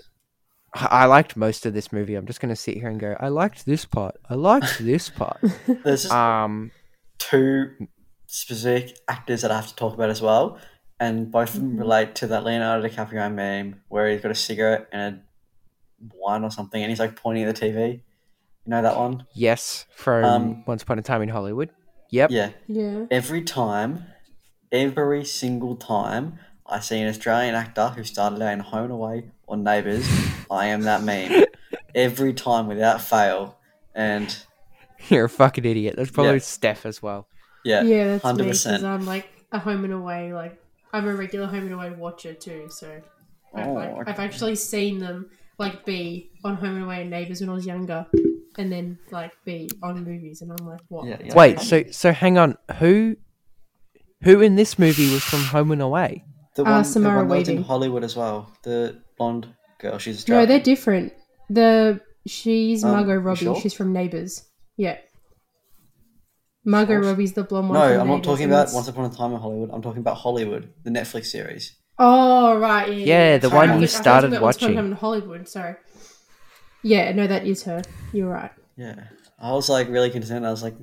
I 0.74 1.06
liked 1.06 1.36
most 1.36 1.66
of 1.66 1.74
this 1.74 1.92
movie. 1.92 2.14
I'm 2.14 2.26
just 2.26 2.40
gonna 2.40 2.54
sit 2.56 2.76
here 2.76 2.88
and 2.88 3.00
go, 3.00 3.16
I 3.18 3.28
liked 3.28 3.66
this 3.66 3.84
part. 3.84 4.16
I 4.28 4.34
liked 4.34 4.78
this 4.78 5.10
part. 5.10 5.40
There's 5.66 6.02
just 6.02 6.12
Um, 6.14 6.70
two 7.18 7.88
specific 8.26 8.96
actors 9.08 9.42
that 9.42 9.50
I 9.50 9.56
have 9.56 9.66
to 9.66 9.74
talk 9.74 9.94
about 9.94 10.10
as 10.10 10.22
well, 10.22 10.58
and 11.00 11.30
both 11.30 11.54
of 11.54 11.60
them 11.60 11.76
relate 11.76 12.14
to 12.16 12.28
that 12.28 12.44
Leonardo 12.44 12.88
DiCaprio 12.88 13.32
meme 13.34 13.80
where 13.88 14.08
he's 14.08 14.20
got 14.20 14.30
a 14.30 14.34
cigarette 14.36 14.86
and 14.92 15.22
a 16.00 16.14
wine 16.16 16.44
or 16.44 16.50
something, 16.52 16.80
and 16.80 16.90
he's 16.90 17.00
like 17.00 17.16
pointing 17.16 17.44
at 17.44 17.56
the 17.56 17.60
TV. 17.60 18.02
You 18.66 18.70
know 18.70 18.82
that 18.82 18.96
one? 18.96 19.26
yes, 19.34 19.86
from 19.94 20.24
Um, 20.24 20.64
Once 20.66 20.82
Upon 20.82 20.98
a 20.98 21.02
Time 21.02 21.22
in 21.22 21.28
Hollywood. 21.28 21.70
Yep. 22.10 22.30
Yeah. 22.30 22.50
Yeah. 22.66 23.06
Every 23.10 23.42
time, 23.42 24.04
every 24.72 25.24
single 25.24 25.76
time 25.76 26.38
I 26.66 26.80
see 26.80 26.98
an 27.00 27.08
Australian 27.08 27.54
actor 27.54 27.88
who 27.88 28.04
started 28.04 28.42
out 28.42 28.52
in 28.52 28.60
Home 28.60 28.84
and 28.84 28.92
Away 28.92 29.30
or 29.46 29.56
Neighbours, 29.56 30.06
I 30.50 30.66
am 30.66 30.82
that 30.82 31.02
meme. 31.02 31.44
Every 31.94 32.32
time 32.34 32.66
without 32.68 33.00
fail. 33.00 33.56
And 33.94 34.36
You're 35.08 35.24
a 35.24 35.28
fucking 35.28 35.64
idiot. 35.64 35.94
That's 35.96 36.10
probably 36.10 36.34
Yeah. 36.34 36.38
Steph 36.40 36.84
as 36.86 37.02
well. 37.02 37.26
yeah, 37.64 37.82
Yeah, 37.82 38.06
that's 38.08 38.24
me 38.24 38.28
hundred 38.28 38.44
because 38.44 38.62
percent. 38.64 38.84
I'm 38.84 39.06
like 39.06 39.28
a 39.52 39.58
home 39.58 39.84
and 39.84 39.92
away. 39.94 40.32
Like 40.34 40.60
I'm 40.92 41.06
a 41.08 41.14
regular 41.14 41.46
home 41.46 41.60
and 41.64 41.72
away 41.72 41.90
watcher 41.90 42.34
too. 42.34 42.66
So 42.70 43.00
I've, 43.54 43.66
Oh, 43.66 43.72
like, 43.72 43.88
okay. 43.90 44.10
I've 44.12 44.20
actually 44.20 44.54
seen 44.56 44.98
them 44.98 45.30
like 45.58 45.84
be 45.84 46.30
on 46.44 46.56
Home 46.56 46.76
and 46.76 46.84
Away 46.84 47.00
and 47.02 47.10
Neighbours 47.10 47.40
when 47.40 47.50
I 47.50 47.52
was 47.54 47.66
younger, 47.66 48.06
and 48.60 48.70
then 48.72 48.98
like 49.10 49.32
be 49.44 49.68
on 49.82 50.04
movies, 50.04 50.42
and 50.42 50.50
I'm 50.52 50.66
like, 50.66 50.80
what? 50.88 51.06
Yeah, 51.06 51.16
yeah. 51.24 51.34
Wait, 51.34 51.60
so 51.60 51.82
so 51.90 52.12
hang 52.12 52.38
on. 52.38 52.56
Who 52.78 53.16
who 54.22 54.40
in 54.40 54.54
this 54.56 54.78
movie 54.78 55.12
was 55.12 55.24
from 55.24 55.40
Home 55.40 55.70
and 55.72 55.82
Away? 55.82 56.24
The 56.56 56.62
Uh, 56.62 56.70
one, 56.70 56.82
the 56.82 56.88
Samara 56.88 57.18
one 57.18 57.28
that 57.28 57.38
was 57.38 57.48
in 57.48 57.62
Hollywood 57.62 58.04
as 58.04 58.14
well. 58.16 58.52
The 58.64 59.00
blonde 59.18 59.48
girl. 59.80 59.98
She's 59.98 60.28
No, 60.28 60.46
they're 60.46 60.60
different. 60.60 61.12
The 61.48 62.00
she's 62.26 62.84
Um, 62.84 62.92
Margot 62.92 63.12
you 63.14 63.18
Robbie. 63.20 63.40
sure? 63.46 63.60
She's 63.60 63.72
from 63.74 63.92
Neighbours. 63.92 64.44
Yeah. 64.76 64.98
Margot 66.64 66.96
Robbie's 66.98 67.32
the 67.32 67.44
blonde 67.44 67.70
one. 67.70 67.78
No, 67.78 67.92
from 67.92 68.00
I'm 68.02 68.08
not 68.08 68.24
talking 68.24 68.46
about 68.46 68.68
Once 68.72 68.88
Upon 68.88 69.06
a 69.10 69.14
Time 69.14 69.32
in 69.32 69.40
Hollywood. 69.40 69.70
I'm 69.72 69.80
talking 69.82 70.00
about 70.00 70.16
Hollywood, 70.18 70.72
the 70.84 70.90
Netflix 70.90 71.26
series. 71.26 71.76
Oh 71.98 72.58
right, 72.58 72.88
yeah, 72.92 73.04
Yeah, 73.32 73.38
the 73.38 73.48
Sorry, 73.48 73.58
one 73.58 73.70
I 73.70 73.74
you 73.80 73.86
thought- 73.86 73.96
I 73.98 74.00
started 74.02 74.30
meant 74.30 74.42
Once 74.42 74.56
Upon 74.56 74.70
a 74.72 74.74
watching. 74.74 74.92
Hollywood. 74.92 75.48
Sorry. 75.48 75.74
Yeah, 76.82 77.12
no, 77.12 77.26
that 77.26 77.46
is 77.46 77.62
her. 77.64 77.82
You're 78.12 78.28
right. 78.30 78.50
Yeah, 78.76 78.94
I 79.38 79.52
was 79.52 79.68
like 79.68 79.88
really 79.88 80.10
concerned. 80.10 80.46
I 80.46 80.50
was 80.50 80.62
like, 80.62 80.74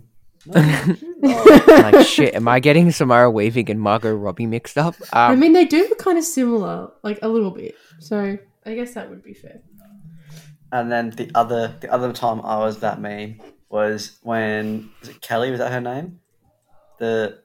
like 0.46 2.06
shit, 2.06 2.36
am 2.36 2.48
I 2.48 2.60
getting 2.60 2.92
Samara 2.92 3.30
Weaving 3.30 3.70
and 3.70 3.82
Margot 3.82 4.14
Robbie 4.14 4.46
mixed 4.46 4.78
up? 4.78 4.96
I 5.12 5.34
Um, 5.34 5.40
mean, 5.40 5.54
they 5.54 5.66
do 5.66 5.80
look 5.90 5.98
kind 5.98 6.18
of 6.18 6.24
similar, 6.24 6.92
like 7.04 7.20
a 7.22 7.28
little 7.28 7.52
bit. 7.52 7.76
So 8.00 8.38
I 8.66 8.74
guess 8.76 8.94
that 8.94 9.10
would 9.10 9.24
be 9.24 9.34
fair. 9.34 9.62
And 10.72 10.92
then 10.92 11.12
the 11.12 11.32
other 11.34 11.76
the 11.80 11.92
other 11.92 12.12
time 12.14 12.42
I 12.42 12.58
was 12.60 12.80
that 12.80 13.00
meme 13.02 13.40
was 13.70 14.18
when 14.22 14.90
was 15.00 15.10
it 15.10 15.22
Kelly? 15.22 15.50
Was 15.52 15.60
that 15.60 15.72
her 15.72 15.82
name? 15.82 16.20
The 17.00 17.40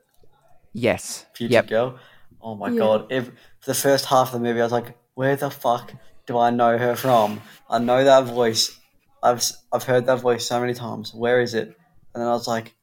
yes. 0.72 1.26
future 1.34 1.52
Yep. 1.54 1.68
girl. 1.68 1.98
Oh 2.40 2.56
my 2.56 2.70
Yeah. 2.70 2.78
god! 2.78 3.06
If, 3.12 3.26
for 3.60 3.66
the 3.66 3.74
first 3.74 4.06
half 4.06 4.28
of 4.34 4.40
the 4.40 4.44
movie, 4.46 4.60
I 4.60 4.64
was 4.64 4.72
like, 4.72 4.96
"Where 5.14 5.36
the 5.36 5.50
fuck 5.50 5.92
do 6.32 6.38
I 6.38 6.50
know 6.50 6.76
her 6.76 6.96
from? 6.96 7.40
I 7.70 7.78
know 7.78 8.02
that 8.04 8.24
voice. 8.24 8.76
I've 9.22 9.36
s- 9.38 9.62
I've 9.72 9.84
heard 9.84 10.06
that 10.06 10.20
voice 10.20 10.46
so 10.46 10.60
many 10.60 10.74
times. 10.74 11.14
Where 11.14 11.40
is 11.40 11.54
it?" 11.54 11.68
And 12.14 12.20
then 12.22 12.26
I 12.28 12.32
was 12.32 12.48
like, 12.48 12.74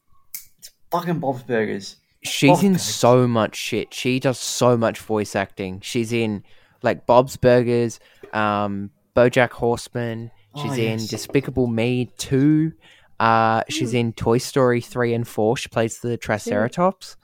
"It's 0.60 0.72
fucking 0.92 1.20
Bob's 1.20 1.44
Burgers." 1.44 1.98
She's 2.24 2.64
in 2.64 2.74
Bob's 2.74 2.84
so 2.84 3.28
much 3.28 3.56
shit. 3.56 3.94
She 3.94 4.20
does 4.20 4.40
so 4.40 4.76
much 4.78 5.00
voice 5.00 5.36
acting. 5.36 5.80
She's 5.82 6.12
in 6.14 6.44
like 6.82 7.06
Bob's 7.06 7.36
Burgers, 7.38 8.00
um, 8.34 8.90
BoJack 9.16 9.52
Horseman. 9.52 10.32
She's 10.56 10.72
Oh, 10.72 10.76
in. 10.82 10.98
Despicable 11.06 11.68
Me 11.68 12.10
two. 12.18 12.72
Uh, 13.20 13.64
she's 13.70 13.94
in 13.94 14.14
Toy 14.14 14.38
Story 14.38 14.80
three 14.82 15.14
and 15.14 15.28
four. 15.28 15.58
She 15.58 15.68
plays 15.70 16.00
the 16.00 16.16
Triceratops. 16.18 17.18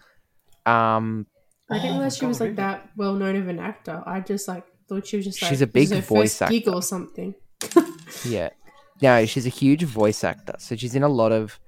Um, 0.65 1.25
I 1.69 1.75
didn't 1.75 1.85
Oh 1.85 1.93
my 1.93 1.95
realize 1.97 2.17
she 2.17 2.25
was 2.25 2.39
God, 2.39 2.45
like 2.45 2.55
that 2.57 2.89
well 2.97 3.13
known 3.13 3.35
of 3.37 3.47
an 3.47 3.59
actor. 3.59 4.03
I 4.05 4.19
just 4.19 4.47
like 4.47 4.65
thought 4.87 5.07
she 5.07 5.17
was 5.17 5.25
just 5.25 5.41
like 5.41 5.49
She's 5.49 5.61
a 5.61 5.67
big 5.67 5.89
voice 6.03 6.37
first 6.39 6.51
gig 6.51 6.63
actor. 6.63 6.71
or 6.75 6.81
something. 6.81 7.35
Yeah. 8.25 8.49
No, 9.01 9.25
she's 9.25 9.45
a 9.45 9.49
huge 9.49 9.83
voice 9.83 10.23
actor. 10.23 10.55
So 10.59 10.75
she's 10.75 10.95
in 10.95 11.03
a 11.03 11.09
lot 11.09 11.31
of 11.31 11.59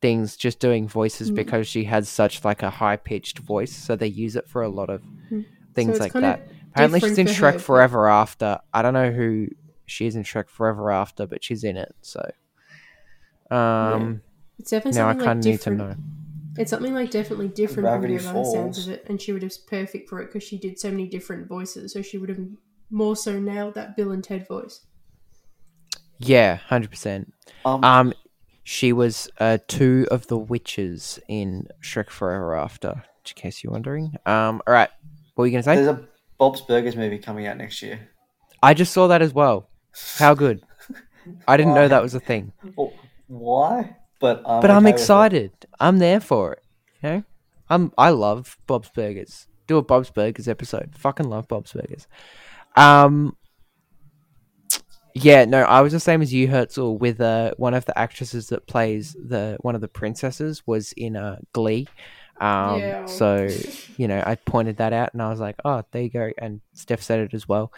things 0.00 0.36
just 0.36 0.58
doing 0.58 0.88
voices 0.88 1.30
Mm. 1.30 1.34
because 1.36 1.66
she 1.68 1.84
has 1.84 2.08
such 2.08 2.44
like 2.44 2.62
a 2.62 2.70
high 2.70 2.96
pitched 2.96 3.38
voice. 3.38 3.72
So 3.74 3.94
they 3.96 4.08
use 4.08 4.34
it 4.36 4.48
for 4.48 4.62
a 4.62 4.68
lot 4.68 4.90
of 4.90 5.02
Mm. 5.30 5.44
things 5.74 5.90
it's 5.90 6.00
like 6.00 6.12
that. 6.14 6.48
Apparently 6.72 7.00
she's 7.00 7.18
in 7.18 7.26
for 7.28 7.32
Shrek 7.32 7.52
her, 7.54 7.58
Forever 7.60 8.08
After. 8.08 8.58
I 8.72 8.82
don't 8.82 8.94
know 8.94 9.12
who 9.12 9.48
she 9.86 10.06
is 10.06 10.16
in 10.16 10.24
Shrek 10.24 10.48
Forever 10.48 10.90
After, 10.90 11.26
but 11.26 11.44
she's 11.44 11.62
in 11.64 11.76
it. 11.76 11.94
So 12.02 12.20
um 13.50 14.22
It's 14.58 14.70
definitely 14.70 14.98
now 15.00 15.08
I 15.08 15.14
kind 15.14 15.24
like 15.26 15.36
of 15.38 15.44
need 15.44 15.60
to 15.62 15.70
know. 15.70 15.94
It's 16.56 16.70
something 16.70 16.94
like 16.94 17.10
definitely 17.10 17.48
different 17.48 17.82
Gravity 17.88 18.18
from 18.18 18.26
her 18.26 18.32
by 18.34 18.38
the 18.40 18.44
sounds 18.44 18.76
Falls. 18.76 18.86
of 18.88 18.94
it, 18.94 19.06
and 19.08 19.20
she 19.20 19.32
would 19.32 19.42
have 19.42 19.50
been 19.50 19.58
perfect 19.66 20.08
for 20.08 20.20
it 20.20 20.26
because 20.26 20.42
she 20.42 20.58
did 20.58 20.78
so 20.78 20.90
many 20.90 21.06
different 21.08 21.48
voices. 21.48 21.92
So 21.92 22.02
she 22.02 22.18
would 22.18 22.28
have 22.28 22.38
more 22.90 23.16
so 23.16 23.40
nailed 23.40 23.74
that 23.74 23.96
Bill 23.96 24.12
and 24.12 24.22
Ted 24.22 24.46
voice. 24.46 24.80
Yeah, 26.18 26.56
hundred 26.56 26.90
percent. 26.90 27.32
Um, 27.64 27.82
Um, 27.84 28.12
she 28.62 28.92
was 28.92 29.28
uh 29.40 29.58
two 29.68 30.06
of 30.10 30.26
the 30.28 30.38
witches 30.38 31.18
in 31.28 31.66
Shrek 31.82 32.10
Forever 32.10 32.54
After. 32.54 33.02
In 33.26 33.34
case 33.34 33.64
you're 33.64 33.72
wondering. 33.72 34.14
Um, 34.26 34.62
all 34.66 34.74
right, 34.74 34.90
what 35.34 35.42
were 35.42 35.46
you 35.46 35.52
gonna 35.52 35.62
say? 35.62 35.76
there's 35.76 35.88
a 35.88 36.06
Bob's 36.38 36.60
Burgers 36.60 36.94
movie 36.96 37.18
coming 37.18 37.46
out 37.46 37.56
next 37.56 37.80
year. 37.82 38.08
I 38.62 38.74
just 38.74 38.92
saw 38.92 39.06
that 39.08 39.22
as 39.22 39.32
well. 39.32 39.68
How 40.16 40.34
good! 40.34 40.62
I 41.48 41.56
didn't 41.56 41.74
know 41.74 41.88
that 41.88 42.02
was 42.02 42.14
a 42.14 42.20
thing, 42.20 42.52
Well, 42.76 42.92
why? 43.28 43.96
But 44.20 44.42
I'm 44.46 44.60
but 44.60 44.70
I'm 44.70 44.78
okay 44.78 44.92
with 44.92 45.00
it. 45.00 45.02
excited. 45.02 45.52
I'm 45.80 45.98
there 45.98 46.20
for 46.20 46.52
it. 46.54 46.62
You 47.02 47.08
know, 47.08 47.24
I'm. 47.68 47.92
I 47.98 48.10
love 48.10 48.56
Bob's 48.66 48.90
Burgers. 48.90 49.46
Do 49.66 49.76
a 49.78 49.82
Bob's 49.82 50.10
Burgers 50.10 50.48
episode. 50.48 50.94
Fucking 50.96 51.28
love 51.28 51.48
Bob's 51.48 51.72
Burgers. 51.72 52.06
Um. 52.76 53.36
Yeah, 55.16 55.44
no, 55.44 55.62
I 55.62 55.80
was 55.80 55.92
the 55.92 56.00
same 56.00 56.22
as 56.22 56.34
you, 56.34 56.48
Herzl. 56.48 56.98
With 56.98 57.20
uh, 57.20 57.52
one 57.56 57.72
of 57.74 57.84
the 57.84 57.96
actresses 57.96 58.48
that 58.48 58.66
plays 58.66 59.12
the 59.14 59.56
one 59.60 59.74
of 59.76 59.80
the 59.80 59.88
princesses 59.88 60.66
was 60.66 60.92
in 60.96 61.16
uh, 61.16 61.38
Glee. 61.52 61.86
Um, 62.40 62.80
Yeah. 62.80 63.06
So 63.06 63.48
you 63.96 64.08
know, 64.08 64.22
I 64.26 64.34
pointed 64.34 64.78
that 64.78 64.92
out, 64.92 65.10
and 65.12 65.22
I 65.22 65.30
was 65.30 65.38
like, 65.38 65.56
"Oh, 65.64 65.82
there 65.92 66.02
you 66.02 66.10
go." 66.10 66.30
And 66.38 66.60
Steph 66.72 67.00
said 67.02 67.20
it 67.20 67.32
as 67.34 67.48
well. 67.48 67.72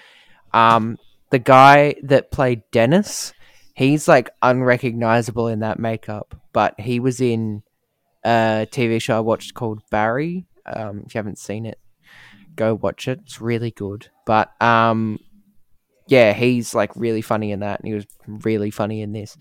Um, 0.55 0.99
the 1.31 1.39
guy 1.39 1.97
that 2.05 2.31
played 2.31 2.63
Dennis, 2.71 3.35
he's 3.77 4.09
like 4.09 4.31
unrecognizable 4.43 5.47
in 5.49 5.61
that 5.61 5.79
makeup, 5.79 6.35
but 6.53 6.79
he 6.81 6.99
was 6.99 7.21
in 7.21 7.63
a 8.25 8.67
TV 8.71 9.01
show 9.01 9.19
I 9.19 9.21
watched 9.21 9.55
called 9.55 9.83
Barry. 9.91 10.47
Um, 10.65 11.05
if 11.07 11.15
you 11.15 11.19
haven't 11.19 11.39
seen 11.39 11.67
it, 11.67 11.79
go 12.57 12.75
watch 12.75 13.07
it. 13.07 13.21
It's 13.23 13.41
really 13.41 13.71
good. 13.71 14.09
But 14.25 14.51
um, 14.61 15.21
yeah, 16.09 16.33
he's 16.33 16.75
like 16.75 16.91
really 16.97 17.23
funny 17.23 17.53
in 17.53 17.61
that, 17.61 17.81
and 17.81 17.87
he 17.87 17.95
was 17.95 18.07
really 18.27 18.71
funny 18.71 19.03
in 19.03 19.13
this. 19.13 19.37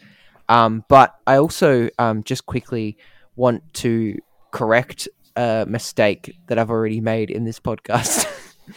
Um, 0.48 0.84
but 0.90 1.16
I 1.26 1.38
also 1.38 1.90
um 1.98 2.24
just 2.24 2.46
quickly 2.46 2.98
want 3.36 3.74
to 3.76 4.20
correct 4.52 5.08
a 5.36 5.66
mistake 5.68 6.36
that 6.48 6.60
I've 6.60 6.70
already 6.70 7.02
made 7.02 7.32
in 7.32 7.46
this 7.46 7.60
podcast. 7.60 8.28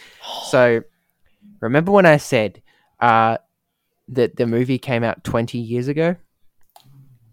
so 0.49 0.81
remember 1.59 1.91
when 1.91 2.05
I 2.05 2.17
said 2.17 2.61
uh 2.99 3.37
that 4.09 4.35
the 4.37 4.45
movie 4.47 4.77
came 4.77 5.03
out 5.03 5.23
20 5.23 5.57
years 5.57 5.87
ago? 5.87 6.15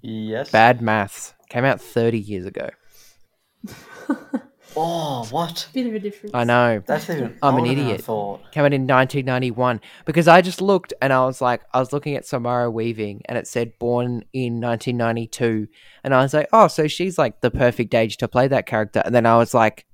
Yes. 0.03 0.51
Bad 0.51 0.81
maths. 0.81 1.35
Came 1.49 1.65
out 1.65 1.81
30 1.81 2.19
years 2.19 2.47
ago. 2.47 2.71
Oh, 4.79 5.27
what? 5.31 5.69
Bit 5.73 5.87
of 5.87 5.95
a 5.95 5.99
difference. 5.99 6.35
I 6.35 6.45
know. 6.45 6.83
That's 6.87 7.09
even. 7.09 7.39
I'm 7.43 7.55
an 7.55 7.61
older 7.61 7.75
than 7.75 7.79
I 7.79 7.89
idiot. 7.89 8.05
thought. 8.05 8.53
Came 8.53 8.65
out 8.65 8.75
in 8.75 8.83
1991 8.83 9.81
because 10.05 10.29
I 10.29 10.43
just 10.43 10.61
looked 10.61 10.93
and 11.01 11.15
I 11.15 11.25
was 11.25 11.41
like, 11.41 11.62
I 11.73 11.79
was 11.81 11.95
looking 11.95 12.15
at 12.15 12.27
Samara 12.27 12.71
Weaving 12.71 13.23
and 13.25 13.39
it 13.39 13.47
said 13.47 13.79
born 13.79 14.25
in 14.35 14.61
1992. 14.61 15.69
And 16.05 16.15
I 16.15 16.23
was 16.23 16.35
like, 16.35 16.49
oh, 16.53 16.69
so 16.69 16.89
she's 16.89 17.17
like 17.17 17.41
the 17.41 17.51
perfect 17.51 17.95
age 17.95 18.19
to 18.19 18.29
play 18.29 18.49
that 18.49 18.67
character. 18.67 19.01
And 19.03 19.15
then 19.15 19.25
I 19.25 19.39
was 19.39 19.55
like, 19.55 19.87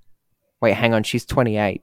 wait, 0.61 0.75
hang 0.75 0.95
on, 0.95 1.05
she's 1.05 1.27
28, 1.27 1.83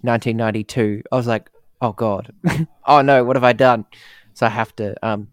1992. 0.00 1.02
I 1.12 1.16
was 1.16 1.28
like, 1.28 1.48
oh 1.80 1.92
God. 1.92 2.32
oh 2.86 3.02
no, 3.02 3.22
what 3.22 3.36
have 3.36 3.44
I 3.44 3.52
done? 3.52 3.84
So 4.34 4.46
I 4.46 4.50
have 4.50 4.74
to 4.76 4.94
um, 5.06 5.28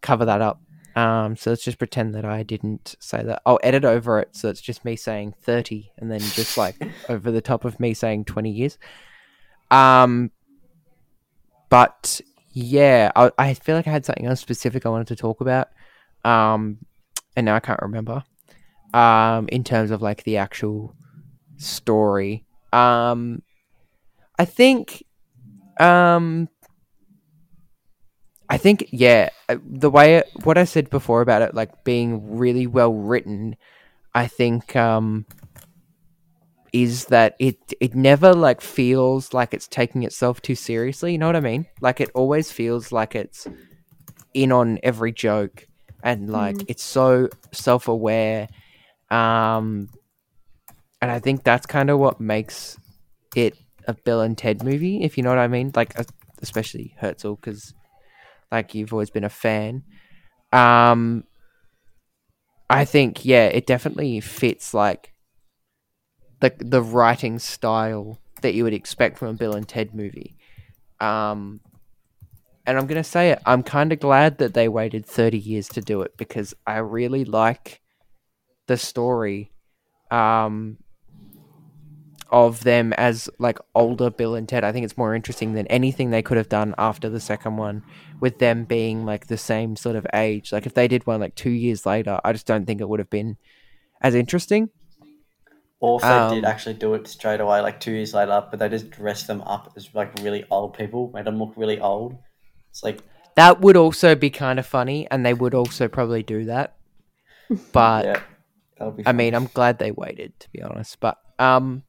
cover 0.00 0.24
that 0.24 0.40
up. 0.40 0.60
Um, 0.94 1.36
so 1.36 1.50
let's 1.50 1.64
just 1.64 1.78
pretend 1.78 2.14
that 2.14 2.24
I 2.24 2.42
didn't 2.42 2.96
say 3.00 3.22
that. 3.22 3.42
I'll 3.46 3.60
edit 3.62 3.84
over 3.84 4.18
it 4.18 4.36
so 4.36 4.50
it's 4.50 4.60
just 4.60 4.84
me 4.84 4.94
saying 4.94 5.34
30 5.40 5.90
and 5.96 6.10
then 6.10 6.20
just 6.20 6.58
like 6.58 6.76
over 7.08 7.30
the 7.30 7.40
top 7.40 7.64
of 7.64 7.80
me 7.80 7.94
saying 7.94 8.26
20 8.26 8.50
years. 8.50 8.78
Um, 9.70 10.30
but 11.70 12.20
yeah, 12.52 13.10
I, 13.16 13.30
I 13.38 13.54
feel 13.54 13.74
like 13.74 13.86
I 13.86 13.90
had 13.90 14.04
something 14.04 14.26
else 14.26 14.40
specific 14.40 14.84
I 14.84 14.90
wanted 14.90 15.08
to 15.08 15.16
talk 15.16 15.40
about. 15.40 15.68
Um, 16.24 16.78
and 17.34 17.46
now 17.46 17.56
I 17.56 17.60
can't 17.60 17.80
remember. 17.80 18.22
Um, 18.92 19.48
in 19.48 19.64
terms 19.64 19.90
of 19.90 20.02
like 20.02 20.24
the 20.24 20.36
actual 20.36 20.94
story. 21.56 22.44
Um, 22.72 23.42
I 24.38 24.44
think, 24.44 25.02
um, 25.80 26.48
I 28.52 28.58
think 28.58 28.86
yeah, 28.90 29.30
uh, 29.48 29.56
the 29.64 29.88
way 29.90 30.16
it, 30.16 30.30
what 30.44 30.58
I 30.58 30.64
said 30.64 30.90
before 30.90 31.22
about 31.22 31.40
it 31.40 31.54
like 31.54 31.84
being 31.84 32.36
really 32.36 32.66
well 32.66 32.92
written, 32.92 33.56
I 34.14 34.26
think 34.26 34.76
um 34.76 35.24
is 36.70 37.06
that 37.06 37.34
it 37.38 37.56
it 37.80 37.94
never 37.94 38.34
like 38.34 38.60
feels 38.60 39.32
like 39.32 39.54
it's 39.54 39.66
taking 39.66 40.02
itself 40.02 40.42
too 40.42 40.54
seriously, 40.54 41.12
you 41.12 41.18
know 41.18 41.28
what 41.28 41.36
I 41.36 41.40
mean? 41.40 41.64
Like 41.80 41.98
it 42.02 42.10
always 42.14 42.52
feels 42.52 42.92
like 42.92 43.14
it's 43.14 43.46
in 44.34 44.52
on 44.52 44.78
every 44.82 45.12
joke 45.12 45.66
and 46.02 46.28
like 46.28 46.56
it's 46.68 46.82
so 46.82 47.30
self-aware 47.52 48.48
um 49.10 49.88
and 51.00 51.10
I 51.10 51.20
think 51.20 51.42
that's 51.42 51.64
kind 51.64 51.88
of 51.88 51.98
what 51.98 52.20
makes 52.20 52.76
it 53.34 53.56
a 53.88 53.94
Bill 53.94 54.20
and 54.20 54.36
Ted 54.36 54.62
movie, 54.62 55.02
if 55.02 55.16
you 55.16 55.24
know 55.24 55.30
what 55.30 55.38
I 55.38 55.48
mean. 55.48 55.72
Like, 55.74 55.98
especially 56.42 56.94
Herzl, 57.00 57.34
because 57.34 57.74
like 58.52 58.74
you've 58.74 58.92
always 58.92 59.10
been 59.10 59.24
a 59.24 59.30
fan. 59.30 59.82
Um, 60.52 61.24
I 62.68 62.84
think 62.84 63.24
yeah, 63.24 63.46
it 63.46 63.66
definitely 63.66 64.20
fits 64.20 64.74
like 64.74 65.12
the 66.40 66.54
the 66.58 66.82
writing 66.82 67.38
style 67.38 68.18
that 68.42 68.54
you 68.54 68.64
would 68.64 68.74
expect 68.74 69.18
from 69.18 69.28
a 69.28 69.34
Bill 69.34 69.54
and 69.54 69.66
Ted 69.66 69.94
movie. 69.94 70.36
Um, 71.00 71.60
and 72.66 72.78
I'm 72.78 72.86
gonna 72.86 73.02
say 73.02 73.30
it. 73.30 73.40
I'm 73.46 73.62
kind 73.62 73.92
of 73.92 74.00
glad 74.00 74.38
that 74.38 74.54
they 74.54 74.68
waited 74.68 75.06
30 75.06 75.38
years 75.38 75.68
to 75.70 75.80
do 75.80 76.02
it 76.02 76.16
because 76.16 76.54
I 76.66 76.78
really 76.78 77.24
like 77.24 77.80
the 78.66 78.76
story. 78.76 79.52
Um, 80.10 80.78
of 82.32 82.64
them 82.64 82.92
as 82.94 83.28
like 83.38 83.58
older 83.74 84.10
Bill 84.10 84.34
and 84.34 84.48
Ted. 84.48 84.64
I 84.64 84.72
think 84.72 84.84
it's 84.84 84.96
more 84.96 85.14
interesting 85.14 85.52
than 85.54 85.66
anything 85.68 86.10
they 86.10 86.22
could 86.22 86.38
have 86.38 86.48
done 86.48 86.74
after 86.78 87.08
the 87.10 87.20
second 87.20 87.56
one, 87.58 87.84
with 88.20 88.38
them 88.40 88.64
being 88.64 89.04
like 89.04 89.26
the 89.28 89.36
same 89.36 89.76
sort 89.76 89.96
of 89.96 90.06
age. 90.14 90.52
Like 90.52 90.66
if 90.66 90.74
they 90.74 90.88
did 90.88 91.06
one 91.06 91.20
like 91.20 91.34
two 91.36 91.50
years 91.50 91.86
later, 91.86 92.18
I 92.24 92.32
just 92.32 92.46
don't 92.46 92.66
think 92.66 92.80
it 92.80 92.88
would 92.88 93.00
have 93.00 93.10
been 93.10 93.36
as 94.00 94.14
interesting. 94.14 94.70
Or 95.80 95.98
if 95.98 96.02
they 96.02 96.08
Um, 96.08 96.34
did 96.36 96.44
actually 96.44 96.74
do 96.74 96.94
it 96.94 97.06
straight 97.08 97.40
away, 97.40 97.60
like 97.60 97.80
two 97.80 97.92
years 97.92 98.14
later, 98.14 98.46
but 98.50 98.58
they 98.58 98.68
just 98.68 98.90
dressed 98.90 99.26
them 99.26 99.42
up 99.42 99.72
as 99.76 99.94
like 99.94 100.12
really 100.22 100.44
old 100.50 100.74
people, 100.74 101.10
made 101.12 101.24
them 101.26 101.38
look 101.38 101.54
really 101.56 101.80
old. 101.80 102.16
It's 102.70 102.82
like, 102.82 103.02
That 103.34 103.60
would 103.60 103.76
also 103.76 104.14
be 104.14 104.30
kind 104.30 104.58
of 104.58 104.66
funny, 104.66 105.06
and 105.10 105.24
they 105.26 105.34
would 105.34 105.54
also 105.54 105.88
probably 105.88 106.22
do 106.22 106.44
that. 106.46 106.76
But 107.72 108.04
yeah. 108.04 108.20
I 109.04 109.12
mean, 109.12 109.34
I'm 109.34 109.46
glad 109.46 109.78
they 109.78 109.90
waited, 109.90 110.38
to 110.40 110.50
be 110.50 110.62
honest. 110.62 110.98
But 111.00 111.18
um, 111.38 111.84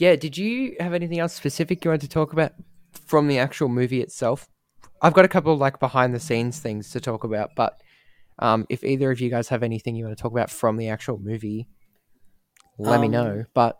yeah. 0.00 0.16
Did 0.16 0.36
you 0.36 0.76
have 0.80 0.94
anything 0.94 1.18
else 1.18 1.34
specific 1.34 1.84
you 1.84 1.90
wanted 1.90 2.02
to 2.02 2.08
talk 2.08 2.32
about 2.32 2.52
from 3.06 3.28
the 3.28 3.38
actual 3.38 3.68
movie 3.68 4.00
itself? 4.00 4.48
I've 5.02 5.14
got 5.14 5.24
a 5.24 5.28
couple 5.28 5.52
of 5.52 5.58
like 5.60 5.78
behind 5.78 6.14
the 6.14 6.20
scenes 6.20 6.58
things 6.58 6.90
to 6.90 7.00
talk 7.00 7.24
about, 7.24 7.50
but 7.54 7.80
um, 8.38 8.66
if 8.68 8.82
either 8.82 9.10
of 9.10 9.20
you 9.20 9.30
guys 9.30 9.48
have 9.48 9.62
anything 9.62 9.94
you 9.96 10.04
want 10.04 10.16
to 10.16 10.22
talk 10.22 10.32
about 10.32 10.50
from 10.50 10.76
the 10.76 10.88
actual 10.88 11.18
movie, 11.18 11.68
let 12.78 13.00
me 13.00 13.06
Um, 13.06 13.12
know. 13.12 13.44
But 13.54 13.78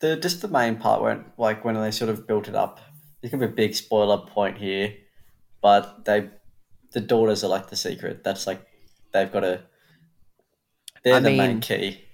the 0.00 0.16
just 0.16 0.42
the 0.42 0.48
main 0.48 0.76
part 0.76 1.02
when 1.02 1.24
like 1.38 1.64
when 1.64 1.74
they 1.74 1.90
sort 1.90 2.10
of 2.10 2.26
built 2.26 2.48
it 2.48 2.54
up. 2.54 2.80
There 3.22 3.30
could 3.30 3.40
be 3.40 3.46
a 3.46 3.48
big 3.48 3.74
spoiler 3.74 4.18
point 4.18 4.58
here, 4.58 4.94
but 5.62 6.04
they 6.04 6.30
the 6.92 7.00
daughters 7.00 7.42
are 7.44 7.48
like 7.48 7.68
the 7.70 7.76
secret. 7.76 8.22
That's 8.22 8.46
like 8.46 8.64
they've 9.12 9.32
got 9.32 9.40
to. 9.40 9.62
They're 11.02 11.16
I 11.16 11.20
the 11.20 11.28
mean, 11.30 11.38
main 11.38 11.60
key. 11.60 12.04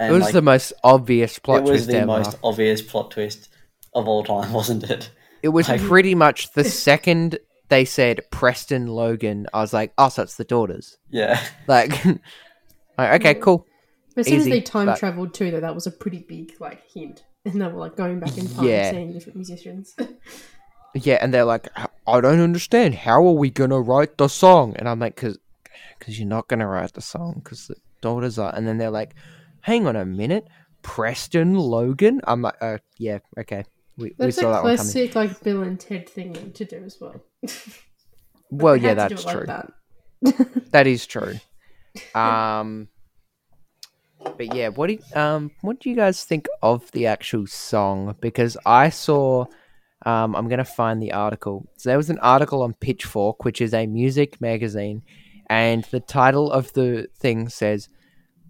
It 0.00 0.10
was 0.10 0.22
like, 0.24 0.32
the 0.32 0.42
most 0.42 0.72
obvious 0.82 1.38
plot 1.38 1.60
twist. 1.60 1.68
it 1.68 1.72
was 1.72 1.80
twist 1.82 1.90
the 1.90 1.96
ever. 1.98 2.06
most 2.06 2.38
obvious 2.42 2.82
plot 2.82 3.10
twist 3.10 3.48
of 3.94 4.08
all 4.08 4.24
time, 4.24 4.52
wasn't 4.60 4.84
it? 4.90 5.10
It 5.42 5.48
was 5.48 5.68
Like- 5.68 5.80
pretty 5.82 6.14
much 6.14 6.52
the 6.52 6.64
second 6.88 7.38
they 7.68 7.84
said 7.84 8.20
Preston 8.30 8.86
Logan, 8.88 9.46
I 9.54 9.60
was 9.60 9.72
like, 9.72 9.92
oh, 9.96 10.08
so 10.10 10.22
it's 10.22 10.36
the 10.36 10.44
daughters. 10.44 10.98
Yeah. 11.10 11.40
Like, 11.66 12.04
like, 12.98 13.20
okay, 13.20 13.34
cool. 13.34 13.66
But 14.14 14.20
as 14.20 14.26
soon 14.26 14.40
Easy, 14.40 14.50
as 14.50 14.56
they 14.56 14.60
time 14.60 14.86
but- 14.86 14.98
traveled 14.98 15.34
too, 15.34 15.50
though, 15.50 15.60
that 15.60 15.74
was 15.74 15.86
a 15.86 15.90
pretty 15.90 16.24
big 16.28 16.54
like 16.60 16.82
hint. 16.92 17.24
and 17.44 17.60
they 17.60 17.66
were 17.66 17.72
like 17.80 17.96
going 17.96 18.20
back 18.20 18.36
in 18.38 18.46
time, 18.48 18.64
Yeah. 18.66 18.90
seeing 18.90 19.12
different 19.12 19.36
musicians. 19.36 19.94
Yeah, 20.94 21.18
and 21.20 21.34
they're 21.34 21.44
like, 21.44 21.68
I 22.06 22.20
don't 22.20 22.38
understand. 22.40 22.94
How 22.94 23.26
are 23.26 23.32
we 23.32 23.50
gonna 23.50 23.80
write 23.80 24.16
the 24.18 24.28
song? 24.28 24.76
And 24.76 24.88
I'm 24.88 25.00
like, 25.00 25.16
because 25.16 25.38
because 25.98 26.18
you're 26.18 26.28
not 26.28 26.46
gonna 26.46 26.68
write 26.68 26.92
the 26.92 27.00
song 27.00 27.40
because 27.42 27.66
the 27.66 27.74
daughters 28.00 28.38
are. 28.38 28.54
And 28.54 28.68
then 28.68 28.78
they're 28.78 28.90
like, 28.90 29.14
hang 29.64 29.86
on 29.86 29.96
a 29.96 30.04
minute, 30.04 30.46
Preston 30.82 31.54
Logan. 31.54 32.20
I'm 32.24 32.42
like, 32.42 32.56
uh, 32.60 32.78
yeah, 32.98 33.18
okay, 33.38 33.64
we, 33.96 34.14
we 34.18 34.30
saw 34.30 34.50
a 34.50 34.52
that 34.52 34.64
one 34.64 34.76
classic 34.76 35.14
like 35.14 35.42
Bill 35.42 35.62
and 35.62 35.80
Ted 35.80 36.06
thing 36.06 36.52
to 36.52 36.64
do 36.64 36.82
as 36.84 36.98
well. 37.00 37.24
Well, 38.50 38.76
yeah, 38.76 38.90
to 38.90 38.94
that's 38.94 39.22
it 39.22 39.26
like 39.26 39.36
true. 39.36 39.46
that. 39.46 40.70
That 40.70 40.86
is 40.86 41.06
true. 41.06 41.34
Um, 42.14 42.88
but 44.20 44.54
yeah, 44.54 44.68
what 44.68 44.86
do 44.86 44.92
you, 44.92 45.20
um 45.20 45.50
what 45.62 45.80
do 45.80 45.90
you 45.90 45.96
guys 45.96 46.22
think 46.22 46.46
of 46.62 46.88
the 46.92 47.06
actual 47.06 47.48
song? 47.48 48.14
Because 48.20 48.56
I 48.64 48.90
saw, 48.90 49.46
um, 50.06 50.36
I'm 50.36 50.48
gonna 50.48 50.64
find 50.64 51.02
the 51.02 51.12
article. 51.12 51.66
So 51.76 51.88
there 51.88 51.96
was 51.96 52.10
an 52.10 52.20
article 52.20 52.62
on 52.62 52.74
Pitchfork, 52.74 53.44
which 53.44 53.60
is 53.60 53.74
a 53.74 53.86
music 53.86 54.40
magazine, 54.40 55.02
and 55.48 55.82
the 55.90 56.00
title 56.00 56.52
of 56.52 56.72
the 56.74 57.08
thing 57.18 57.48
says, 57.48 57.88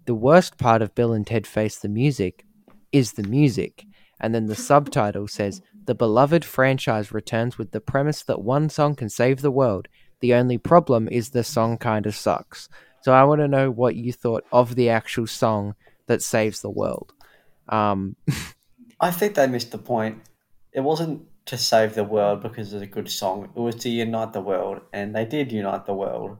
"The 0.05 0.15
worst 0.15 0.57
part 0.57 0.81
of 0.81 0.95
Bill 0.95 1.13
and 1.13 1.25
Ted 1.25 1.45
Face 1.47 1.77
the 1.77 1.89
Music 1.89 2.45
is 2.91 3.13
the 3.13 3.23
music," 3.23 3.85
and 4.19 4.33
then 4.33 4.45
the 4.45 4.55
subtitle 4.55 5.27
says, 5.27 5.61
"The 5.85 5.95
beloved 5.95 6.45
franchise 6.45 7.11
returns 7.11 7.57
with 7.57 7.71
the 7.71 7.81
premise 7.81 8.23
that 8.23 8.41
one 8.41 8.69
song 8.69 8.95
can 8.95 9.09
save 9.09 9.41
the 9.41 9.51
world." 9.51 9.87
The 10.21 10.33
only 10.33 10.57
problem 10.57 11.07
is 11.09 11.29
the 11.29 11.43
song 11.43 11.77
kind 11.77 12.05
of 12.05 12.15
sucks. 12.15 12.69
So 13.01 13.13
I 13.13 13.23
want 13.25 13.41
to 13.41 13.47
know 13.47 13.69
what 13.69 13.95
you 13.95 14.11
thought 14.11 14.45
of 14.51 14.75
the 14.75 14.89
actual 14.89 15.27
song 15.27 15.75
that 16.07 16.23
saves 16.23 16.61
the 16.61 16.69
world. 16.69 17.13
Um, 17.69 18.15
I 18.99 19.11
think 19.11 19.35
they 19.35 19.47
missed 19.47 19.71
the 19.71 19.77
point. 19.77 20.21
It 20.71 20.81
wasn't 20.81 21.27
to 21.45 21.57
save 21.57 21.93
the 21.93 22.03
world 22.03 22.41
because 22.41 22.73
it's 22.73 22.81
a 22.81 22.87
good 22.87 23.09
song. 23.09 23.51
It 23.55 23.59
was 23.59 23.75
to 23.75 23.89
unite 23.89 24.33
the 24.33 24.41
world, 24.41 24.81
and 24.93 25.15
they 25.15 25.25
did 25.25 25.51
unite 25.51 25.85
the 25.85 25.93
world. 25.93 26.37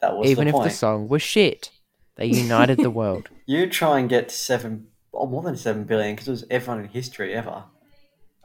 That 0.00 0.16
was 0.16 0.30
even 0.30 0.44
the 0.44 0.50
if 0.50 0.54
point. 0.54 0.70
the 0.70 0.76
song 0.76 1.08
was 1.08 1.22
shit, 1.22 1.70
they 2.18 2.26
united 2.26 2.78
the 2.78 2.90
world. 2.90 3.30
You 3.46 3.66
try 3.66 3.98
and 3.98 4.10
get 4.10 4.28
to 4.28 4.34
seven, 4.34 4.88
or 5.10 5.26
more 5.26 5.42
than 5.42 5.56
seven 5.56 5.84
billion, 5.84 6.14
because 6.14 6.28
it 6.28 6.32
was 6.32 6.44
everyone 6.50 6.84
in 6.84 6.90
history 6.90 7.32
ever. 7.32 7.64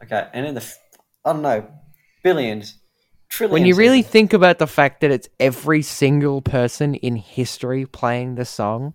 Okay, 0.01 0.29
and 0.33 0.45
in 0.45 0.55
the, 0.55 0.65
I 1.25 1.33
don't 1.33 1.41
know, 1.41 1.67
billions, 2.23 2.79
trillions. 3.27 3.51
When 3.51 3.65
you 3.65 3.75
really 3.75 3.99
even. 3.99 4.09
think 4.09 4.31
about 4.31 4.59
the 4.59 4.67
fact 4.67 5.01
that 5.01 5.11
it's 5.11 5.27
every 5.41 5.81
single 5.81 6.41
person 6.41 6.95
in 6.95 7.17
history 7.17 7.85
playing 7.85 8.35
the 8.35 8.45
song, 8.45 8.93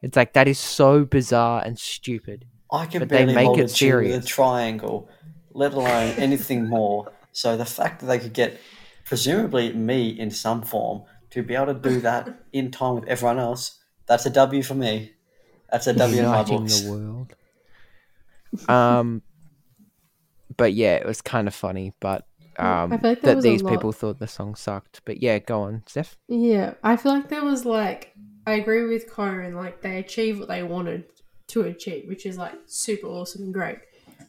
it's 0.00 0.16
like 0.16 0.34
that 0.34 0.46
is 0.46 0.60
so 0.60 1.04
bizarre 1.04 1.60
and 1.64 1.76
stupid. 1.76 2.44
I 2.70 2.86
can 2.86 3.00
but 3.00 3.08
they 3.08 3.16
barely 3.16 3.34
make 3.34 3.46
hold 3.46 3.58
it 3.58 3.64
a 3.64 3.68
serious. 3.68 4.24
a 4.24 4.28
triangle, 4.28 5.08
let 5.50 5.74
alone 5.74 5.88
anything 6.18 6.68
more. 6.68 7.10
So 7.32 7.56
the 7.56 7.64
fact 7.64 7.98
that 7.98 8.06
they 8.06 8.20
could 8.20 8.32
get, 8.32 8.60
presumably 9.04 9.72
me 9.72 10.08
in 10.08 10.30
some 10.30 10.62
form, 10.62 11.02
to 11.30 11.42
be 11.42 11.56
able 11.56 11.74
to 11.74 11.74
do 11.74 12.00
that 12.02 12.44
in 12.52 12.70
time 12.70 12.94
with 12.94 13.08
everyone 13.08 13.40
else, 13.40 13.80
that's 14.12 14.26
a 14.26 14.30
W 14.30 14.62
for 14.62 14.74
me. 14.74 15.12
That's 15.70 15.86
a 15.86 15.94
W 15.94 16.18
in 16.20 16.26
my 16.26 16.30
Uniting 16.32 16.58
books. 16.58 16.80
the 16.80 16.90
world. 16.90 17.34
Um, 18.68 19.22
but 20.56 20.74
yeah, 20.74 20.96
it 20.96 21.06
was 21.06 21.22
kind 21.22 21.48
of 21.48 21.54
funny, 21.54 21.94
but 22.00 22.26
um, 22.58 22.92
I 22.92 22.98
feel 22.98 23.10
like 23.10 23.22
there 23.22 23.30
that 23.30 23.36
was 23.36 23.44
a 23.46 23.48
these 23.48 23.62
lot- 23.62 23.70
people 23.70 23.92
thought 23.92 24.18
the 24.18 24.26
song 24.26 24.54
sucked. 24.54 25.00
But 25.06 25.22
yeah, 25.22 25.38
go 25.38 25.62
on, 25.62 25.82
Steph. 25.86 26.16
Yeah, 26.28 26.74
I 26.82 26.96
feel 26.96 27.12
like 27.12 27.28
there 27.30 27.44
was 27.44 27.64
like 27.64 28.12
I 28.46 28.52
agree 28.52 28.86
with 28.86 29.10
Corin, 29.10 29.54
like 29.54 29.80
they 29.80 29.98
achieved 29.98 30.38
what 30.40 30.48
they 30.48 30.62
wanted 30.62 31.04
to 31.48 31.62
achieve, 31.62 32.06
which 32.08 32.26
is 32.26 32.36
like 32.36 32.54
super 32.66 33.06
awesome 33.06 33.42
and 33.44 33.54
great. 33.54 33.78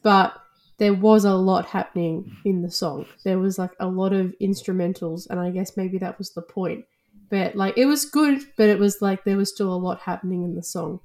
But 0.02 0.34
there 0.78 0.94
was 0.94 1.26
a 1.26 1.34
lot 1.36 1.66
happening 1.66 2.38
in 2.46 2.62
the 2.62 2.72
song. 2.72 3.06
There 3.26 3.40
was 3.40 3.60
like 3.60 3.72
a 3.80 3.88
lot 3.88 4.14
of 4.14 4.34
instrumentals, 4.42 5.28
and 5.30 5.40
I 5.40 5.50
guess 5.52 5.76
maybe 5.76 5.98
that 5.98 6.18
was 6.18 6.32
the 6.32 6.42
point. 6.42 6.86
But 7.30 7.56
like 7.56 7.78
it 7.78 7.86
was 7.86 8.06
good, 8.06 8.42
but 8.58 8.70
it 8.70 8.80
was 8.80 9.02
like 9.02 9.24
there 9.24 9.38
was 9.38 9.50
still 9.50 9.74
a 9.74 9.76
lot 9.76 10.02
happening 10.02 10.44
in 10.44 10.56
the 10.56 10.64
song, 10.64 11.00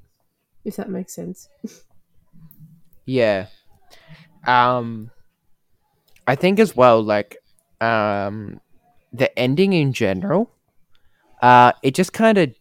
if 0.64 0.76
that 0.76 0.90
makes 0.90 1.14
sense. 1.14 1.48
Yeah. 3.06 3.46
Um 4.46 5.10
I 6.26 6.34
think 6.34 6.60
as 6.60 6.76
well 6.76 7.02
like 7.02 7.38
um 7.80 8.60
the 9.12 9.36
ending 9.38 9.72
in 9.72 9.92
general 9.94 10.50
uh 11.40 11.72
it 11.82 11.94
just 11.94 12.12
kind 12.12 12.36
of 12.36 12.52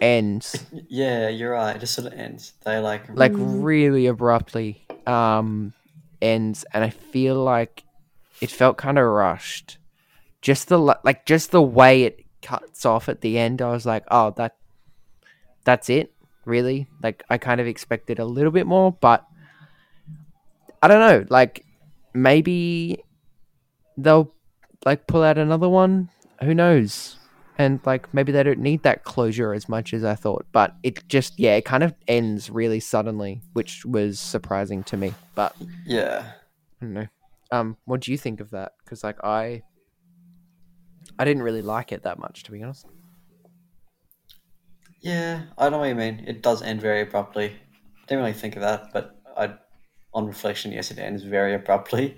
ends 0.00 0.64
Yeah, 0.88 1.28
you're 1.28 1.52
right. 1.52 1.76
It 1.76 1.80
just 1.80 1.94
sort 1.94 2.06
of 2.06 2.18
ends. 2.18 2.52
They 2.64 2.78
like, 2.78 3.08
like 3.16 3.32
Mm. 3.34 3.62
really 3.64 4.06
abruptly 4.06 4.86
um 5.06 5.72
ends 6.20 6.64
and 6.72 6.84
I 6.84 6.90
feel 6.90 7.34
like 7.42 7.82
it 8.40 8.50
felt 8.50 8.76
kind 8.76 8.98
of 8.98 9.04
rushed. 9.06 9.78
Just 10.40 10.68
the 10.68 10.78
like 10.78 11.26
just 11.26 11.50
the 11.50 11.62
way 11.62 12.04
it 12.04 12.21
cuts 12.42 12.84
off 12.84 13.08
at 13.08 13.20
the 13.20 13.38
end 13.38 13.62
I 13.62 13.70
was 13.70 13.86
like, 13.86 14.04
"Oh, 14.10 14.32
that 14.36 14.56
that's 15.64 15.88
it." 15.88 16.12
Really? 16.44 16.88
Like 17.02 17.22
I 17.30 17.38
kind 17.38 17.60
of 17.60 17.66
expected 17.66 18.18
a 18.18 18.24
little 18.24 18.52
bit 18.52 18.66
more, 18.66 18.92
but 18.92 19.26
I 20.82 20.88
don't 20.88 21.00
know, 21.00 21.24
like 21.30 21.64
maybe 22.12 23.04
they'll 23.96 24.34
like 24.84 25.06
pull 25.06 25.22
out 25.22 25.38
another 25.38 25.68
one, 25.68 26.08
who 26.42 26.54
knows? 26.54 27.16
And 27.58 27.80
like 27.84 28.12
maybe 28.12 28.32
they 28.32 28.42
don't 28.42 28.58
need 28.58 28.82
that 28.82 29.04
closure 29.04 29.52
as 29.52 29.68
much 29.68 29.94
as 29.94 30.04
I 30.04 30.16
thought, 30.16 30.46
but 30.52 30.74
it 30.82 31.06
just 31.08 31.38
yeah, 31.38 31.54
it 31.54 31.64
kind 31.64 31.84
of 31.84 31.94
ends 32.08 32.50
really 32.50 32.80
suddenly, 32.80 33.42
which 33.52 33.84
was 33.84 34.18
surprising 34.18 34.82
to 34.84 34.96
me. 34.96 35.14
But 35.34 35.54
yeah. 35.86 36.32
I 36.80 36.84
don't 36.84 36.94
know. 36.94 37.06
Um, 37.52 37.76
what 37.84 38.00
do 38.00 38.10
you 38.10 38.18
think 38.18 38.40
of 38.40 38.50
that? 38.50 38.72
Because 38.82 39.04
like 39.04 39.22
I, 39.22 39.62
I 41.18 41.24
didn't 41.24 41.42
really 41.42 41.62
like 41.62 41.92
it 41.92 42.02
that 42.04 42.18
much, 42.18 42.42
to 42.44 42.52
be 42.52 42.62
honest. 42.62 42.86
Yeah, 45.00 45.42
I 45.58 45.68
know 45.68 45.78
what 45.78 45.88
you 45.88 45.94
mean. 45.94 46.24
It 46.26 46.42
does 46.42 46.62
end 46.62 46.80
very 46.80 47.02
abruptly. 47.02 47.46
I 47.46 48.06
didn't 48.06 48.20
really 48.24 48.32
think 48.32 48.56
of 48.56 48.62
that, 48.62 48.92
but 48.92 49.20
I, 49.36 49.54
on 50.14 50.26
reflection, 50.26 50.72
yes, 50.72 50.90
it 50.90 50.98
ends 50.98 51.22
very 51.22 51.54
abruptly. 51.54 52.16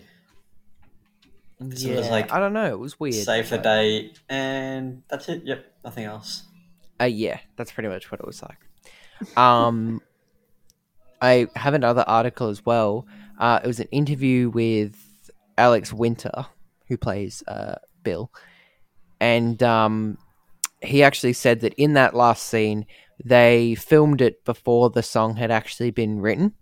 So 1.75 1.89
it 1.89 1.97
was 1.97 2.11
like 2.11 2.33
I 2.33 2.41
don't 2.41 2.53
know. 2.53 2.73
It 2.73 2.79
was 2.79 2.99
weird. 2.99 3.15
save 3.15 3.49
the 3.49 3.59
day, 3.59 4.13
and 4.29 5.03
that's 5.09 5.29
it. 5.29 5.43
Yep, 5.45 5.65
nothing 5.85 6.05
else. 6.05 6.43
Uh, 7.01 7.05
yeah, 7.05 7.39
that's 7.57 7.73
pretty 7.73 7.89
much 7.89 8.11
what 8.11 8.21
it 8.21 8.27
was 8.27 8.43
like. 8.43 9.39
Um, 9.39 10.03
I 11.23 11.47
have 11.57 11.75
another 11.75 12.05
article 12.07 12.49
as 12.49 12.65
well. 12.67 13.07
Uh, 13.39 13.61
it 13.63 13.67
was 13.67 13.81
an 13.81 13.89
interview 13.91 14.51
with 14.51 14.97
Alex 15.57 15.93
Winter, 15.93 16.47
who 16.89 16.97
plays 16.97 17.43
uh, 17.49 17.77
Bill, 18.03 18.31
and 19.21 19.63
um, 19.63 20.19
he 20.83 21.03
actually 21.03 21.33
said 21.33 21.61
that 21.61 21.75
in 21.75 21.95
that 21.95 22.15
last 22.15 22.45
scene, 22.47 22.87
they 23.25 23.75
filmed 23.75 24.21
it 24.21 24.45
before 24.45 24.91
the 24.91 25.03
song 25.03 25.37
had 25.37 25.51
actually 25.51 25.91
been 25.91 26.21
written. 26.21 26.55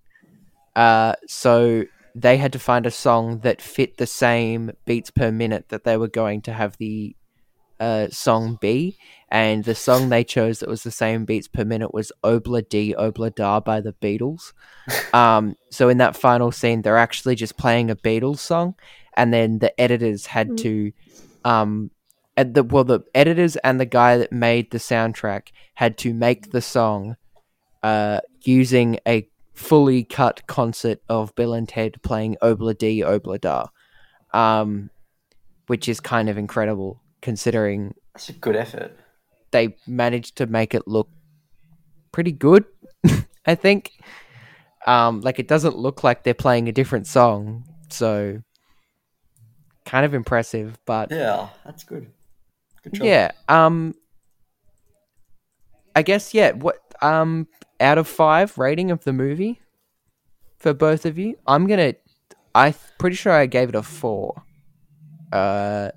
Uh, 0.76 1.14
so 1.26 1.84
they 2.14 2.36
had 2.36 2.52
to 2.52 2.58
find 2.58 2.86
a 2.86 2.90
song 2.90 3.38
that 3.40 3.60
fit 3.62 3.96
the 3.96 4.06
same 4.06 4.70
beats 4.84 5.10
per 5.10 5.30
minute 5.30 5.68
that 5.70 5.84
they 5.84 5.96
were 5.96 6.08
going 6.08 6.42
to 6.42 6.52
have 6.52 6.76
the 6.78 7.16
uh, 7.80 8.06
song 8.10 8.56
be 8.60 8.96
and 9.30 9.64
the 9.64 9.74
song 9.74 10.08
they 10.08 10.22
chose 10.22 10.60
that 10.60 10.68
was 10.68 10.82
the 10.84 10.90
same 10.90 11.24
beats 11.24 11.48
per 11.48 11.64
minute 11.64 11.92
was 11.92 12.12
Ob-La-Di 12.22 12.94
Ob-La-Da 12.94 13.60
by 13.60 13.80
the 13.80 13.94
Beatles. 13.94 14.52
um, 15.14 15.56
so 15.70 15.88
in 15.88 15.98
that 15.98 16.16
final 16.16 16.52
scene, 16.52 16.82
they're 16.82 16.98
actually 16.98 17.34
just 17.34 17.56
playing 17.56 17.90
a 17.90 17.96
Beatles 17.96 18.38
song, 18.38 18.74
and 19.16 19.32
then 19.32 19.58
the 19.58 19.78
editors 19.80 20.26
had 20.26 20.50
Mm. 20.50 20.56
to, 20.58 20.92
um, 21.44 21.90
at 22.36 22.54
the 22.54 22.62
well, 22.62 22.84
the 22.84 23.00
editors 23.14 23.56
and 23.56 23.80
the 23.80 23.86
guy 23.86 24.16
that 24.16 24.32
made 24.32 24.70
the 24.70 24.78
soundtrack 24.78 25.48
had 25.74 25.98
to 25.98 26.14
make 26.14 26.50
the 26.50 26.62
song, 26.62 27.16
uh, 27.82 28.20
using 28.42 28.98
a 29.06 29.28
fully 29.54 30.02
cut 30.04 30.46
concert 30.46 31.00
of 31.08 31.34
Bill 31.34 31.52
and 31.52 31.68
Ted 31.68 32.00
playing 32.02 32.36
Ob-La-Di 32.42 33.04
Ob-La-Da, 33.04 33.66
um, 34.32 34.90
which 35.66 35.88
is 35.88 36.00
kind 36.00 36.28
of 36.28 36.38
incredible 36.38 37.00
considering 37.20 37.94
That's 38.14 38.30
a 38.30 38.32
good 38.32 38.56
effort. 38.56 38.96
they 39.50 39.76
managed 39.86 40.36
to 40.36 40.46
make 40.46 40.74
it 40.74 40.88
look 40.88 41.08
pretty 42.12 42.32
good. 42.32 42.64
I 43.46 43.54
think. 43.54 43.92
Um, 44.86 45.20
like 45.20 45.38
it 45.38 45.46
doesn't 45.46 45.76
look 45.76 46.02
like 46.02 46.24
they're 46.24 46.34
playing 46.34 46.68
a 46.68 46.72
different 46.72 47.06
song, 47.06 47.64
so 47.88 48.42
kind 49.84 50.04
of 50.04 50.12
impressive. 50.12 50.78
But 50.86 51.10
Yeah, 51.12 51.50
that's 51.64 51.84
good. 51.84 52.10
Good 52.84 52.94
job. 52.94 53.06
yeah, 53.06 53.30
um, 53.48 53.94
I 55.94 56.02
guess 56.02 56.34
yeah. 56.34 56.52
What 56.52 56.78
um, 57.00 57.46
out 57.80 57.98
of 57.98 58.08
five 58.08 58.58
rating 58.58 58.90
of 58.90 59.04
the 59.04 59.12
movie 59.12 59.60
for 60.58 60.74
both 60.74 61.06
of 61.06 61.18
you? 61.18 61.36
I'm 61.46 61.66
gonna. 61.66 61.94
I'm 62.54 62.74
pretty 62.98 63.16
sure 63.16 63.32
I 63.32 63.46
gave 63.46 63.70
it 63.70 63.74
a 63.74 63.82
four. 63.82 64.42
Uh, 65.32 65.90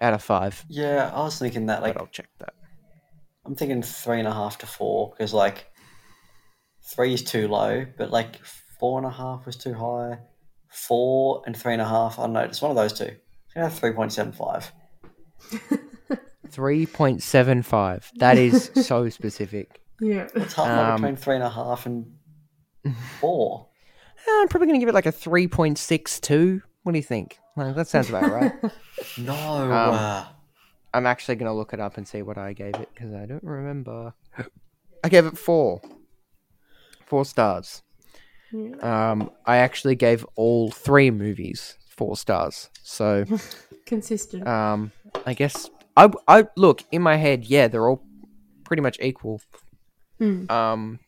out 0.00 0.14
of 0.14 0.22
five. 0.22 0.64
Yeah, 0.68 1.10
I 1.12 1.20
was 1.20 1.38
thinking 1.38 1.66
that. 1.66 1.82
Like, 1.82 1.94
but 1.94 2.02
I'll 2.02 2.08
check 2.08 2.28
that. 2.38 2.54
I'm 3.44 3.54
thinking 3.54 3.82
three 3.82 4.18
and 4.18 4.28
a 4.28 4.32
half 4.32 4.58
to 4.58 4.66
four 4.66 5.10
because 5.10 5.32
like 5.32 5.66
three 6.94 7.14
is 7.14 7.22
too 7.22 7.48
low, 7.48 7.86
but 7.96 8.10
like 8.10 8.44
four 8.78 8.98
and 8.98 9.06
a 9.06 9.10
half 9.10 9.46
was 9.46 9.56
too 9.56 9.74
high. 9.74 10.18
Four 10.68 11.42
and 11.46 11.56
three 11.56 11.72
and 11.72 11.82
a 11.82 11.88
half. 11.88 12.18
I 12.18 12.22
don't 12.22 12.32
know. 12.32 12.40
It's 12.40 12.62
one 12.62 12.70
of 12.70 12.76
those 12.76 12.92
two. 12.92 13.04
It's 13.04 13.54
gonna 13.54 13.68
have 13.68 13.78
three 13.78 13.92
point 13.92 14.12
seven 14.12 14.32
five. 14.32 14.70
Three 16.50 16.86
point 16.86 17.22
seven 17.22 17.62
five. 17.62 18.10
That 18.16 18.36
is 18.38 18.70
so 18.86 19.08
specific. 19.08 19.80
Yeah. 20.00 20.28
It's 20.34 20.54
halfway 20.54 20.72
Um, 20.72 20.96
between 21.00 21.16
three 21.16 21.34
and 21.36 21.44
a 21.44 21.50
half 21.50 21.86
and 21.86 22.14
four. 23.20 23.66
I'm 24.28 24.48
probably 24.48 24.66
gonna 24.68 24.78
give 24.78 24.88
it 24.88 24.94
like 24.94 25.06
a 25.06 25.12
three 25.12 25.46
point 25.48 25.78
six 25.78 26.18
two. 26.20 26.62
What 26.82 26.92
do 26.92 26.98
you 26.98 27.02
think? 27.04 27.38
Like, 27.56 27.74
that 27.76 27.88
sounds 27.88 28.08
about 28.08 28.30
right. 28.30 28.52
No. 29.18 29.34
Um, 29.34 29.70
uh, 29.72 30.24
I'm 30.94 31.06
actually 31.06 31.36
gonna 31.36 31.54
look 31.54 31.72
it 31.72 31.80
up 31.80 31.96
and 31.96 32.06
see 32.08 32.22
what 32.22 32.36
I 32.38 32.52
gave 32.52 32.74
it 32.74 32.88
because 32.94 33.12
I 33.14 33.26
don't 33.26 33.44
remember. 33.44 34.12
I 35.04 35.08
gave 35.08 35.26
it 35.26 35.38
four. 35.38 35.80
Four 37.06 37.24
stars. 37.24 37.82
Um, 38.82 39.30
I 39.46 39.58
actually 39.58 39.94
gave 39.94 40.24
all 40.36 40.70
three 40.70 41.10
movies 41.10 41.76
four 41.88 42.16
stars. 42.16 42.68
So, 42.82 43.24
Consistent. 43.86 44.46
um, 44.48 44.90
I 45.26 45.34
guess 45.34 45.70
I 45.96 46.10
I 46.28 46.46
look 46.56 46.82
in 46.92 47.02
my 47.02 47.16
head. 47.16 47.44
Yeah, 47.44 47.68
they're 47.68 47.88
all 47.88 48.02
pretty 48.64 48.82
much 48.82 48.98
equal. 49.00 49.40
Mm. 50.20 50.50
Um, 50.50 50.98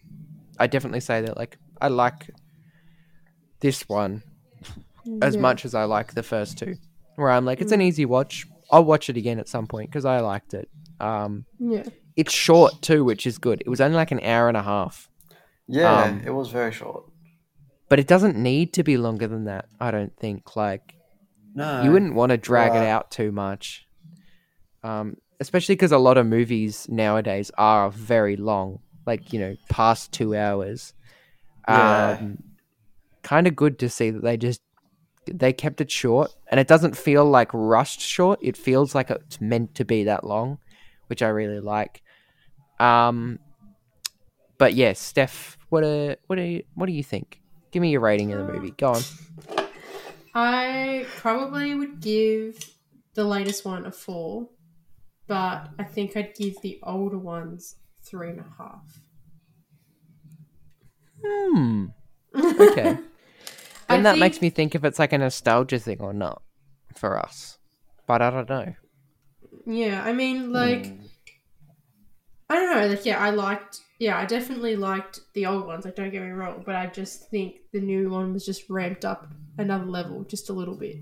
I 0.59 0.67
definitely 0.67 1.01
say 1.01 1.21
that 1.23 1.37
like 1.37 1.59
I 1.81 1.89
like 1.89 2.31
this 3.61 3.89
one 3.89 4.23
as 5.21 5.35
Yeah. 5.35 5.41
much 5.41 5.65
as 5.65 5.75
I 5.75 5.85
like 5.85 6.15
the 6.15 6.23
first 6.23 6.59
two. 6.59 6.77
Where 7.17 7.31
I'm 7.31 7.45
like, 7.45 7.61
it's 7.61 7.73
an 7.73 7.83
easy 7.83 8.05
watch. 8.05 8.47
I'll 8.71 8.85
watch 8.85 9.11
it 9.11 9.17
again 9.17 9.39
at 9.39 9.49
some 9.49 9.67
point 9.67 9.91
because 9.91 10.05
I 10.05 10.21
liked 10.21 10.55
it. 10.55 10.69
Um, 10.99 11.45
Yeah. 11.59 11.85
it's 12.17 12.33
short 12.33 12.81
too, 12.81 13.05
which 13.05 13.27
is 13.27 13.39
good. 13.39 13.61
It 13.61 13.69
was 13.69 13.81
only 13.81 13.97
like 13.97 14.11
an 14.13 14.21
hour 14.21 14.49
and 14.49 14.57
a 14.57 14.63
half, 14.63 15.09
yeah, 15.69 16.05
um, 16.05 16.23
it 16.25 16.31
was 16.31 16.49
very 16.49 16.73
short. 16.73 17.05
but 17.89 17.99
it 17.99 18.07
doesn't 18.07 18.37
need 18.37 18.73
to 18.75 18.83
be 18.83 18.97
longer 18.97 19.27
than 19.29 19.45
that. 19.45 19.67
I 19.81 19.91
don't 19.91 20.17
think. 20.17 20.57
Like 20.57 20.95
No. 21.55 21.83
you 21.83 21.93
wouldn't 21.93 22.15
want 22.15 22.31
to 22.31 22.39
drag 22.39 22.75
it 22.75 22.87
out 22.87 23.11
too 23.11 23.31
much, 23.33 23.87
um, 24.83 25.17
especially 25.41 25.75
because 25.75 25.93
a 25.93 25.99
lot 25.99 26.19
of 26.19 26.27
movies 26.27 26.87
nowadays 26.89 27.51
are 27.59 27.91
very 27.91 28.37
long, 28.37 28.81
like 29.07 29.33
you 29.33 29.41
know, 29.41 29.57
past 29.69 30.13
two 30.13 30.37
hours. 30.37 30.95
Yeah. 31.69 32.19
Um, 32.21 32.43
kind 33.23 33.47
of 33.47 33.55
good 33.55 33.79
to 33.79 33.89
see 33.89 34.11
that 34.11 34.23
they 34.23 34.37
just 34.37 34.61
they 35.27 35.53
kept 35.53 35.81
it 35.81 35.91
short, 35.91 36.35
and 36.49 36.59
it 36.59 36.67
doesn't 36.67 36.97
feel 36.97 37.25
like 37.25 37.49
rushed 37.53 38.01
short. 38.01 38.39
It 38.43 38.57
feels 38.57 38.95
like 38.95 39.11
it's 39.11 39.41
meant 39.41 39.75
to 39.77 39.85
be 39.85 40.05
that 40.05 40.25
long, 40.25 40.59
which 41.07 41.23
I 41.23 41.29
really 41.29 41.61
like. 41.61 42.03
Um, 42.81 43.39
but 44.59 44.75
yes, 44.75 44.99
Steph, 44.99 45.57
what 45.69 45.85
a 45.85 46.17
what 46.27 46.37
do 46.37 46.43
you, 46.43 46.63
what 46.75 46.87
do 46.87 46.93
you 46.93 47.05
think? 47.05 47.41
Give 47.71 47.81
me 47.81 47.91
your 47.91 48.01
rating 48.01 48.33
of 48.33 48.47
the 48.47 48.53
movie. 48.53 48.73
Go 48.73 48.93
on. 48.93 49.03
I 50.35 51.07
probably 51.17 51.75
would 51.75 52.01
give 52.01 52.71
the 53.15 53.25
latest 53.25 53.65
one 53.65 53.87
a 53.87 53.93
four, 53.93 54.49
but 55.33 55.71
I 55.79 55.85
think 55.85 56.15
I'd 56.15 56.35
give 56.35 56.61
the 56.61 56.79
older 56.83 57.19
ones 57.19 57.77
three 58.05 58.31
and 58.31 58.41
a 58.41 58.47
half. 58.59 58.87
Hmm. 61.25 61.87
Okay. 62.37 62.99
and 63.89 64.05
that 64.07 64.13
think- 64.13 64.21
makes 64.21 64.41
me 64.43 64.51
think 64.51 64.75
if 64.75 64.85
it's 64.85 64.99
like 64.99 65.13
a 65.13 65.19
nostalgia 65.19 65.79
thing 65.79 66.01
or 66.01 66.13
not 66.13 66.43
for 66.95 67.19
us. 67.19 67.59
But 68.07 68.21
I 68.23 68.31
don't 68.31 68.49
know. 68.49 68.75
Yeah, 69.67 70.03
I 70.03 70.13
mean, 70.13 70.53
like, 70.53 70.85
Mm. 70.87 70.99
I 72.51 72.55
don't 72.57 72.77
know. 72.77 72.87
Like, 72.89 73.07
yeah, 73.07 73.19
I 73.19 73.31
liked. 73.31 73.81
Yeah, 73.99 74.19
I 74.19 74.25
definitely 74.27 74.77
liked 74.77 75.21
the 75.35 75.47
old 75.47 75.67
ones. 75.67 75.85
Like, 75.85 75.95
don't 75.97 76.11
get 76.11 76.23
me 76.23 76.31
wrong, 76.31 76.63
but 76.67 76.75
I 76.75 76.87
just 76.87 77.31
think 77.31 77.57
the 77.73 77.81
new 77.81 78.11
one 78.11 78.33
was 78.35 78.45
just 78.45 78.69
ramped 78.69 79.05
up 79.05 79.29
another 79.57 79.87
level, 79.87 80.25
just 80.25 80.51
a 80.51 80.53
little 80.53 80.77
bit. 80.77 80.97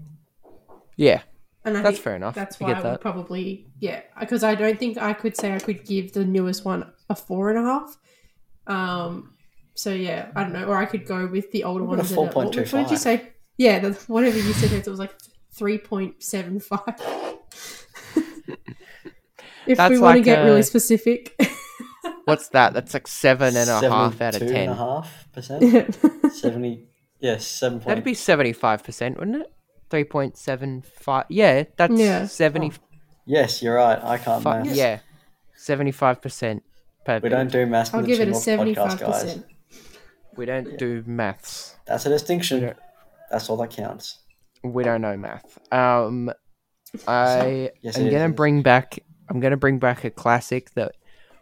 Yeah, 0.96 1.22
And 1.64 1.76
I 1.76 1.82
that's 1.82 1.98
fair 1.98 2.16
enough. 2.16 2.34
That's 2.34 2.60
I 2.60 2.64
why 2.64 2.70
get 2.70 2.78
I 2.78 2.82
that. 2.82 2.92
would 2.92 3.00
probably 3.00 3.66
yeah, 3.80 4.00
because 4.18 4.42
I 4.42 4.54
don't 4.54 4.78
think 4.78 4.96
I 4.98 5.12
could 5.12 5.36
say 5.36 5.52
I 5.54 5.58
could 5.58 5.84
give 5.84 6.12
the 6.12 6.24
newest 6.24 6.64
one 6.64 6.90
a 7.08 7.14
four 7.14 7.50
and 7.50 7.58
a 7.58 7.62
half. 7.62 7.96
Um, 8.66 9.34
so 9.74 9.92
yeah, 9.92 10.30
I 10.34 10.42
don't 10.42 10.52
know, 10.52 10.64
or 10.64 10.76
I 10.76 10.86
could 10.86 11.04
go 11.06 11.26
with 11.26 11.50
the 11.52 11.64
older 11.64 11.84
one. 11.84 11.98
about 12.00 12.10
ones. 12.10 12.16
a 12.16 12.20
and 12.20 12.34
what, 12.34 12.72
what 12.72 12.82
did 12.82 12.90
you 12.90 12.96
say? 12.96 13.32
Yeah, 13.58 13.78
the, 13.80 13.92
whatever 14.06 14.36
you 14.38 14.52
said, 14.54 14.72
it 14.72 14.86
was 14.86 14.98
like 14.98 15.14
three 15.52 15.76
point 15.78 16.22
seven 16.22 16.60
five. 16.60 16.80
if 19.66 19.76
That's 19.76 19.90
we 19.90 19.98
want 19.98 20.16
like 20.16 20.16
to 20.16 20.22
get 20.22 20.42
a- 20.42 20.44
really 20.44 20.62
specific. 20.62 21.38
What's 22.24 22.48
that? 22.50 22.72
That's 22.74 22.94
like 22.94 23.06
seven 23.08 23.56
and 23.56 23.68
a 23.68 23.80
half 23.90 24.20
out 24.20 24.34
of 24.34 24.40
72 24.40 24.44
and 24.44 24.52
a 24.52 24.54
ten. 24.54 24.76
half 24.76 25.28
percent. 25.32 25.98
Seventy. 26.32 26.86
Yes, 27.18 27.46
seven 27.46 27.78
point. 27.80 27.88
That'd 27.88 28.04
be 28.04 28.14
seventy-five 28.14 28.82
percent, 28.84 29.18
wouldn't 29.18 29.42
it? 29.42 29.52
Three 29.90 30.04
point 30.04 30.36
seven 30.36 30.82
five. 30.82 31.26
Yeah, 31.28 31.64
that's 31.76 31.98
Yeah. 31.98 32.26
seventy. 32.26 32.72
Yes, 33.26 33.62
you're 33.62 33.74
right. 33.74 34.02
I 34.02 34.18
can't 34.18 34.42
fi- 34.42 34.62
math. 34.62 34.74
Yeah, 34.74 35.00
seventy-five 35.56 36.22
percent. 36.22 36.62
We 37.22 37.28
don't 37.28 37.50
do 37.50 37.66
maths. 37.66 37.92
I'll 37.92 38.02
give 38.02 38.20
it 38.20 38.28
a 38.28 38.34
seventy 38.34 38.74
five 38.74 39.00
percent. 39.00 39.44
We 40.36 40.46
don't 40.46 40.78
do 40.78 41.02
maths. 41.06 41.74
That's 41.86 42.06
a 42.06 42.08
distinction. 42.08 42.74
That's 43.30 43.50
all 43.50 43.56
that 43.58 43.70
counts. 43.70 44.18
We 44.62 44.84
don't 44.84 45.00
know 45.00 45.16
math. 45.16 45.58
Um, 45.72 46.30
I 47.08 47.70
Yes, 47.82 47.96
am 47.98 48.10
gonna 48.10 48.28
is. 48.28 48.34
bring 48.34 48.62
back. 48.62 48.98
I'm 49.28 49.40
gonna 49.40 49.56
bring 49.56 49.78
back 49.78 50.04
a 50.04 50.10
classic 50.10 50.72
that 50.74 50.92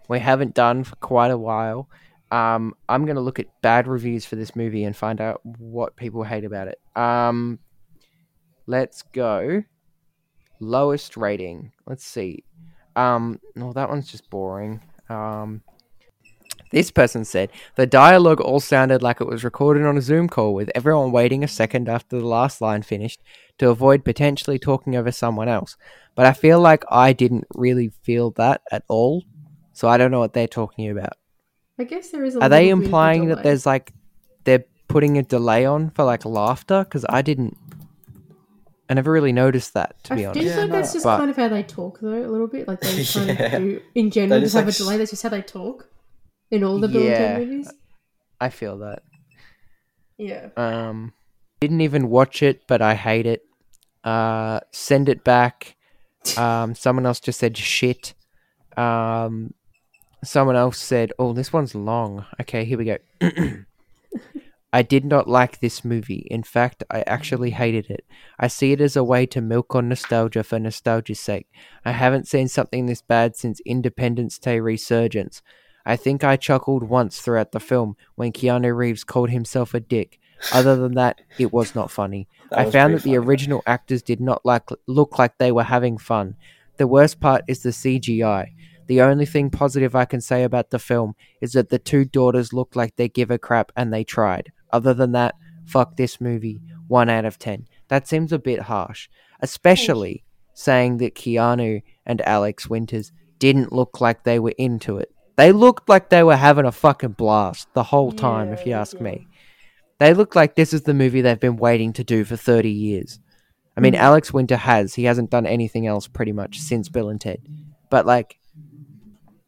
we 0.09 0.20
haven't 0.20 0.55
done 0.55 0.84
for 0.84 0.96
quite 0.96 1.30
a 1.30 1.38
while. 1.38 1.88
Um, 2.30 2.74
I'm 2.88 3.07
gonna 3.07 3.20
look 3.20 3.38
at 3.38 3.46
bad 3.62 3.86
reviews 3.86 4.24
for 4.24 4.36
this 4.36 4.55
movie 4.57 4.84
and 4.84 4.94
find 4.96 5.20
out 5.20 5.40
what 5.44 5.96
people 5.96 6.22
hate 6.22 6.44
about 6.44 6.68
it. 6.68 6.80
Um, 6.96 7.59
let's 8.68 9.02
go. 9.02 9.64
Lowest 10.60 11.16
rating. 11.16 11.72
Let's 11.86 12.04
see. 12.04 12.44
Um, 12.94 13.40
no, 13.56 13.72
that 13.72 13.88
one's 13.88 14.10
just 14.10 14.28
boring. 14.30 14.80
Um, 15.08 15.62
this 16.70 16.90
person 16.90 17.24
said 17.24 17.50
the 17.76 17.86
dialogue 17.86 18.40
all 18.40 18.60
sounded 18.60 19.02
like 19.02 19.22
it 19.22 19.26
was 19.26 19.42
recorded 19.42 19.86
on 19.86 19.96
a 19.96 20.02
Zoom 20.02 20.28
call 20.28 20.52
with 20.52 20.70
everyone 20.74 21.12
waiting 21.12 21.42
a 21.42 21.48
second 21.48 21.88
after 21.88 22.18
the 22.18 22.26
last 22.26 22.60
line 22.60 22.82
finished 22.82 23.22
to 23.56 23.70
avoid 23.70 24.04
potentially 24.04 24.58
talking 24.58 24.94
over 24.94 25.10
someone 25.10 25.48
else. 25.48 25.76
But 26.14 26.26
I 26.26 26.32
feel 26.34 26.60
like 26.60 26.84
I 26.90 27.12
didn't 27.14 27.46
really 27.54 27.90
feel 28.02 28.32
that 28.32 28.60
at 28.70 28.84
all. 28.88 29.24
So 29.72 29.88
I 29.88 29.96
don't 29.96 30.10
know 30.10 30.18
what 30.18 30.34
they're 30.34 30.46
talking 30.46 30.90
about. 30.90 31.14
I 31.78 31.84
guess 31.84 32.10
there 32.10 32.24
is. 32.24 32.36
A 32.36 32.40
Are 32.40 32.48
they 32.48 32.68
implying 32.68 33.28
that 33.28 33.42
there's 33.42 33.64
like 33.64 33.92
they're 34.44 34.64
putting 34.88 35.16
a 35.16 35.22
delay 35.22 35.64
on 35.64 35.90
for 35.90 36.04
like 36.04 36.24
laughter? 36.26 36.84
Because 36.84 37.06
I 37.08 37.22
didn't. 37.22 37.56
I 38.91 38.95
never 38.95 39.12
really 39.12 39.32
noticed 39.32 39.74
that 39.74 40.03
to 40.05 40.14
I 40.14 40.16
be 40.16 40.22
do 40.22 40.28
honest. 40.28 40.41
feel 40.41 40.57
like 40.61 40.66
Yeah, 40.70 40.72
that's 40.76 40.93
just 40.95 41.05
But- 41.05 41.18
kind 41.18 41.30
of 41.30 41.36
how 41.36 41.49
they 41.49 41.62
talk, 41.62 41.99
though, 42.01 42.09
a 42.24 42.30
little 42.30 42.47
bit. 42.47 42.66
Like 42.66 42.80
they 42.80 43.05
kind 43.12 43.28
Yeah. 43.28 43.45
of 43.45 43.62
do 43.62 43.80
in 43.95 44.11
general, 44.11 44.41
They 44.41 44.45
just 44.45 44.55
just, 44.55 44.55
have 44.57 44.66
like, 44.66 44.74
a 44.74 44.78
delay. 44.78 44.97
That's 44.97 45.11
just 45.11 45.22
how 45.22 45.28
they 45.28 45.43
talk 45.43 45.89
in 46.51 46.64
all 46.64 46.78
the 46.78 46.89
Bill 46.89 47.03
and 47.07 47.14
Ted 47.16 47.39
movies. 47.41 47.72
I 48.41 48.49
feel 48.51 48.78
that. 48.78 49.03
Yeah. 50.16 50.49
Um, 50.57 51.12
didn't 51.61 51.80
even 51.82 52.09
watch 52.09 52.43
it, 52.43 52.62
but 52.66 52.80
I 52.82 52.95
hate 52.95 53.26
it. 53.26 53.43
Uh, 54.05 54.61
send 54.72 55.09
it 55.09 55.22
back. 55.24 55.76
Um, 56.36 56.74
someone 56.74 57.05
else 57.07 57.20
just 57.20 57.39
said 57.39 57.57
shit. 57.57 58.14
Um, 58.76 59.55
someone 60.24 60.57
else 60.57 60.78
said, 60.78 61.12
"Oh, 61.18 61.32
this 61.32 61.53
one's 61.53 61.74
long." 61.74 62.24
Okay, 62.41 62.64
here 62.64 62.78
we 62.78 62.84
go. 62.84 62.97
I 64.70 64.82
did 64.82 65.04
not 65.04 65.28
like 65.28 65.60
this 65.60 65.82
movie. 65.82 66.26
In 66.30 66.42
fact, 66.42 66.84
I 66.90 67.00
actually 67.06 67.50
hated 67.50 67.88
it. 67.88 68.04
I 68.38 68.48
see 68.48 68.72
it 68.72 68.82
as 68.82 68.96
a 68.96 69.04
way 69.04 69.24
to 69.26 69.40
milk 69.40 69.74
on 69.74 69.88
nostalgia 69.88 70.44
for 70.44 70.58
nostalgia's 70.58 71.20
sake. 71.20 71.46
I 71.86 71.92
haven't 71.92 72.28
seen 72.28 72.48
something 72.48 72.84
this 72.84 73.00
bad 73.00 73.34
since 73.34 73.60
Independence 73.60 74.38
Day 74.38 74.60
Resurgence. 74.60 75.40
I 75.86 75.96
think 75.96 76.22
I 76.22 76.36
chuckled 76.36 76.82
once 76.82 77.20
throughout 77.20 77.52
the 77.52 77.60
film 77.60 77.96
when 78.14 78.32
Keanu 78.32 78.76
Reeves 78.76 79.04
called 79.04 79.30
himself 79.30 79.72
a 79.72 79.80
dick. 79.80 80.20
Other 80.52 80.76
than 80.76 80.94
that, 80.94 81.22
it 81.38 81.50
was 81.50 81.74
not 81.74 81.90
funny. 81.90 82.28
That 82.50 82.58
I 82.58 82.70
found 82.70 82.92
that 82.92 83.02
the 83.02 83.14
funny, 83.14 83.26
original 83.26 83.62
actors 83.66 84.02
did 84.02 84.20
not 84.20 84.44
like 84.44 84.68
look 84.86 85.18
like 85.18 85.38
they 85.38 85.50
were 85.50 85.64
having 85.64 85.96
fun. 85.96 86.36
The 86.76 86.86
worst 86.86 87.20
part 87.20 87.42
is 87.48 87.62
the 87.62 87.70
CGI. 87.70 88.48
The 88.86 89.00
only 89.00 89.26
thing 89.26 89.48
positive 89.50 89.94
I 89.94 90.04
can 90.04 90.20
say 90.20 90.44
about 90.44 90.70
the 90.70 90.78
film 90.78 91.14
is 91.40 91.52
that 91.52 91.70
the 91.70 91.78
two 91.78 92.04
daughters 92.04 92.52
look 92.52 92.76
like 92.76 92.96
they 92.96 93.08
give 93.08 93.30
a 93.30 93.38
crap 93.38 93.72
and 93.74 93.92
they 93.92 94.04
tried. 94.04 94.52
Other 94.72 94.94
than 94.94 95.12
that, 95.12 95.34
fuck 95.66 95.96
this 95.96 96.20
movie. 96.20 96.60
1 96.88 97.08
out 97.08 97.24
of 97.24 97.38
10. 97.38 97.66
That 97.88 98.08
seems 98.08 98.32
a 98.32 98.38
bit 98.38 98.62
harsh, 98.62 99.08
especially 99.40 100.24
saying 100.54 100.98
that 100.98 101.14
Keanu 101.14 101.82
and 102.06 102.20
Alex 102.22 102.68
Winters 102.68 103.12
didn't 103.38 103.72
look 103.72 104.00
like 104.00 104.24
they 104.24 104.38
were 104.38 104.54
into 104.58 104.98
it. 104.98 105.12
They 105.36 105.52
looked 105.52 105.88
like 105.88 106.08
they 106.08 106.22
were 106.22 106.36
having 106.36 106.64
a 106.64 106.72
fucking 106.72 107.12
blast 107.12 107.72
the 107.74 107.84
whole 107.84 108.10
time, 108.10 108.52
if 108.52 108.66
you 108.66 108.72
ask 108.72 108.96
yeah. 108.96 109.02
me. 109.02 109.28
They 109.98 110.14
look 110.14 110.34
like 110.34 110.54
this 110.54 110.72
is 110.72 110.82
the 110.82 110.94
movie 110.94 111.20
they've 111.20 111.38
been 111.38 111.56
waiting 111.56 111.92
to 111.94 112.04
do 112.04 112.24
for 112.24 112.36
30 112.36 112.70
years. 112.70 113.20
I 113.76 113.80
mean, 113.80 113.94
Mm. 113.94 113.98
Alex 113.98 114.32
Winter 114.32 114.56
has. 114.56 114.94
He 114.94 115.04
hasn't 115.04 115.30
done 115.30 115.46
anything 115.46 115.86
else 115.86 116.08
pretty 116.08 116.32
much 116.32 116.58
since 116.58 116.88
Bill 116.88 117.08
and 117.08 117.20
Ted. 117.20 117.40
But, 117.90 118.06
like, 118.06 118.38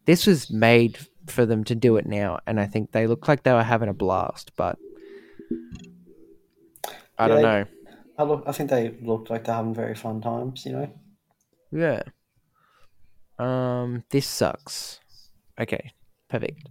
this 0.04 0.26
was 0.26 0.50
made 0.50 0.98
for 1.26 1.44
them 1.46 1.64
to 1.64 1.74
do 1.74 1.96
it 1.96 2.06
now, 2.06 2.38
and 2.46 2.60
I 2.60 2.66
think 2.66 2.92
they 2.92 3.06
look 3.08 3.26
like 3.26 3.42
they 3.42 3.52
were 3.52 3.62
having 3.64 3.88
a 3.88 3.94
blast. 3.94 4.52
But 4.56 4.78
I 7.20 7.28
don't 7.28 7.42
Yeah. 7.42 7.62
know. 7.62 7.64
I 8.18 8.22
look. 8.24 8.44
I 8.46 8.52
think 8.52 8.70
they 8.70 8.96
look 9.02 9.30
like 9.30 9.44
they're 9.44 9.54
having 9.54 9.74
very 9.74 9.94
fun 9.94 10.20
times. 10.20 10.64
You 10.66 10.72
know. 10.72 10.88
Yeah. 11.70 12.02
Um, 13.38 14.04
this 14.10 14.26
sucks. 14.26 15.00
Okay, 15.58 15.92
perfect. 16.28 16.68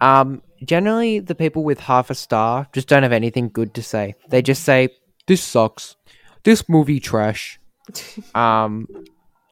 Um, 0.00 0.42
generally, 0.64 1.18
the 1.20 1.34
people 1.34 1.62
with 1.64 1.80
half 1.80 2.10
a 2.10 2.14
star 2.14 2.66
just 2.72 2.88
don't 2.88 3.02
have 3.02 3.12
anything 3.12 3.48
good 3.48 3.74
to 3.74 3.82
say. 3.82 4.14
They 4.28 4.42
just 4.42 4.62
say, 4.64 4.88
"This 5.26 5.42
sucks," 5.42 5.96
"This 6.44 6.68
movie 6.68 7.00
trash," 7.00 7.60
um, 8.34 8.86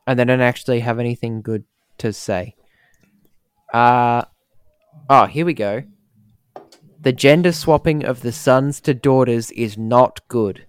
and 0.07 0.19
they 0.19 0.25
don't 0.25 0.41
actually 0.41 0.81
have 0.81 0.99
anything 0.99 1.43
good 1.43 1.65
to 1.99 2.13
say. 2.13 2.55
Uh, 3.73 4.25
oh, 5.11 5.27
here 5.27 5.45
we 5.47 5.55
go. 5.55 5.83
The 7.01 7.13
gender 7.13 7.53
swapping 7.53 8.05
of 8.05 8.23
the 8.23 8.33
sons 8.33 8.81
to 8.83 8.93
daughters 8.93 9.51
is 9.53 9.79
not 9.79 10.27
good. 10.29 10.65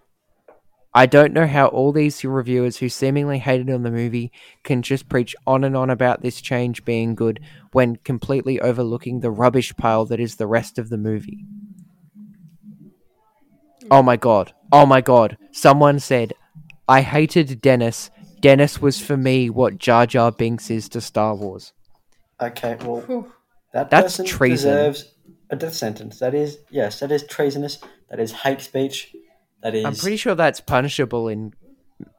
I 0.94 1.06
don't 1.06 1.34
know 1.34 1.48
how 1.48 1.68
all 1.68 1.92
these 1.92 2.24
reviewers 2.24 2.78
who 2.78 2.90
seemingly 2.90 3.40
hated 3.40 3.70
on 3.70 3.84
the 3.84 3.92
movie 3.92 4.32
can 4.64 4.82
just 4.82 5.10
preach 5.10 5.36
on 5.48 5.64
and 5.64 5.76
on 5.76 5.90
about 5.90 6.22
this 6.22 6.42
change 6.42 6.86
being 6.86 7.16
good 7.16 7.40
when 7.72 7.96
completely 7.98 8.60
overlooking 8.60 9.20
the 9.20 9.32
rubbish 9.32 9.76
pile 9.76 10.06
that 10.06 10.20
is 10.20 10.36
the 10.36 10.48
rest 10.48 10.78
of 10.78 10.90
the 10.90 10.98
movie. 10.98 11.46
Oh 13.92 14.04
my 14.04 14.18
god. 14.18 14.54
Oh 14.72 14.86
my 14.86 15.02
god. 15.02 15.38
Someone 15.52 16.00
said, 16.00 16.34
I 16.88 17.02
hated 17.02 17.62
Dennis. 17.62 18.12
Dennis 18.40 18.82
was 18.82 19.00
for 19.00 19.18
me 19.18 19.50
what 19.50 19.78
Jar 19.78 20.06
Jar 20.06 20.32
Binks 20.32 20.70
is 20.70 20.90
to 20.90 21.02
Star 21.02 21.36
Wars. 21.36 21.74
Okay. 22.40 22.78
Well, 22.84 23.32
that 23.74 23.90
That's 23.90 24.18
person 24.18 24.26
treason. 24.26 24.72
deserves 24.72 25.14
a 25.50 25.56
death 25.56 25.74
sentence. 25.74 26.20
That 26.20 26.34
is 26.34 26.60
yes. 26.70 27.00
That 27.00 27.12
is 27.12 27.24
treasonous. 27.26 27.80
That 28.10 28.20
is 28.20 28.32
hate 28.32 28.62
speech. 28.62 29.16
That 29.64 29.76
is. 29.76 29.86
I'm 29.86 29.96
pretty 29.96 30.18
sure 30.18 30.36
that's 30.36 30.60
punishable 30.62 31.28
in 31.28 31.54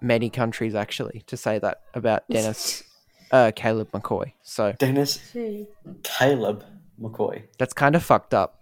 many 0.00 0.28
countries, 0.30 0.74
actually, 0.74 1.22
to 1.26 1.36
say 1.36 1.58
that 1.58 1.80
about 1.94 2.24
Dennis, 2.28 2.82
uh, 3.30 3.50
Caleb 3.56 3.90
McCoy. 3.92 4.32
So 4.42 4.72
Dennis 4.78 5.18
Gee. 5.32 5.66
Caleb 6.02 6.64
McCoy. 7.00 7.44
that's 7.58 7.72
kind 7.72 7.94
of 7.94 8.02
fucked 8.02 8.34
up. 8.34 8.56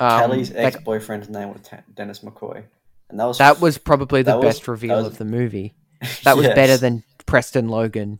Um, 0.00 0.20
Kelly's 0.20 0.50
like, 0.50 0.74
ex 0.74 0.76
boyfriend's 0.82 1.28
name 1.28 1.52
was 1.52 1.60
Ta- 1.62 1.82
Dennis 1.94 2.20
McCoy, 2.20 2.64
and 3.10 3.20
that 3.20 3.24
was 3.26 3.38
that 3.38 3.60
was 3.60 3.78
probably 3.78 4.22
the 4.22 4.32
that 4.32 4.38
was- 4.38 4.56
best 4.56 4.68
reveal 4.68 4.96
was- 4.96 5.06
of 5.06 5.18
the 5.18 5.24
movie. 5.24 5.74
That 6.24 6.36
was 6.36 6.44
Yes. 6.46 6.54
better 6.54 6.76
than 6.76 7.02
Preston 7.24 7.68
Logan 7.68 8.18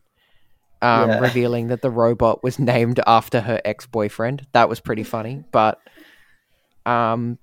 um, 0.85 1.09
Yeah. 1.09 1.19
revealing 1.21 1.69
that 1.69 1.81
the 1.83 1.91
robot 1.91 2.43
was 2.43 2.59
named 2.59 3.01
after 3.07 3.41
her 3.41 3.61
ex 3.65 3.87
boyfriend. 3.87 4.47
That 4.53 4.69
was 4.69 4.81
pretty 4.81 5.03
funny. 5.03 5.43
But 5.51 5.81
um, 6.87 7.39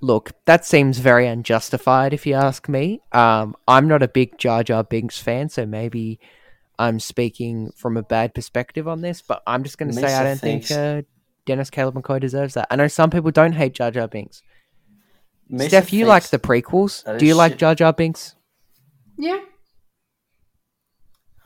look, 0.00 0.32
that 0.46 0.64
seems 0.64 0.98
very 0.98 1.26
unjustified 1.26 2.14
if 2.14 2.26
you 2.26 2.34
ask 2.34 2.68
me. 2.68 3.00
Um, 3.12 3.54
I'm 3.68 3.86
not 3.86 4.02
a 4.02 4.08
big 4.08 4.38
Jar 4.38 4.64
Jar 4.64 4.82
Binks 4.82 5.18
fan, 5.18 5.48
so 5.48 5.66
maybe 5.66 6.18
I'm 6.78 6.98
speaking 7.00 7.70
from 7.76 7.96
a 7.96 8.02
bad 8.02 8.34
perspective 8.34 8.88
on 8.88 9.02
this. 9.02 9.22
But 9.22 9.42
I'm 9.46 9.62
just 9.62 9.76
going 9.78 9.90
to 9.90 9.94
say 9.94 10.14
I 10.14 10.24
don't 10.24 10.40
think 10.40 10.70
uh, 10.70 11.02
Dennis 11.46 11.70
Caleb 11.70 11.94
McCoy 11.94 12.20
deserves 12.20 12.54
that. 12.54 12.68
I 12.70 12.76
know 12.76 12.88
some 12.88 13.10
people 13.10 13.30
don't 13.30 13.52
hate 13.52 13.74
Jar 13.74 13.90
Jar 13.90 14.08
Binks. 14.08 14.42
Mesa 15.48 15.68
Steph, 15.68 15.92
you 15.92 16.06
like 16.06 16.28
the 16.28 16.38
prequels? 16.38 17.04
Do 17.04 17.16
is 17.16 17.22
you 17.22 17.34
like 17.34 17.52
shit. 17.52 17.58
Jar 17.58 17.74
Jar 17.74 17.92
Binks? 17.92 18.36
Yeah. 19.18 19.40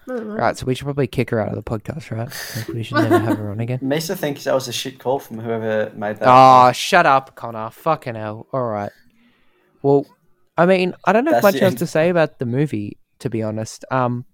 I 0.08 0.16
don't. 0.16 0.28
Right, 0.28 0.56
so 0.56 0.66
we 0.66 0.74
should 0.74 0.84
probably 0.84 1.06
kick 1.06 1.30
her 1.30 1.40
out 1.40 1.48
of 1.48 1.56
the 1.56 1.62
podcast, 1.62 2.10
right? 2.10 2.28
Like, 2.56 2.68
we 2.68 2.82
should 2.82 2.96
never 2.96 3.18
have 3.18 3.38
her 3.38 3.50
on 3.50 3.60
again. 3.60 3.78
Mesa 3.82 4.16
thinks 4.16 4.44
that 4.44 4.54
was 4.54 4.68
a 4.68 4.72
shit 4.72 4.98
call 4.98 5.18
from 5.18 5.38
whoever 5.38 5.92
made 5.94 6.16
that. 6.18 6.28
Oh, 6.28 6.72
shut 6.72 7.06
up, 7.06 7.34
Connor. 7.34 7.70
Fucking 7.70 8.14
hell. 8.14 8.46
All 8.52 8.64
right. 8.64 8.90
Well, 9.82 10.06
I 10.56 10.66
mean, 10.66 10.94
I 11.04 11.12
don't 11.12 11.26
have 11.26 11.34
That's 11.34 11.42
much 11.42 11.54
the 11.54 11.62
else 11.62 11.74
to 11.76 11.86
say 11.86 12.08
about 12.08 12.38
the 12.38 12.46
movie, 12.46 12.98
to 13.20 13.30
be 13.30 13.42
honest. 13.42 13.84
Um, 13.90 14.24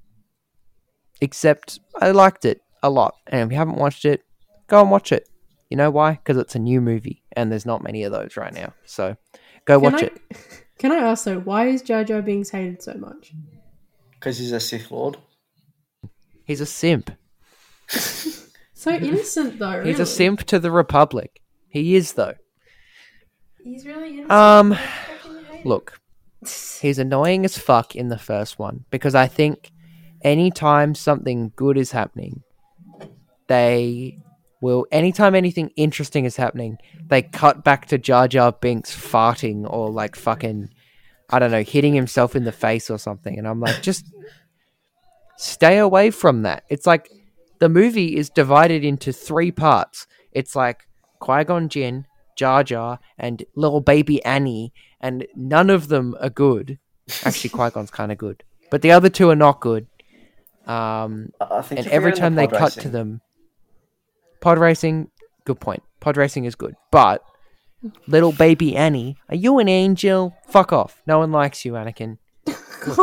except 1.20 1.78
I 2.00 2.10
liked 2.10 2.44
it 2.44 2.60
a 2.82 2.90
lot, 2.90 3.14
and 3.26 3.42
if 3.42 3.52
you 3.52 3.58
haven't 3.58 3.76
watched 3.76 4.04
it, 4.04 4.22
go 4.66 4.80
and 4.80 4.90
watch 4.90 5.12
it. 5.12 5.28
You 5.68 5.76
know 5.76 5.90
why? 5.90 6.12
Because 6.12 6.36
it's 6.36 6.54
a 6.54 6.58
new 6.58 6.80
movie, 6.80 7.22
and 7.32 7.50
there's 7.50 7.66
not 7.66 7.82
many 7.82 8.02
of 8.04 8.12
those 8.12 8.36
right 8.36 8.52
now. 8.52 8.74
So, 8.84 9.16
go 9.64 9.80
Can 9.80 9.92
watch 9.92 10.02
I, 10.02 10.06
it. 10.06 10.20
Can 10.78 10.92
I 10.92 10.96
ask 10.96 11.24
though, 11.24 11.40
why 11.40 11.66
is 11.66 11.82
Jar 11.82 12.04
Jar 12.04 12.22
Binks 12.22 12.50
hated 12.50 12.82
so 12.82 12.94
much? 12.94 13.32
because 14.20 14.38
he's 14.38 14.52
a 14.52 14.60
Sith 14.60 14.90
Lord. 14.90 15.16
He's 16.50 16.60
a 16.60 16.66
simp. 16.66 17.12
So 18.72 18.92
innocent 18.92 19.58
though. 19.58 19.84
He's 19.84 20.00
a 20.00 20.06
simp 20.06 20.44
to 20.44 20.58
the 20.58 20.70
Republic. 20.70 21.42
He 21.68 21.96
is 21.96 22.14
though. 22.14 22.32
He's 23.62 23.84
really 23.84 24.20
innocent. 24.20 24.32
Um, 24.32 24.72
I 24.72 24.76
fucking 24.76 25.44
hate 25.52 25.66
Look, 25.66 26.00
he's 26.80 26.98
annoying 26.98 27.44
as 27.44 27.58
fuck 27.58 27.94
in 27.94 28.08
the 28.08 28.16
first 28.16 28.58
one 28.58 28.86
because 28.88 29.14
I 29.14 29.26
think 29.26 29.70
anytime 30.22 30.94
something 30.94 31.52
good 31.56 31.76
is 31.76 31.92
happening, 31.92 32.42
they 33.48 34.16
will. 34.62 34.86
Anytime 34.90 35.34
anything 35.34 35.70
interesting 35.76 36.24
is 36.24 36.36
happening, 36.36 36.78
they 37.06 37.20
cut 37.20 37.62
back 37.62 37.84
to 37.88 37.98
Jar 37.98 38.28
Jar 38.28 38.50
Binks 38.50 38.96
farting 38.96 39.70
or 39.70 39.90
like 39.90 40.16
fucking, 40.16 40.70
I 41.28 41.38
don't 41.38 41.50
know, 41.50 41.62
hitting 41.62 41.92
himself 41.92 42.34
in 42.34 42.44
the 42.44 42.50
face 42.50 42.88
or 42.88 42.96
something. 42.96 43.36
And 43.36 43.46
I'm 43.46 43.60
like, 43.60 43.82
just 43.82 44.06
stay 45.40 45.78
away 45.78 46.10
from 46.10 46.42
that. 46.42 46.64
It's 46.68 46.86
like 46.86 47.10
the 47.60 47.68
movie 47.68 48.16
is 48.16 48.28
divided 48.28 48.84
into 48.84 49.12
three 49.12 49.50
parts. 49.50 50.06
It's 50.32 50.54
like 50.54 50.86
Qui 51.18 51.44
Gon 51.44 51.68
Jinn, 51.68 52.06
Jar 52.36 52.62
Jar, 52.62 53.00
and 53.18 53.44
little 53.54 53.80
baby 53.80 54.22
Annie, 54.24 54.72
and 55.00 55.26
none 55.34 55.70
of 55.70 55.88
them 55.88 56.14
are 56.20 56.30
good. 56.30 56.78
Actually, 57.24 57.50
Qui 57.50 57.70
Gon's 57.70 57.90
kind 57.90 58.12
of 58.12 58.18
good, 58.18 58.44
but 58.70 58.82
the 58.82 58.92
other 58.92 59.08
two 59.08 59.30
are 59.30 59.36
not 59.36 59.60
good. 59.60 59.86
Um, 60.66 61.32
I 61.40 61.58
I 61.58 61.62
think 61.62 61.80
and 61.80 61.88
every 61.88 62.12
time 62.12 62.34
the 62.34 62.42
they 62.42 62.46
cut 62.46 62.72
to 62.72 62.88
them, 62.88 63.22
pod 64.40 64.58
racing, 64.58 65.10
good 65.44 65.58
point. 65.58 65.82
Pod 66.00 66.16
racing 66.16 66.44
is 66.44 66.54
good, 66.54 66.76
but 66.90 67.24
little 68.06 68.32
baby 68.32 68.76
Annie, 68.76 69.16
are 69.30 69.36
you 69.36 69.58
an 69.58 69.68
angel? 69.68 70.36
Fuck 70.46 70.72
off. 70.72 71.02
No 71.06 71.18
one 71.18 71.32
likes 71.32 71.64
you, 71.64 71.72
Anakin, 71.72 72.18
God. 72.80 72.96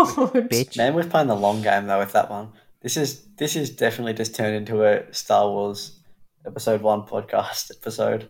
bitch. 0.49 0.77
Man, 0.77 0.93
we're 0.93 1.03
playing 1.03 1.27
the 1.27 1.35
long 1.35 1.61
game 1.61 1.87
though 1.87 1.99
with 1.99 2.11
that 2.13 2.29
one. 2.29 2.49
This 2.81 2.97
is 2.97 3.25
this 3.37 3.55
is 3.55 3.69
definitely 3.69 4.13
just 4.13 4.35
turned 4.35 4.55
into 4.55 4.83
a 4.83 5.11
Star 5.13 5.49
Wars 5.49 5.99
episode 6.45 6.81
one 6.81 7.01
podcast 7.03 7.71
episode. 7.81 8.29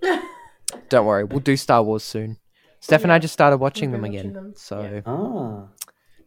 Don't 0.90 1.06
worry, 1.06 1.24
we'll 1.24 1.40
do 1.40 1.56
Star 1.58 1.84
Wars 1.84 2.04
soon. 2.04 2.38
Steph 2.80 3.04
and 3.04 3.12
I 3.12 3.20
just 3.20 3.34
started 3.34 3.58
watching 3.58 3.92
them 3.92 4.02
watching 4.02 4.16
again, 4.20 4.34
them, 4.34 4.54
so 4.56 4.82
yeah. 4.82 5.02
Ah, 5.06 5.68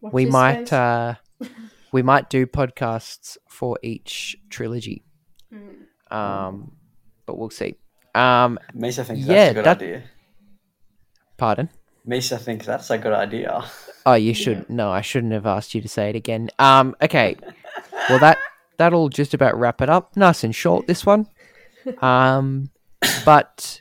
we 0.03 0.27
might 0.27 0.73
uh, 0.73 1.15
we 1.93 2.03
might 2.03 2.29
do 2.31 2.47
podcasts 2.47 3.37
for 3.49 3.79
each 3.83 4.37
trilogy. 4.51 5.05
Mm. 5.53 6.15
Um, 6.15 6.73
but 7.27 7.39
we'll 7.39 7.51
see. 7.51 7.77
Um, 8.15 8.59
Mesa 8.75 9.05
thinks 9.05 9.25
Yeah, 9.27 9.35
that's 9.35 9.51
a 9.51 9.55
good 9.55 9.65
that- 9.65 9.77
idea. 9.77 10.03
pardon. 11.39 11.71
Mesa 12.05 12.39
thinks 12.39 12.67
that's 12.67 12.91
a 12.91 12.99
good 12.99 13.13
idea. 13.13 13.65
Oh, 14.07 14.15
you 14.15 14.35
should. 14.35 14.69
No, 14.71 14.91
I 14.91 15.03
shouldn't 15.03 15.33
have 15.33 15.47
asked 15.47 15.75
you 15.75 15.81
to 15.83 15.89
say 15.89 16.11
it 16.11 16.17
again. 16.17 16.51
Um, 16.59 16.97
okay. 17.03 17.37
Well, 18.09 18.19
that 18.19 18.39
that'll 18.79 19.11
just 19.11 19.35
about 19.35 19.59
wrap 19.59 19.83
it 19.83 19.91
up. 19.91 20.17
Nice 20.17 20.43
and 20.43 20.55
short, 20.55 20.87
this 20.87 21.05
one. 21.05 21.27
Um, 22.01 22.71
but 23.25 23.81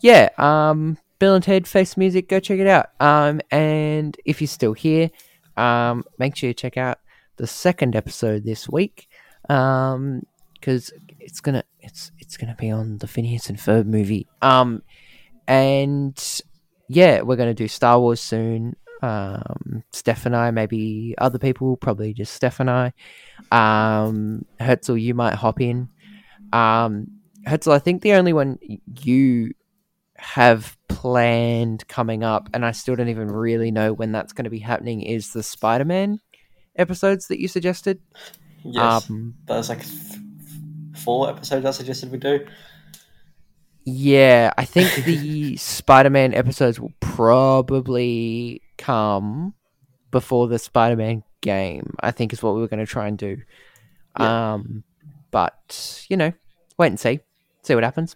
yeah. 0.00 0.28
Um, 0.38 0.98
Bill 1.18 1.34
and 1.34 1.44
Ted 1.44 1.66
Face 1.66 1.96
Music. 1.96 2.28
Go 2.28 2.40
check 2.40 2.58
it 2.58 2.66
out. 2.66 2.90
Um, 3.00 3.40
and 3.50 4.16
if 4.24 4.40
you're 4.40 4.48
still 4.48 4.74
here, 4.74 5.10
um, 5.56 6.04
make 6.18 6.36
sure 6.36 6.48
you 6.48 6.54
check 6.54 6.76
out 6.76 6.98
the 7.36 7.46
second 7.46 7.96
episode 7.96 8.44
this 8.44 8.68
week. 8.68 9.08
Um, 9.48 10.22
because 10.54 10.92
it's 11.20 11.40
gonna 11.40 11.62
it's 11.80 12.10
it's 12.18 12.38
gonna 12.38 12.56
be 12.58 12.70
on 12.70 12.98
the 12.98 13.06
Phineas 13.06 13.48
and 13.48 13.58
Ferb 13.58 13.86
movie. 13.86 14.26
Um, 14.40 14.82
and 15.46 16.18
yeah, 16.88 17.22
we're 17.22 17.36
gonna 17.36 17.54
do 17.54 17.68
Star 17.68 17.98
Wars 18.00 18.20
soon. 18.20 18.76
Um, 19.02 19.82
Steph 19.92 20.24
and 20.24 20.34
I, 20.34 20.50
maybe 20.50 21.14
other 21.18 21.38
people, 21.38 21.76
probably 21.76 22.14
just 22.14 22.32
Steph 22.32 22.60
and 22.60 22.70
I. 22.70 22.92
Um, 23.52 24.46
Herzl, 24.60 24.96
you 24.96 25.14
might 25.14 25.34
hop 25.34 25.60
in. 25.60 25.88
Um, 26.52 27.08
Herzl, 27.46 27.72
I 27.72 27.78
think 27.78 28.00
the 28.02 28.14
only 28.14 28.32
one 28.32 28.58
you 29.04 29.52
have 30.16 30.78
planned 30.88 31.86
coming 31.88 32.24
up, 32.24 32.48
and 32.54 32.64
I 32.64 32.72
still 32.72 32.96
don't 32.96 33.10
even 33.10 33.28
really 33.28 33.70
know 33.70 33.92
when 33.92 34.12
that's 34.12 34.32
going 34.32 34.44
to 34.44 34.50
be 34.50 34.60
happening, 34.60 35.02
is 35.02 35.32
the 35.32 35.42
Spider 35.42 35.84
Man 35.84 36.20
episodes 36.76 37.28
that 37.28 37.40
you 37.40 37.48
suggested. 37.48 38.00
Yes, 38.64 39.10
Um, 39.10 39.34
there's 39.46 39.68
like 39.68 39.84
th- 39.84 40.18
four 40.96 41.28
episodes 41.28 41.66
I 41.66 41.72
suggested 41.72 42.10
we 42.10 42.18
do. 42.18 42.46
Yeah, 43.84 44.52
I 44.56 44.64
think 44.64 45.04
the 45.04 45.56
Spider 45.56 46.10
Man 46.10 46.34
episodes 46.34 46.80
will 46.80 46.92
probably 47.00 48.62
come 48.78 49.54
before 50.10 50.48
the 50.48 50.58
Spider 50.58 50.96
Man 50.96 51.22
game, 51.40 51.94
I 52.00 52.10
think 52.10 52.32
is 52.32 52.42
what 52.42 52.54
we 52.54 52.60
were 52.60 52.68
going 52.68 52.84
to 52.84 52.90
try 52.90 53.06
and 53.08 53.18
do. 53.18 53.38
Um, 54.16 54.84
but, 55.30 56.06
you 56.08 56.16
know, 56.16 56.32
wait 56.78 56.86
and 56.88 57.00
see. 57.00 57.20
See 57.62 57.74
what 57.74 57.84
happens. 57.84 58.14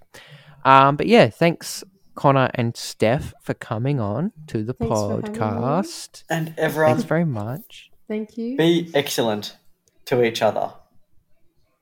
Um, 0.64 0.96
but 0.96 1.06
yeah, 1.06 1.28
thanks, 1.28 1.82
Connor 2.14 2.50
and 2.54 2.76
Steph 2.76 3.32
for 3.42 3.54
coming 3.54 4.00
on 4.00 4.32
to 4.48 4.62
the 4.62 4.72
Thanks 4.74 4.92
for 4.94 5.10
having 5.16 5.32
me. 5.32 5.38
podcast. 5.38 6.22
And 6.30 6.54
everyone, 6.58 6.92
Thanks 6.94 7.08
very 7.08 7.24
much. 7.24 7.90
Thank 8.08 8.36
you. 8.36 8.56
be 8.56 8.90
excellent 8.94 9.56
to 10.06 10.22
each 10.24 10.42
other. 10.42 10.72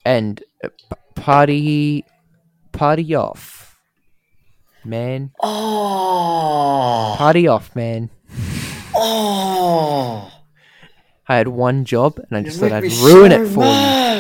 And 0.05 0.43
uh, 0.63 0.69
party, 1.15 2.05
party 2.73 3.15
off, 3.15 3.66
man. 4.87 5.33
Oh, 5.43 7.15
Party 7.19 7.47
off, 7.49 7.75
man. 7.77 8.11
oh. 8.95 10.33
I 11.29 11.37
had 11.37 11.49
one 11.49 11.85
job 11.85 12.19
and 12.19 12.37
I 12.37 12.39
You 12.41 12.47
just 12.47 12.61
thought 12.61 12.71
I'd 12.73 12.83
ruin 12.85 13.33
so 13.33 13.43
it 13.43 13.47
for 13.49 13.55
you. 13.55 13.57
mad. 13.61 14.07